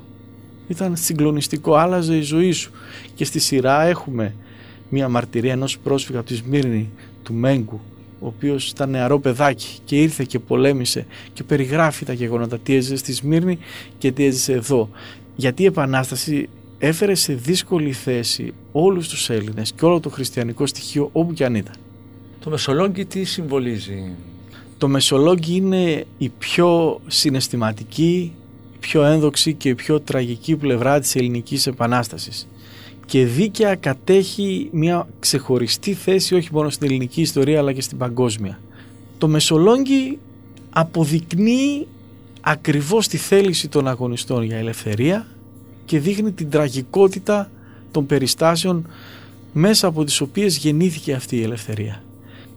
Ήταν 0.68 0.96
συγκλονιστικό, 0.96 1.74
άλλαζε 1.74 2.16
η 2.16 2.20
ζωή 2.20 2.52
σου. 2.52 2.70
Και 3.14 3.24
στη 3.24 3.38
σειρά 3.38 3.82
έχουμε 3.82 4.34
μια 4.88 5.08
μαρτυρία 5.08 5.52
ενός 5.52 5.78
πρόσφυγα 5.78 6.18
από 6.18 6.28
τη 6.28 6.34
Σμύρνη 6.34 6.90
του 7.22 7.34
Μέγκου 7.34 7.80
ο 8.22 8.26
οποίος 8.26 8.70
ήταν 8.70 8.90
νεαρό 8.90 9.20
παιδάκι 9.20 9.78
και 9.84 10.00
ήρθε 10.00 10.24
και 10.28 10.38
πολέμησε 10.38 11.06
και 11.32 11.42
περιγράφει 11.42 12.04
τα 12.04 12.12
γεγονότα 12.12 12.58
τι 12.58 12.74
έζησε 12.74 12.96
στη 12.96 13.12
Σμύρνη 13.12 13.58
και 13.98 14.12
τι 14.12 14.24
έζησε 14.24 14.52
εδώ. 14.52 14.88
Γιατί 15.36 15.62
η 15.62 15.66
Επανάσταση 15.66 16.48
έφερε 16.78 17.14
σε 17.14 17.34
δύσκολη 17.34 17.92
θέση 17.92 18.54
όλους 18.72 19.08
τους 19.08 19.30
Έλληνες 19.30 19.72
και 19.72 19.84
όλο 19.84 20.00
το 20.00 20.08
χριστιανικό 20.08 20.66
στοιχείο 20.66 21.08
όπου 21.12 21.32
και 21.32 21.44
αν 21.44 21.54
ήταν. 21.54 21.74
Το 22.40 22.50
Μεσολόγγι 22.50 23.04
τι 23.04 23.24
συμβολίζει; 23.24 24.10
Το 24.82 24.88
Μεσολόγγι 24.88 25.56
είναι 25.56 26.04
η 26.18 26.28
πιο 26.28 27.00
συναισθηματική, 27.06 28.32
η 28.74 28.78
πιο 28.80 29.02
ένδοξη 29.04 29.54
και 29.54 29.68
η 29.68 29.74
πιο 29.74 30.00
τραγική 30.00 30.56
πλευρά 30.56 31.00
της 31.00 31.16
ελληνικής 31.16 31.66
επανάστασης 31.66 32.48
και 33.06 33.24
δίκαια 33.26 33.74
κατέχει 33.74 34.68
μια 34.72 35.08
ξεχωριστή 35.20 35.94
θέση 35.94 36.34
όχι 36.34 36.48
μόνο 36.52 36.70
στην 36.70 36.86
ελληνική 36.88 37.20
ιστορία 37.20 37.58
αλλά 37.58 37.72
και 37.72 37.80
στην 37.80 37.98
παγκόσμια. 37.98 38.60
Το 39.18 39.28
Μεσολόγγι 39.28 40.18
αποδεικνύει 40.70 41.86
ακριβώς 42.40 43.08
τη 43.08 43.16
θέληση 43.16 43.68
των 43.68 43.88
αγωνιστών 43.88 44.42
για 44.42 44.56
ελευθερία 44.56 45.26
και 45.84 45.98
δείχνει 45.98 46.32
την 46.32 46.50
τραγικότητα 46.50 47.50
των 47.90 48.06
περιστάσεων 48.06 48.86
μέσα 49.52 49.86
από 49.86 50.04
τις 50.04 50.20
οποίες 50.20 50.56
γεννήθηκε 50.56 51.12
αυτή 51.12 51.36
η 51.36 51.42
ελευθερία. 51.42 52.02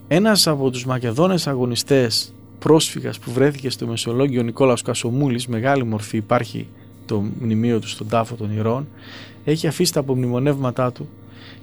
Ένας 0.07 0.47
από 0.47 0.69
τους 0.69 0.85
Μακεδόνες 0.85 1.47
αγωνιστές 1.47 2.33
πρόσφυγας 2.59 3.19
που 3.19 3.31
βρέθηκε 3.31 3.69
στο 3.69 3.87
Μεσολόγγιο 3.87 4.41
ο 4.41 4.43
Νικόλαος 4.43 4.81
Κασομούλης, 4.81 5.47
μεγάλη 5.47 5.83
μορφή 5.83 6.17
υπάρχει 6.17 6.67
το 7.05 7.23
μνημείο 7.39 7.79
του 7.79 7.87
στον 7.87 8.07
τάφο 8.07 8.35
των 8.35 8.57
ηρών, 8.57 8.87
έχει 9.45 9.67
αφήσει 9.67 9.93
τα 9.93 9.99
απομνημονεύματά 9.99 10.91
του 10.91 11.09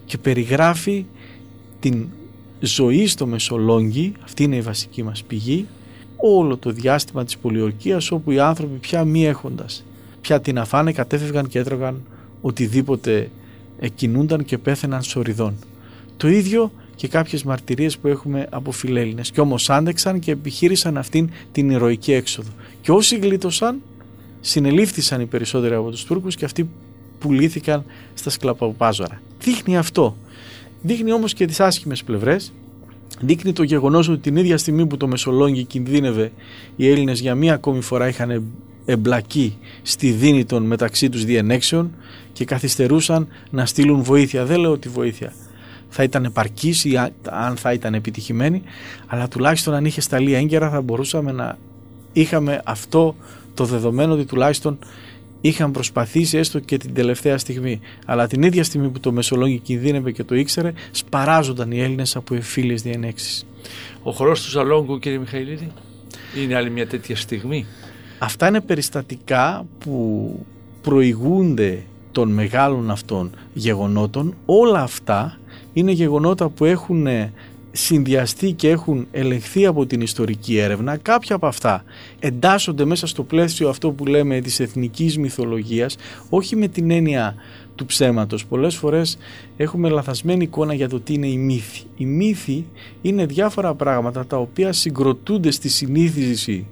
και 0.07 0.19
περιγράφει 0.19 1.05
την 1.81 2.07
ζωή 2.61 3.07
στο 3.07 3.27
Μεσολόγγι, 3.27 4.13
αυτή 4.25 4.43
είναι 4.43 4.57
η 4.57 4.61
βασική 4.61 5.03
μας 5.03 5.23
πηγή, 5.23 5.67
όλο 6.17 6.57
το 6.57 6.71
διάστημα 6.71 7.25
της 7.25 7.39
πολιορκίας 7.39 8.11
όπου 8.11 8.31
οι 8.31 8.39
άνθρωποι 8.39 8.79
πια 8.79 9.05
μη 9.05 9.27
έχοντας, 9.27 9.85
πια 10.21 10.41
την 10.41 10.59
αφάνε 10.59 10.93
κατέφευγαν 10.93 11.49
και 11.49 11.59
έτρωγαν 11.59 12.03
οτιδήποτε 12.41 13.31
κινούνταν 13.95 14.45
και 14.45 14.59
πέθαιναν 14.59 15.03
σοριδών. 15.03 15.55
Το 16.17 16.29
ίδιο 16.29 16.73
και 17.03 17.09
κάποιες 17.09 17.43
μαρτυρίες 17.43 17.99
που 17.99 18.09
έχουμε 18.09 18.47
από 18.51 18.71
φιλέλληνες 18.71 19.31
και 19.31 19.41
όμως 19.41 19.71
άντεξαν 19.71 20.19
και 20.19 20.31
επιχείρησαν 20.31 20.97
αυτήν 20.97 21.31
την 21.53 21.71
ηρωική 21.71 22.13
έξοδο. 22.13 22.51
Και 22.81 22.93
όσοι 22.93 23.19
γλίτωσαν 23.19 23.81
συνελήφθησαν 24.41 25.21
οι 25.21 25.27
περισσότεροι 25.27 25.75
από 25.75 25.91
τους 25.91 26.05
Τούρκους 26.05 26.37
και 26.37 26.45
αυτοί 26.45 26.69
πουλήθηκαν 27.19 27.85
στα 28.15 28.31
σκλαπαπάζωρα. 28.31 29.23
Δείχνει 29.41 29.77
αυτό. 29.77 30.17
Δείχνει 30.83 31.13
όμως 31.13 31.33
και 31.35 31.47
τις 31.47 31.61
άσχημες 31.61 32.05
πλευρές. 32.05 32.53
Δείχνει 33.21 33.53
το 33.53 33.63
γεγονός 33.63 34.09
ότι 34.09 34.21
την 34.21 34.37
ίδια 34.37 34.59
στιγμή 34.59 34.87
που 34.87 34.97
το 34.97 35.07
Μεσολόγγι 35.07 35.65
κινδύνευε 35.65 36.33
οι 36.77 36.91
Έλληνες 36.91 37.21
για 37.21 37.35
μία 37.35 37.55
ακόμη 37.55 37.81
φορά 37.81 38.09
είχαν 38.09 38.43
εμπλακεί 38.85 39.57
στη 39.83 40.11
δίνη 40.11 40.45
των 40.45 40.63
μεταξύ 40.63 41.09
τους 41.09 41.25
διενέξεων 41.25 41.95
και 42.33 42.45
καθυστερούσαν 42.45 43.29
να 43.51 43.67
στείλουν 43.67 44.03
βοήθεια. 44.03 44.45
Δεν 44.45 44.61
λέω 44.61 44.71
ότι 44.71 44.89
βοήθεια 44.89 45.33
θα 45.95 46.03
ήταν 46.03 46.25
επαρκής 46.25 46.85
ή 46.85 46.97
αν 47.31 47.57
θα 47.57 47.73
ήταν 47.73 47.95
επιτυχημένη, 47.95 48.63
αλλά 49.07 49.29
τουλάχιστον 49.29 49.75
αν 49.75 49.85
είχε 49.85 50.01
σταλεί 50.01 50.35
έγκαιρα 50.35 50.71
θα 50.71 50.81
μπορούσαμε 50.81 51.33
να 51.33 51.59
είχαμε 52.13 52.61
αυτό 52.65 53.17
το 53.55 53.65
δεδομένο 53.65 54.13
ότι 54.13 54.25
τουλάχιστον 54.25 54.79
είχαν 55.41 55.71
προσπαθήσει 55.71 56.39
έστω 56.39 56.59
και 56.59 56.77
την 56.77 56.95
τελευταία 56.95 57.39
στιγμή. 57.39 57.81
Αλλά 58.07 58.27
την 58.27 58.43
ίδια 58.43 58.65
στιγμή 58.65 58.89
που 58.89 59.01
το 59.01 59.13
Μεσολόγγι 59.13 59.59
κινδύνευε 59.59 60.13
και 60.13 60.25
το 60.25 60.35
ήξερε, 60.35 60.73
σπαράζονταν 60.91 61.71
οι 61.71 61.81
Έλληνες 61.81 62.17
από 62.17 62.35
εφήλιε 62.35 62.77
διενέξεις. 62.77 63.47
Ο 64.03 64.13
χορός 64.13 64.43
του 64.43 64.51
Ζαλόγκου, 64.51 64.99
κύριε 64.99 65.19
Μιχαηλίδη, 65.19 65.73
είναι 66.43 66.55
άλλη 66.55 66.71
μια 66.71 66.87
τέτοια 66.87 67.17
στιγμή; 67.17 67.67
Αυτά 68.19 68.49
είναι 68.49 68.61
περιστατικά 68.61 69.67
που 69.79 70.47
προηγούνται 70.83 71.83
των 72.13 72.31
μεγάλων 72.31 72.91
αυτών 72.91 73.31
γεγονότων. 73.53 74.35
Όλα 74.47 74.81
αυτά 74.83 75.39
είναι 75.73 75.93
γεγονότα 75.93 76.49
που 76.49 76.65
έχουν 76.65 77.07
συνδυαστεί 77.73 78.53
και 78.53 78.69
έχουν 78.69 79.07
ελεγχθεί 79.13 79.67
από 79.67 79.87
την 79.87 80.01
ιστορική 80.01 80.59
έρευνα, 80.59 80.97
κάποια 80.97 81.37
από 81.37 81.47
αυτά 81.47 81.85
εντάσσονται 82.19 82.85
μέσα 82.85 83.07
στο 83.07 83.23
πλαίσιο 83.23 83.69
αυτό 83.69 83.91
που 83.91 84.07
λέμε 84.07 84.41
της 84.41 84.61
εθνικής 84.61 85.19
μυθολογίας, 85.19 85.97
όχι 86.29 86.57
με 86.57 86.69
την 86.69 86.91
έννοια 86.91 87.35
του 87.75 87.87
ψέματος. 87.87 88.47
Πολλές 88.47 88.75
φορές 88.75 89.19
έχουμε 89.57 89.89
λαθασμένη 89.89 90.45
εικόνα 90.45 90.75
για 90.75 90.89
το 90.89 91.01
τι 91.01 91.13
είναι 91.13 91.27
η 91.27 91.37
μύθη. 91.37 91.83
Η 91.97 92.05
μύθη 92.05 92.65
είναι 93.03 93.27
διάφορα 93.27 93.75
πράγματα 93.75 94.27
τα 94.27 94.37
οποία 94.37 94.73
συγκροτούνται 94.73 95.51
στη 95.51 95.69
συνείδηση 95.69 96.67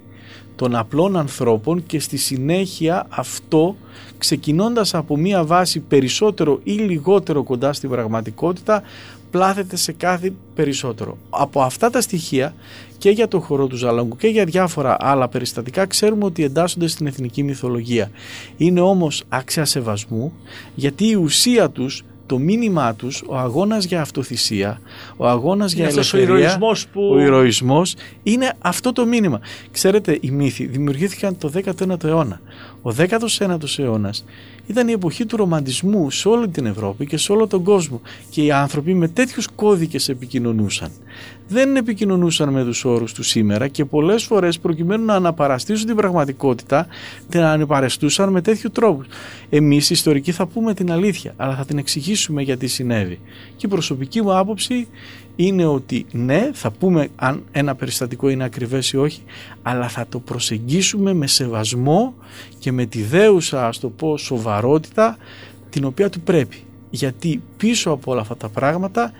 των 0.55 0.75
απλών 0.75 1.17
ανθρώπων 1.17 1.85
και 1.85 1.99
στη 1.99 2.17
συνέχεια 2.17 3.05
αυτό 3.09 3.75
ξεκινώντας 4.17 4.93
από 4.93 5.17
μία 5.17 5.43
βάση 5.45 5.79
περισσότερο 5.79 6.59
ή 6.63 6.71
λιγότερο 6.71 7.43
κοντά 7.43 7.73
στην 7.73 7.89
πραγματικότητα 7.89 8.83
πλάθεται 9.31 9.75
σε 9.75 9.91
κάθε 9.91 10.33
περισσότερο. 10.55 11.17
Από 11.29 11.61
αυτά 11.61 11.89
τα 11.89 12.01
στοιχεία 12.01 12.53
και 12.97 13.09
για 13.09 13.27
το 13.27 13.39
χορό 13.39 13.67
του 13.67 13.75
Ζαλόγκου 13.75 14.15
και 14.15 14.27
για 14.27 14.45
διάφορα 14.45 14.97
άλλα 14.99 15.27
περιστατικά 15.27 15.85
ξέρουμε 15.85 16.25
ότι 16.25 16.43
εντάσσονται 16.43 16.87
στην 16.87 17.07
εθνική 17.07 17.43
μυθολογία. 17.43 18.11
Είναι 18.57 18.81
όμως 18.81 19.23
άξια 19.29 19.65
σεβασμού 19.65 20.33
γιατί 20.75 21.07
η 21.07 21.15
ουσία 21.15 21.69
τους 21.69 22.03
το 22.31 22.37
μήνυμά 22.37 22.95
τους, 22.95 23.23
ο 23.27 23.37
αγώνας 23.37 23.85
για 23.85 24.01
αυτοθυσία, 24.01 24.81
ο 25.17 25.27
αγώνας 25.27 25.73
για 25.73 25.87
ελευθερία, 25.87 26.33
ο 26.33 26.37
ηρωισμός, 26.37 26.87
που... 26.87 27.09
ο 27.13 27.19
ηρωισμός, 27.19 27.95
είναι 28.23 28.53
αυτό 28.59 28.91
το 28.91 29.05
μήνυμα. 29.05 29.39
Ξέρετε, 29.71 30.17
οι 30.21 30.31
μύθοι 30.31 30.65
δημιουργήθηκαν 30.65 31.37
το 31.37 31.51
19ο 31.55 32.03
αιώνα. 32.03 32.41
Ο 32.81 32.89
19ος 32.97 33.79
αιώνας 33.79 34.25
ήταν 34.67 34.87
η 34.87 34.91
εποχή 34.91 35.25
του 35.25 35.37
ρομαντισμού 35.37 36.11
σε 36.11 36.27
όλη 36.27 36.47
την 36.47 36.65
Ευρώπη 36.65 37.05
και 37.05 37.17
σε 37.17 37.31
όλο 37.31 37.47
τον 37.47 37.63
κόσμο 37.63 38.01
και 38.29 38.43
οι 38.43 38.51
άνθρωποι 38.51 38.93
με 38.93 39.07
τέτοιους 39.07 39.47
κώδικες 39.55 40.09
επικοινωνούσαν. 40.09 40.91
Δεν 41.51 41.75
επικοινωνούσαν 41.75 42.49
με 42.49 42.63
τους 42.63 42.85
όρους 42.85 43.13
του 43.13 43.23
σήμερα 43.23 43.67
και 43.67 43.85
πολλές 43.85 44.23
φορές 44.23 44.59
προκειμένου 44.59 45.05
να 45.05 45.13
αναπαραστήσουν 45.13 45.85
την 45.85 45.95
πραγματικότητα 45.95 46.87
την 47.29 47.41
ανεπαρεστούσαν 47.41 48.29
με 48.29 48.41
τέτοιου 48.41 48.71
τρόπους. 48.71 49.05
Εμείς 49.49 49.89
οι 49.89 49.93
ιστορικοί 49.93 50.31
θα 50.31 50.45
πούμε 50.45 50.73
την 50.73 50.91
αλήθεια 50.91 51.33
αλλά 51.37 51.55
θα 51.55 51.65
την 51.65 51.77
εξηγήσουμε 51.77 52.41
γιατί 52.41 52.67
συνέβη. 52.67 53.19
Και 53.55 53.65
η 53.65 53.69
προσωπική 53.69 54.21
μου 54.21 54.37
άποψη 54.37 54.87
είναι 55.35 55.65
ότι 55.65 56.05
ναι 56.11 56.49
θα 56.53 56.71
πούμε 56.71 57.07
αν 57.15 57.43
ένα 57.51 57.75
περιστατικό 57.75 58.29
είναι 58.29 58.43
ακριβές 58.43 58.91
ή 58.91 58.97
όχι 58.97 59.21
αλλά 59.61 59.87
θα 59.87 60.05
το 60.09 60.19
προσεγγίσουμε 60.19 61.13
με 61.13 61.27
σεβασμό 61.27 62.13
και 62.59 62.71
με 62.71 62.85
τη 62.85 63.01
δέουσα 63.01 63.67
ας 63.67 63.79
το 63.79 63.89
πω 63.89 64.17
σοβαρότητα 64.17 65.17
την 65.69 65.85
οποία 65.85 66.09
του 66.09 66.21
πρέπει. 66.21 66.63
Γιατί 66.89 67.41
πίσω 67.57 67.89
από 67.91 68.11
όλα 68.11 68.21
αυτά 68.21 68.37
τα 68.37 68.49
πράγματα 68.49 69.11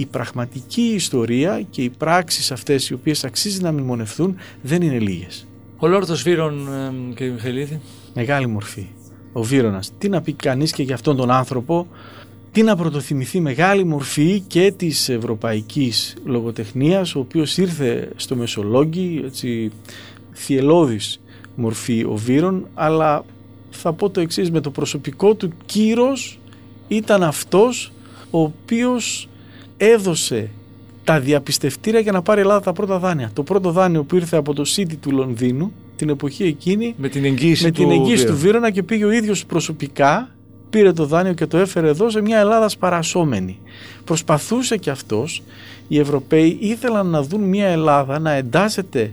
η 0.00 0.06
πραγματική 0.06 0.82
ιστορία 0.82 1.62
και 1.70 1.82
οι 1.82 1.90
πράξεις 1.90 2.52
αυτές 2.52 2.88
οι 2.88 2.94
οποίες 2.94 3.24
αξίζει 3.24 3.62
να 3.62 3.72
μνημονευθούν 3.72 4.36
δεν 4.62 4.82
είναι 4.82 4.98
λίγες. 4.98 5.46
Ο 5.76 5.86
Λόρδος 5.86 6.22
Βύρον, 6.22 6.68
κύριε 7.14 7.32
Μιχαηλίδη. 7.32 7.80
Μεγάλη 8.14 8.46
μορφή. 8.46 8.86
Ο 9.32 9.42
Βύρονας. 9.42 9.92
Τι 9.98 10.08
να 10.08 10.20
πει 10.20 10.32
κανείς 10.32 10.72
και 10.72 10.82
για 10.82 10.94
αυτόν 10.94 11.16
τον 11.16 11.30
άνθρωπο 11.30 11.86
τι 12.52 12.62
να 12.62 12.76
πρωτοθυμηθεί 12.76 13.40
μεγάλη 13.40 13.84
μορφή 13.84 14.40
και 14.46 14.72
της 14.76 15.08
ευρωπαϊκής 15.08 16.16
λογοτεχνίας 16.24 17.14
ο 17.14 17.18
οποίος 17.18 17.56
ήρθε 17.56 18.12
στο 18.16 18.36
Μεσολόγγι 18.36 19.22
έτσι 19.24 19.70
θυελώδης 20.32 21.20
μορφή 21.54 22.04
ο 22.04 22.16
Βύρον 22.16 22.66
αλλά 22.74 23.24
θα 23.70 23.92
πω 23.92 24.10
το 24.10 24.20
εξής 24.20 24.50
με 24.50 24.60
το 24.60 24.70
προσωπικό 24.70 25.34
του 25.34 25.52
κύρος 25.66 26.38
ήταν 26.88 27.22
αυτός 27.22 27.92
ο 28.30 28.40
οποίος 28.40 29.29
έδωσε 29.82 30.50
τα 31.04 31.20
διαπιστευτήρια 31.20 32.00
για 32.00 32.12
να 32.12 32.22
πάρει 32.22 32.38
η 32.38 32.42
Ελλάδα 32.42 32.60
τα 32.60 32.72
πρώτα 32.72 32.98
δάνεια. 32.98 33.30
Το 33.32 33.42
πρώτο 33.42 33.70
δάνειο 33.70 34.04
που 34.04 34.16
ήρθε 34.16 34.36
από 34.36 34.54
το 34.54 34.64
City 34.76 34.94
του 35.00 35.10
Λονδίνου 35.10 35.72
την 35.96 36.08
εποχή 36.08 36.44
εκείνη 36.44 36.94
με 36.96 37.08
την 37.08 37.24
εγγύηση, 37.24 37.64
με 37.64 37.70
του, 37.70 37.82
την 37.82 37.90
εγγύηση 37.90 38.16
Βίρονα. 38.16 38.34
του 38.34 38.40
Βίρονα 38.40 38.70
και 38.70 38.82
πήγε 38.82 39.04
ο 39.04 39.10
ίδιος 39.10 39.46
προσωπικά 39.46 40.28
πήρε 40.70 40.92
το 40.92 41.06
δάνειο 41.06 41.32
και 41.32 41.46
το 41.46 41.56
έφερε 41.58 41.88
εδώ 41.88 42.10
σε 42.10 42.20
μια 42.20 42.38
Ελλάδα 42.38 42.68
σπαρασόμενη. 42.68 43.58
Προσπαθούσε 44.04 44.76
και 44.76 44.90
αυτός, 44.90 45.42
οι 45.88 45.98
Ευρωπαίοι 45.98 46.56
ήθελαν 46.60 47.06
να 47.06 47.22
δουν 47.22 47.40
μια 47.40 47.66
Ελλάδα 47.66 48.18
να 48.18 48.32
εντάσσεται 48.32 49.12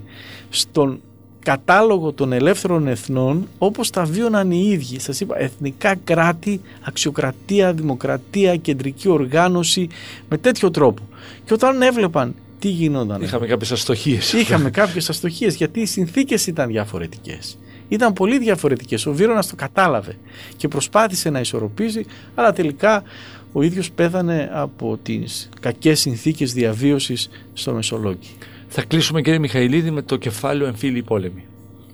στον 0.49 1.01
κατάλογο 1.47 2.13
των 2.13 2.33
ελεύθερων 2.33 2.87
εθνών 2.87 3.47
όπως 3.57 3.89
τα 3.89 4.03
βίωναν 4.03 4.51
οι 4.51 4.69
ίδιοι. 4.71 4.99
Σας 4.99 5.19
είπα, 5.19 5.39
εθνικά 5.39 5.95
κράτη, 6.03 6.61
αξιοκρατία, 6.81 7.73
δημοκρατία, 7.73 8.55
κεντρική 8.55 9.09
οργάνωση, 9.09 9.87
με 10.29 10.37
τέτοιο 10.37 10.71
τρόπο. 10.71 11.03
Και 11.45 11.53
όταν 11.53 11.81
έβλεπαν 11.81 12.35
τι 12.59 12.67
γινόταν. 12.67 13.21
Είχαμε 13.21 13.47
κάποιες 13.47 13.71
αστοχίες. 13.71 14.33
Είχαμε 14.33 14.69
κάποιες 14.69 15.09
αστοχίες 15.09 15.55
γιατί 15.55 15.79
οι 15.79 15.85
συνθήκες 15.85 16.47
ήταν 16.47 16.67
διαφορετικές. 16.67 17.57
Ήταν 17.87 18.13
πολύ 18.13 18.37
διαφορετικές. 18.37 19.05
Ο 19.05 19.13
Βίρονας 19.13 19.47
το 19.47 19.55
κατάλαβε 19.55 20.17
και 20.57 20.67
προσπάθησε 20.67 21.29
να 21.29 21.39
ισορροπήσει, 21.39 22.05
αλλά 22.35 22.53
τελικά 22.53 23.03
ο 23.51 23.61
ίδιος 23.61 23.91
πέθανε 23.91 24.49
από 24.53 24.99
τις 25.03 25.49
κακές 25.59 25.99
συνθήκες 25.99 26.53
διαβίωσης 26.53 27.29
στο 27.53 27.73
Μεσολόγγι. 27.73 28.35
Θα 28.67 28.83
κλείσουμε 28.83 29.21
κύριε 29.21 29.39
Μιχαηλίδη 29.39 29.91
με 29.91 30.01
το 30.01 30.15
κεφάλαιο 30.15 30.67
εμφύλιοι 30.67 31.03
πόλεμοι. 31.03 31.43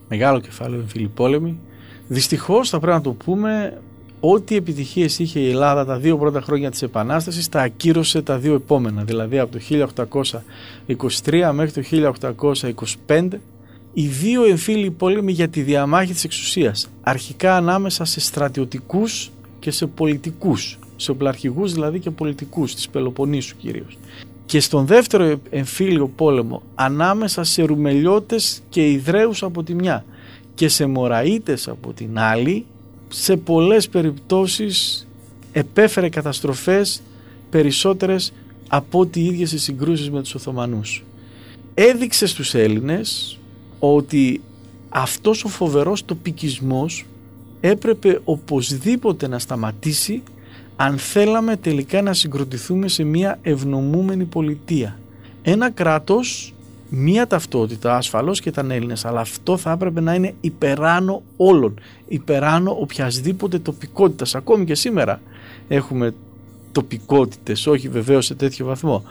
Μεγάλο 0.09 0.39
κεφάλαιο 0.39 0.79
εμφύλιοι 0.79 1.07
πόλεμοι. 1.07 1.59
Δυστυχώς 2.07 2.69
θα 2.69 2.79
πρέπει 2.79 2.97
να 2.97 3.03
το 3.03 3.11
πούμε 3.11 3.81
ό,τι 4.19 4.55
επιτυχίες 4.55 5.19
είχε 5.19 5.39
η 5.39 5.49
Ελλάδα 5.49 5.85
τα 5.85 5.97
δύο 5.97 6.17
πρώτα 6.17 6.41
χρόνια 6.41 6.71
της 6.71 6.81
Επανάστασης 6.81 7.49
τα 7.49 7.61
ακύρωσε 7.61 8.21
τα 8.21 8.37
δύο 8.37 8.53
επόμενα. 8.53 9.03
Δηλαδή 9.03 9.39
από 9.39 9.51
το 9.51 9.59
1823 11.25 11.51
μέχρι 11.53 11.71
το 11.71 12.13
1825 13.07 13.27
οι 13.93 14.07
δύο 14.07 14.43
εμφύλιοι 14.43 14.91
πόλεμοι 14.91 15.31
για 15.31 15.47
τη 15.47 15.61
διαμάχη 15.61 16.13
της 16.13 16.23
εξουσίας. 16.23 16.89
Αρχικά 17.01 17.55
ανάμεσα 17.55 18.05
σε 18.05 18.19
στρατιωτικούς 18.19 19.31
και 19.59 19.71
σε 19.71 19.85
πολιτικούς. 19.85 20.79
Σε 20.95 21.11
οπλαρχηγούς 21.11 21.73
δηλαδή 21.73 21.99
και 21.99 22.11
πολιτικούς 22.11 22.75
της 22.75 22.89
Πελοποννήσου 22.89 23.55
κυρίως. 23.57 23.97
Και 24.45 24.59
στον 24.59 24.85
δεύτερο 24.85 25.39
εμφύλιο 25.49 26.07
πόλεμο 26.07 26.61
ανάμεσα 26.75 27.43
σε 27.43 27.63
Ρουμελιώτες 27.63 28.61
και 28.69 28.89
Ιδραίους 28.91 29.43
από 29.43 29.63
τη 29.63 29.73
μια 29.73 30.05
και 30.55 30.67
σε 30.67 30.85
Μωραΐτες 30.85 31.67
από 31.67 31.93
την 31.93 32.19
άλλη 32.19 32.65
σε 33.07 33.37
πολλές 33.37 33.89
περιπτώσεις 33.89 35.07
επέφερε 35.51 36.09
καταστροφές 36.09 37.01
περισσότερες 37.49 38.33
από 38.67 38.99
ό,τι 38.99 39.19
οι 39.21 39.25
ίδιες 39.25 39.51
οι 39.51 39.59
συγκρούσεις 39.59 40.09
με 40.09 40.21
τους 40.21 40.35
Οθωμανούς. 40.35 41.03
Έδειξε 41.73 42.25
στους 42.25 42.53
Έλληνες 42.53 43.39
ότι 43.79 44.41
αυτός 44.89 45.43
ο 45.43 45.47
φοβερός 45.47 46.05
τοπικισμός 46.05 47.05
έπρεπε 47.61 48.19
οπωσδήποτε 48.23 49.27
να 49.27 49.39
σταματήσει 49.39 50.23
αν 50.75 50.97
θέλαμε 50.97 51.55
τελικά 51.55 52.01
να 52.01 52.13
συγκροτηθούμε 52.13 52.87
σε 52.87 53.03
μια 53.03 53.39
ευνομούμενη 53.41 54.23
πολιτεία. 54.23 54.99
Ένα 55.41 55.69
κράτος, 55.69 56.53
μια 56.89 57.27
ταυτότητα, 57.27 57.95
ασφαλώς 57.95 58.39
και 58.39 58.49
ήταν 58.49 58.71
Έλληνες, 58.71 59.05
αλλά 59.05 59.19
αυτό 59.19 59.57
θα 59.57 59.71
έπρεπε 59.71 60.01
να 60.01 60.13
είναι 60.13 60.33
υπεράνω 60.41 61.21
όλων, 61.37 61.79
υπεράνω 62.07 62.77
οποιασδήποτε 62.79 63.59
τοπικότητας. 63.59 64.35
Ακόμη 64.35 64.65
και 64.65 64.75
σήμερα 64.75 65.21
έχουμε 65.67 66.13
τοπικότητες, 66.71 67.67
όχι 67.67 67.89
βεβαίως 67.89 68.25
σε 68.25 68.35
τέτοιο 68.35 68.65
βαθμό, 68.65 69.03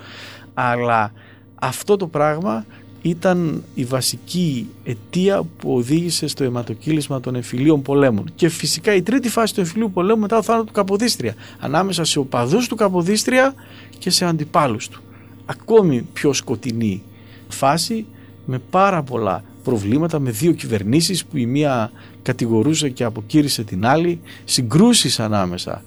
αλλά 0.55 1.13
αυτό 1.55 1.97
το 1.97 2.07
πράγμα 2.07 2.65
ήταν 3.03 3.65
η 3.75 3.85
βασική 3.85 4.69
αιτία 4.85 5.43
που 5.59 5.75
οδήγησε 5.75 6.27
στο 6.27 6.45
αιματοκύλισμα 6.45 7.21
των 7.21 7.35
εμφυλίων 7.35 7.83
πολέμων. 7.83 8.31
Και 8.35 8.49
φυσικά 8.49 8.95
η 8.95 9.03
τρίτη 9.03 9.29
φάση 9.29 9.55
του 9.55 9.61
εμφυλίου 9.61 9.91
πολέμου 9.91 10.21
μετά 10.21 10.37
το 10.37 10.43
θάνατο 10.43 10.65
του 10.65 10.73
Καποδίστρια. 10.73 11.35
Ανάμεσα 11.61 12.05
σε 12.05 12.19
οπαδούς 12.19 12.69
του 12.69 12.75
Καποδίστρια 12.75 13.55
και 13.99 14.11
σε 14.11 14.25
αντιπάλους 14.25 14.89
του. 14.89 15.03
Ακόμη 15.47 16.07
πιο 16.13 16.33
σκοτεινή 16.33 17.03
φάση 17.49 18.07
με 18.45 18.61
πάρα 18.71 19.03
πολλά 19.03 19.45
προβλήματα 19.65 20.19
με 20.19 20.31
δύο 20.31 20.53
κυβερνήσεις 20.53 21.25
που 21.25 21.37
η 21.37 21.47
μία 21.47 21.93
κατηγορούσε 22.23 22.89
και 22.89 23.05
αποκήρυσε 23.05 23.65
την 23.65 23.87
άλλη 23.87 24.21
συγκρούσεις 24.45 25.21
ανάμεσα 25.21 25.83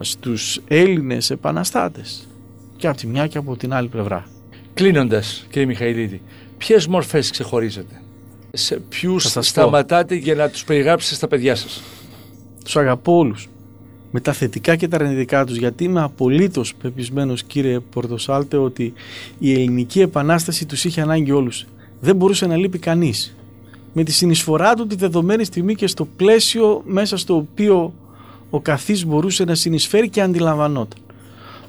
στους 0.00 0.60
Έλληνες 0.68 1.30
επαναστάτες 1.30 2.28
και 2.76 2.88
από 2.88 2.96
τη 2.96 3.06
μια 3.06 3.26
και 3.26 3.38
από 3.38 3.56
την 3.56 3.72
άλλη 3.72 3.88
πλευρά. 3.88 4.26
Κλείνοντας 4.74 5.46
κύριε 5.50 5.66
Μιχαηλίδη, 5.66 6.22
ποιες 6.58 6.86
μορφές 6.86 7.30
ξεχωρίζετε, 7.30 8.02
σε 8.52 8.80
ποιους 8.88 9.22
Θα 9.22 9.28
σας 9.28 9.52
πω. 9.52 9.60
σταματάτε 9.60 10.14
για 10.14 10.34
να 10.34 10.48
τους 10.48 10.64
περιγράψετε 10.64 11.14
στα 11.14 11.28
παιδιά 11.28 11.54
σας; 11.54 11.82
Τους 12.64 12.76
αγαπώ 12.76 13.16
όλους. 13.16 13.48
Με 14.10 14.20
τα 14.20 14.32
θετικά 14.32 14.76
και 14.76 14.88
τα 14.88 14.96
αρνητικά 14.96 15.44
τους 15.44 15.56
γιατί 15.56 15.84
είμαι 15.84 16.02
απολύτως 16.02 16.74
πεπισμένος 16.74 17.42
κύριε 17.42 17.80
Πορτοσάλτε 17.80 18.56
ότι 18.56 18.92
η 19.38 19.52
ελληνική 19.52 20.00
επανάσταση 20.00 20.66
τους 20.66 20.84
είχε 20.84 21.00
ανάγκη 21.00 21.30
όλους. 21.30 21.66
Δεν 22.00 22.16
μπορούσε 22.16 22.46
να 22.46 22.56
λείπει 22.56 22.78
κανείς. 22.78 23.36
Με 23.92 24.02
τη 24.04 24.12
συνεισφορά 24.12 24.74
του 24.74 24.86
τη 24.86 24.94
δεδομένη 24.94 25.44
στιγμή 25.44 25.74
και 25.74 25.86
στο 25.86 26.04
πλαίσιο 26.16 26.82
μέσα 26.86 27.16
στο 27.16 27.36
οποίο 27.36 27.94
ο 28.50 28.60
καθής 28.60 29.06
μπορούσε 29.06 29.44
να 29.44 29.54
συνεισφέρει 29.54 30.08
και 30.08 30.20
αντιλαμβανόταν. 30.20 30.98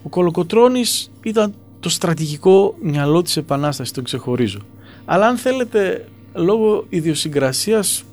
Ο 0.03 0.09
Κολοκοτρώνης 0.09 1.11
ήταν 1.23 1.53
το 1.79 1.89
στρατηγικό 1.89 2.75
μυαλό 2.81 3.21
της 3.21 3.37
επανάστασης, 3.37 3.93
τον 3.93 4.03
ξεχωρίζω. 4.03 4.59
Αλλά 5.11 5.27
αν 5.27 5.37
θέλετε 5.37 6.07
λόγω 6.33 6.85
ιδιοσυγκρασίας 6.89 8.03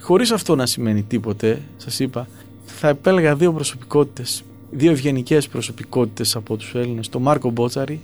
χωρίς 0.00 0.30
αυτό 0.30 0.54
να 0.54 0.66
σημαίνει 0.66 1.02
τίποτε, 1.02 1.62
σας 1.76 2.00
είπα, 2.00 2.28
θα 2.64 2.88
επέλεγα 2.88 3.36
δύο 3.36 3.52
προσωπικότητες, 3.52 4.42
δύο 4.70 4.90
ευγενικές 4.90 5.48
προσωπικότητες 5.48 6.36
από 6.36 6.56
τους 6.56 6.74
Έλληνες. 6.74 7.08
Το 7.08 7.20
Μάρκο 7.20 7.50
Μπότσαρη 7.50 8.00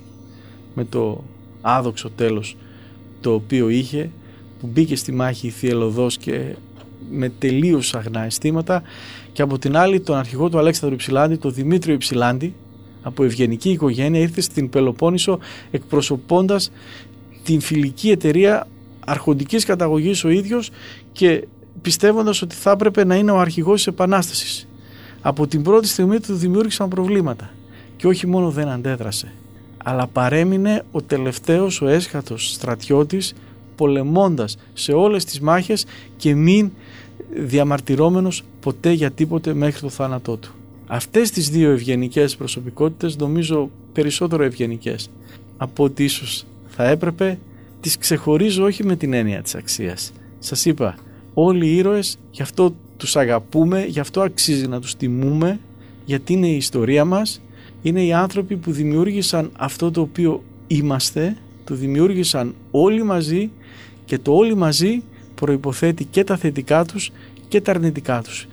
με 0.73 0.85
το 0.85 1.23
άδοξο 1.61 2.09
τέλος 2.09 2.57
το 3.21 3.33
οποίο 3.33 3.69
είχε, 3.69 4.09
που 4.59 4.67
μπήκε 4.67 4.95
στη 4.95 5.11
μάχη 5.11 5.49
θυελωδός 5.49 6.17
και 6.17 6.55
με 7.11 7.29
τελείως 7.29 7.95
αγνά 7.95 8.23
αισθήματα 8.23 8.81
και 9.33 9.41
από 9.41 9.59
την 9.59 9.77
άλλη 9.77 9.99
τον 9.99 10.17
αρχηγό 10.17 10.49
του 10.49 10.57
Αλέξανδρου 10.57 10.95
Υψηλάντη, 10.95 11.35
τον 11.35 11.53
Δημήτριο 11.53 11.93
Υψηλάντη, 11.93 12.53
από 13.01 13.23
ευγενική 13.23 13.69
οικογένεια, 13.69 14.19
ήρθε 14.19 14.41
στην 14.41 14.69
Πελοπόννησο 14.69 15.39
εκπροσωπώντας 15.71 16.71
την 17.43 17.59
φιλική 17.59 18.09
εταιρεία 18.09 18.67
αρχοντικής 19.05 19.65
καταγωγής 19.65 20.23
ο 20.23 20.29
ίδιος 20.29 20.69
και 21.11 21.47
πιστεύοντας 21.81 22.41
ότι 22.41 22.55
θα 22.55 22.71
έπρεπε 22.71 23.03
να 23.03 23.15
είναι 23.15 23.31
ο 23.31 23.39
αρχηγός 23.39 23.75
της 23.75 23.87
Επανάστασης. 23.87 24.67
Από 25.21 25.47
την 25.47 25.61
πρώτη 25.61 25.87
στιγμή 25.87 26.19
του 26.19 26.35
δημιούργησαν 26.35 26.89
προβλήματα 26.89 27.49
και 27.95 28.07
όχι 28.07 28.27
μόνο 28.27 28.49
δεν 28.49 28.67
αντέδρασε, 28.67 29.33
αλλά 29.83 30.07
παρέμεινε 30.07 30.83
ο 30.91 31.01
τελευταίος, 31.01 31.81
ο 31.81 31.87
έσχατος 31.87 32.51
στρατιώτης 32.51 33.33
πολεμώντας 33.75 34.57
σε 34.73 34.91
όλες 34.91 35.25
τις 35.25 35.39
μάχες 35.39 35.85
και 36.17 36.35
μην 36.35 36.71
διαμαρτυρόμενος 37.33 38.43
ποτέ 38.59 38.91
για 38.91 39.11
τίποτε 39.11 39.53
μέχρι 39.53 39.81
το 39.81 39.89
θάνατό 39.89 40.37
του. 40.37 40.53
Αυτές 40.87 41.31
τις 41.31 41.49
δύο 41.49 41.71
ευγενικές 41.71 42.35
προσωπικότητες 42.35 43.17
νομίζω 43.17 43.69
περισσότερο 43.93 44.43
ευγενικές 44.43 45.09
από 45.57 45.83
ότι 45.83 46.03
ίσως 46.03 46.45
θα 46.81 46.87
έπρεπε 46.87 47.39
τις 47.79 47.97
ξεχωρίζω 47.97 48.63
όχι 48.63 48.83
με 48.83 48.95
την 48.95 49.13
έννοια 49.13 49.41
της 49.41 49.55
αξίας. 49.55 50.11
Σας 50.39 50.65
είπα, 50.65 50.95
όλοι 51.33 51.67
οι 51.67 51.75
ήρωες 51.75 52.17
γι' 52.31 52.41
αυτό 52.41 52.75
τους 52.97 53.15
αγαπούμε, 53.15 53.85
γι' 53.85 53.99
αυτό 53.99 54.21
αξίζει 54.21 54.67
να 54.67 54.79
τους 54.79 54.95
τιμούμε 54.95 55.59
γιατί 56.05 56.33
είναι 56.33 56.47
η 56.47 56.55
ιστορία 56.55 57.05
μας, 57.05 57.41
είναι 57.81 58.03
οι 58.03 58.13
άνθρωποι 58.13 58.55
που 58.57 58.71
δημιούργησαν 58.71 59.51
αυτό 59.57 59.91
το 59.91 60.01
οποίο 60.01 60.43
είμαστε, 60.67 61.37
το 61.63 61.75
δημιούργησαν 61.75 62.55
όλοι 62.71 63.03
μαζί 63.03 63.49
και 64.05 64.17
το 64.17 64.33
όλοι 64.33 64.55
μαζί 64.55 65.03
προϋποθέτει 65.35 66.05
και 66.05 66.23
τα 66.23 66.37
θετικά 66.37 66.85
τους 66.85 67.11
και 67.47 67.61
τα 67.61 67.71
αρνητικά 67.71 68.21
τους. 68.21 68.47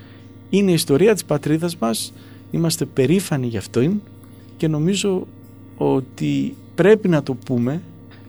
Είναι 0.50 0.70
η 0.70 0.74
ιστορία 0.74 1.12
της 1.12 1.24
πατρίδας 1.24 1.76
μας, 1.76 2.12
είμαστε 2.50 2.84
περήφανοι 2.84 3.46
γι' 3.46 3.56
αυτό 3.56 3.92
και 4.56 4.68
νομίζω 4.68 5.26
ότι 5.76 6.54
πρέπει 6.74 7.08
να 7.08 7.22
το 7.22 7.34
πούμε 7.34 7.82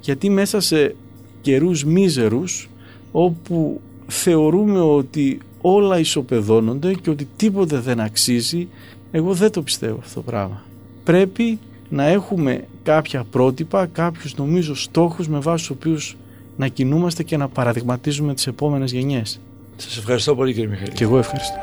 γιατί 0.08 0.30
μέσα 0.30 0.60
σε 0.60 0.96
καιρούς 1.42 1.84
μίζερους 1.84 2.70
όπου 3.12 3.82
θεωρούμε 4.08 4.80
ότι 4.80 5.40
όλα 5.62 6.00
ισοπεδώνονται 6.00 6.94
και 6.94 7.10
ότι 7.10 7.28
τίποτε 7.36 7.80
δεν 7.80 8.00
αξίζει 8.00 8.68
εγώ 9.12 9.34
δεν 9.34 9.52
το 9.52 9.62
πιστεύω 9.62 9.98
αυτό 10.00 10.14
το 10.14 10.22
πράγμα. 10.22 10.64
Πρέπει 11.04 11.60
να 11.90 12.04
έχουμε 12.04 12.68
κάποια 12.84 13.24
πρότυπα 13.24 13.86
κάποιους 13.86 14.36
νομίζω 14.36 14.76
στόχους 14.76 15.28
με 15.28 15.40
βάση 15.40 15.68
τους 15.68 15.76
οποίους 15.76 16.18
να 16.58 16.68
κινούμαστε 16.68 17.24
και 17.24 17.38
να 17.38 17.48
παραδειγματίζουμε 17.48 18.34
τις 18.34 18.48
επόμενες 18.48 18.92
γενιές. 18.92 19.40
Σας 19.76 19.98
ευχαριστώ 19.98 20.36
πολύ 20.36 20.54
κύριε 20.54 20.70
Μιχαήλ. 20.70 20.92
και 20.92 21.04
εγώ 21.04 21.18
ευχαριστώ. 21.18 21.56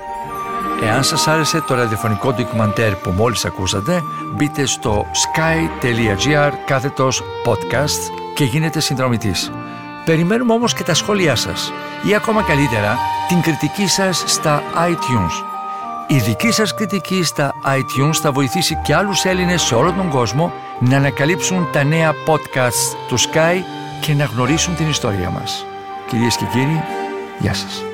Εάν 0.82 1.04
σας 1.04 1.26
άρεσε 1.26 1.64
το 1.68 1.74
ραδιοφωνικό 1.74 2.32
ντοκιμαντέρ 2.32 2.94
που 2.94 3.10
μόλις 3.10 3.44
ακούσατε, 3.44 4.00
μπείτε 4.36 4.66
στο 4.66 5.04
sky.gr 5.14 6.50
κάθετος 6.66 7.22
podcast 7.44 8.23
και 8.34 8.44
γίνετε 8.44 8.80
συνδρομητής. 8.80 9.52
Περιμένουμε 10.04 10.52
όμως 10.52 10.74
και 10.74 10.82
τα 10.82 10.94
σχόλιά 10.94 11.36
σας 11.36 11.72
ή 12.02 12.14
ακόμα 12.14 12.42
καλύτερα 12.42 12.98
την 13.28 13.40
κριτική 13.40 13.86
σας 13.86 14.24
στα 14.26 14.62
iTunes. 14.88 15.44
Η 16.06 16.18
δική 16.18 16.50
σας 16.50 16.74
κριτική 16.74 17.22
στα 17.22 17.54
iTunes 17.64 18.14
θα 18.22 18.32
βοηθήσει 18.32 18.80
και 18.84 18.94
άλλους 18.94 19.24
Έλληνες 19.24 19.62
σε 19.62 19.74
όλο 19.74 19.92
τον 19.92 20.08
κόσμο 20.08 20.52
να 20.80 20.96
ανακαλύψουν 20.96 21.68
τα 21.72 21.84
νέα 21.84 22.12
podcasts 22.26 22.96
του 23.08 23.18
Sky 23.18 23.62
και 24.00 24.14
να 24.14 24.24
γνωρίσουν 24.24 24.76
την 24.76 24.88
ιστορία 24.88 25.30
μας. 25.30 25.66
Κυρίες 26.08 26.36
και 26.36 26.44
κύριοι, 26.52 26.82
γεια 27.38 27.54
σας. 27.54 27.93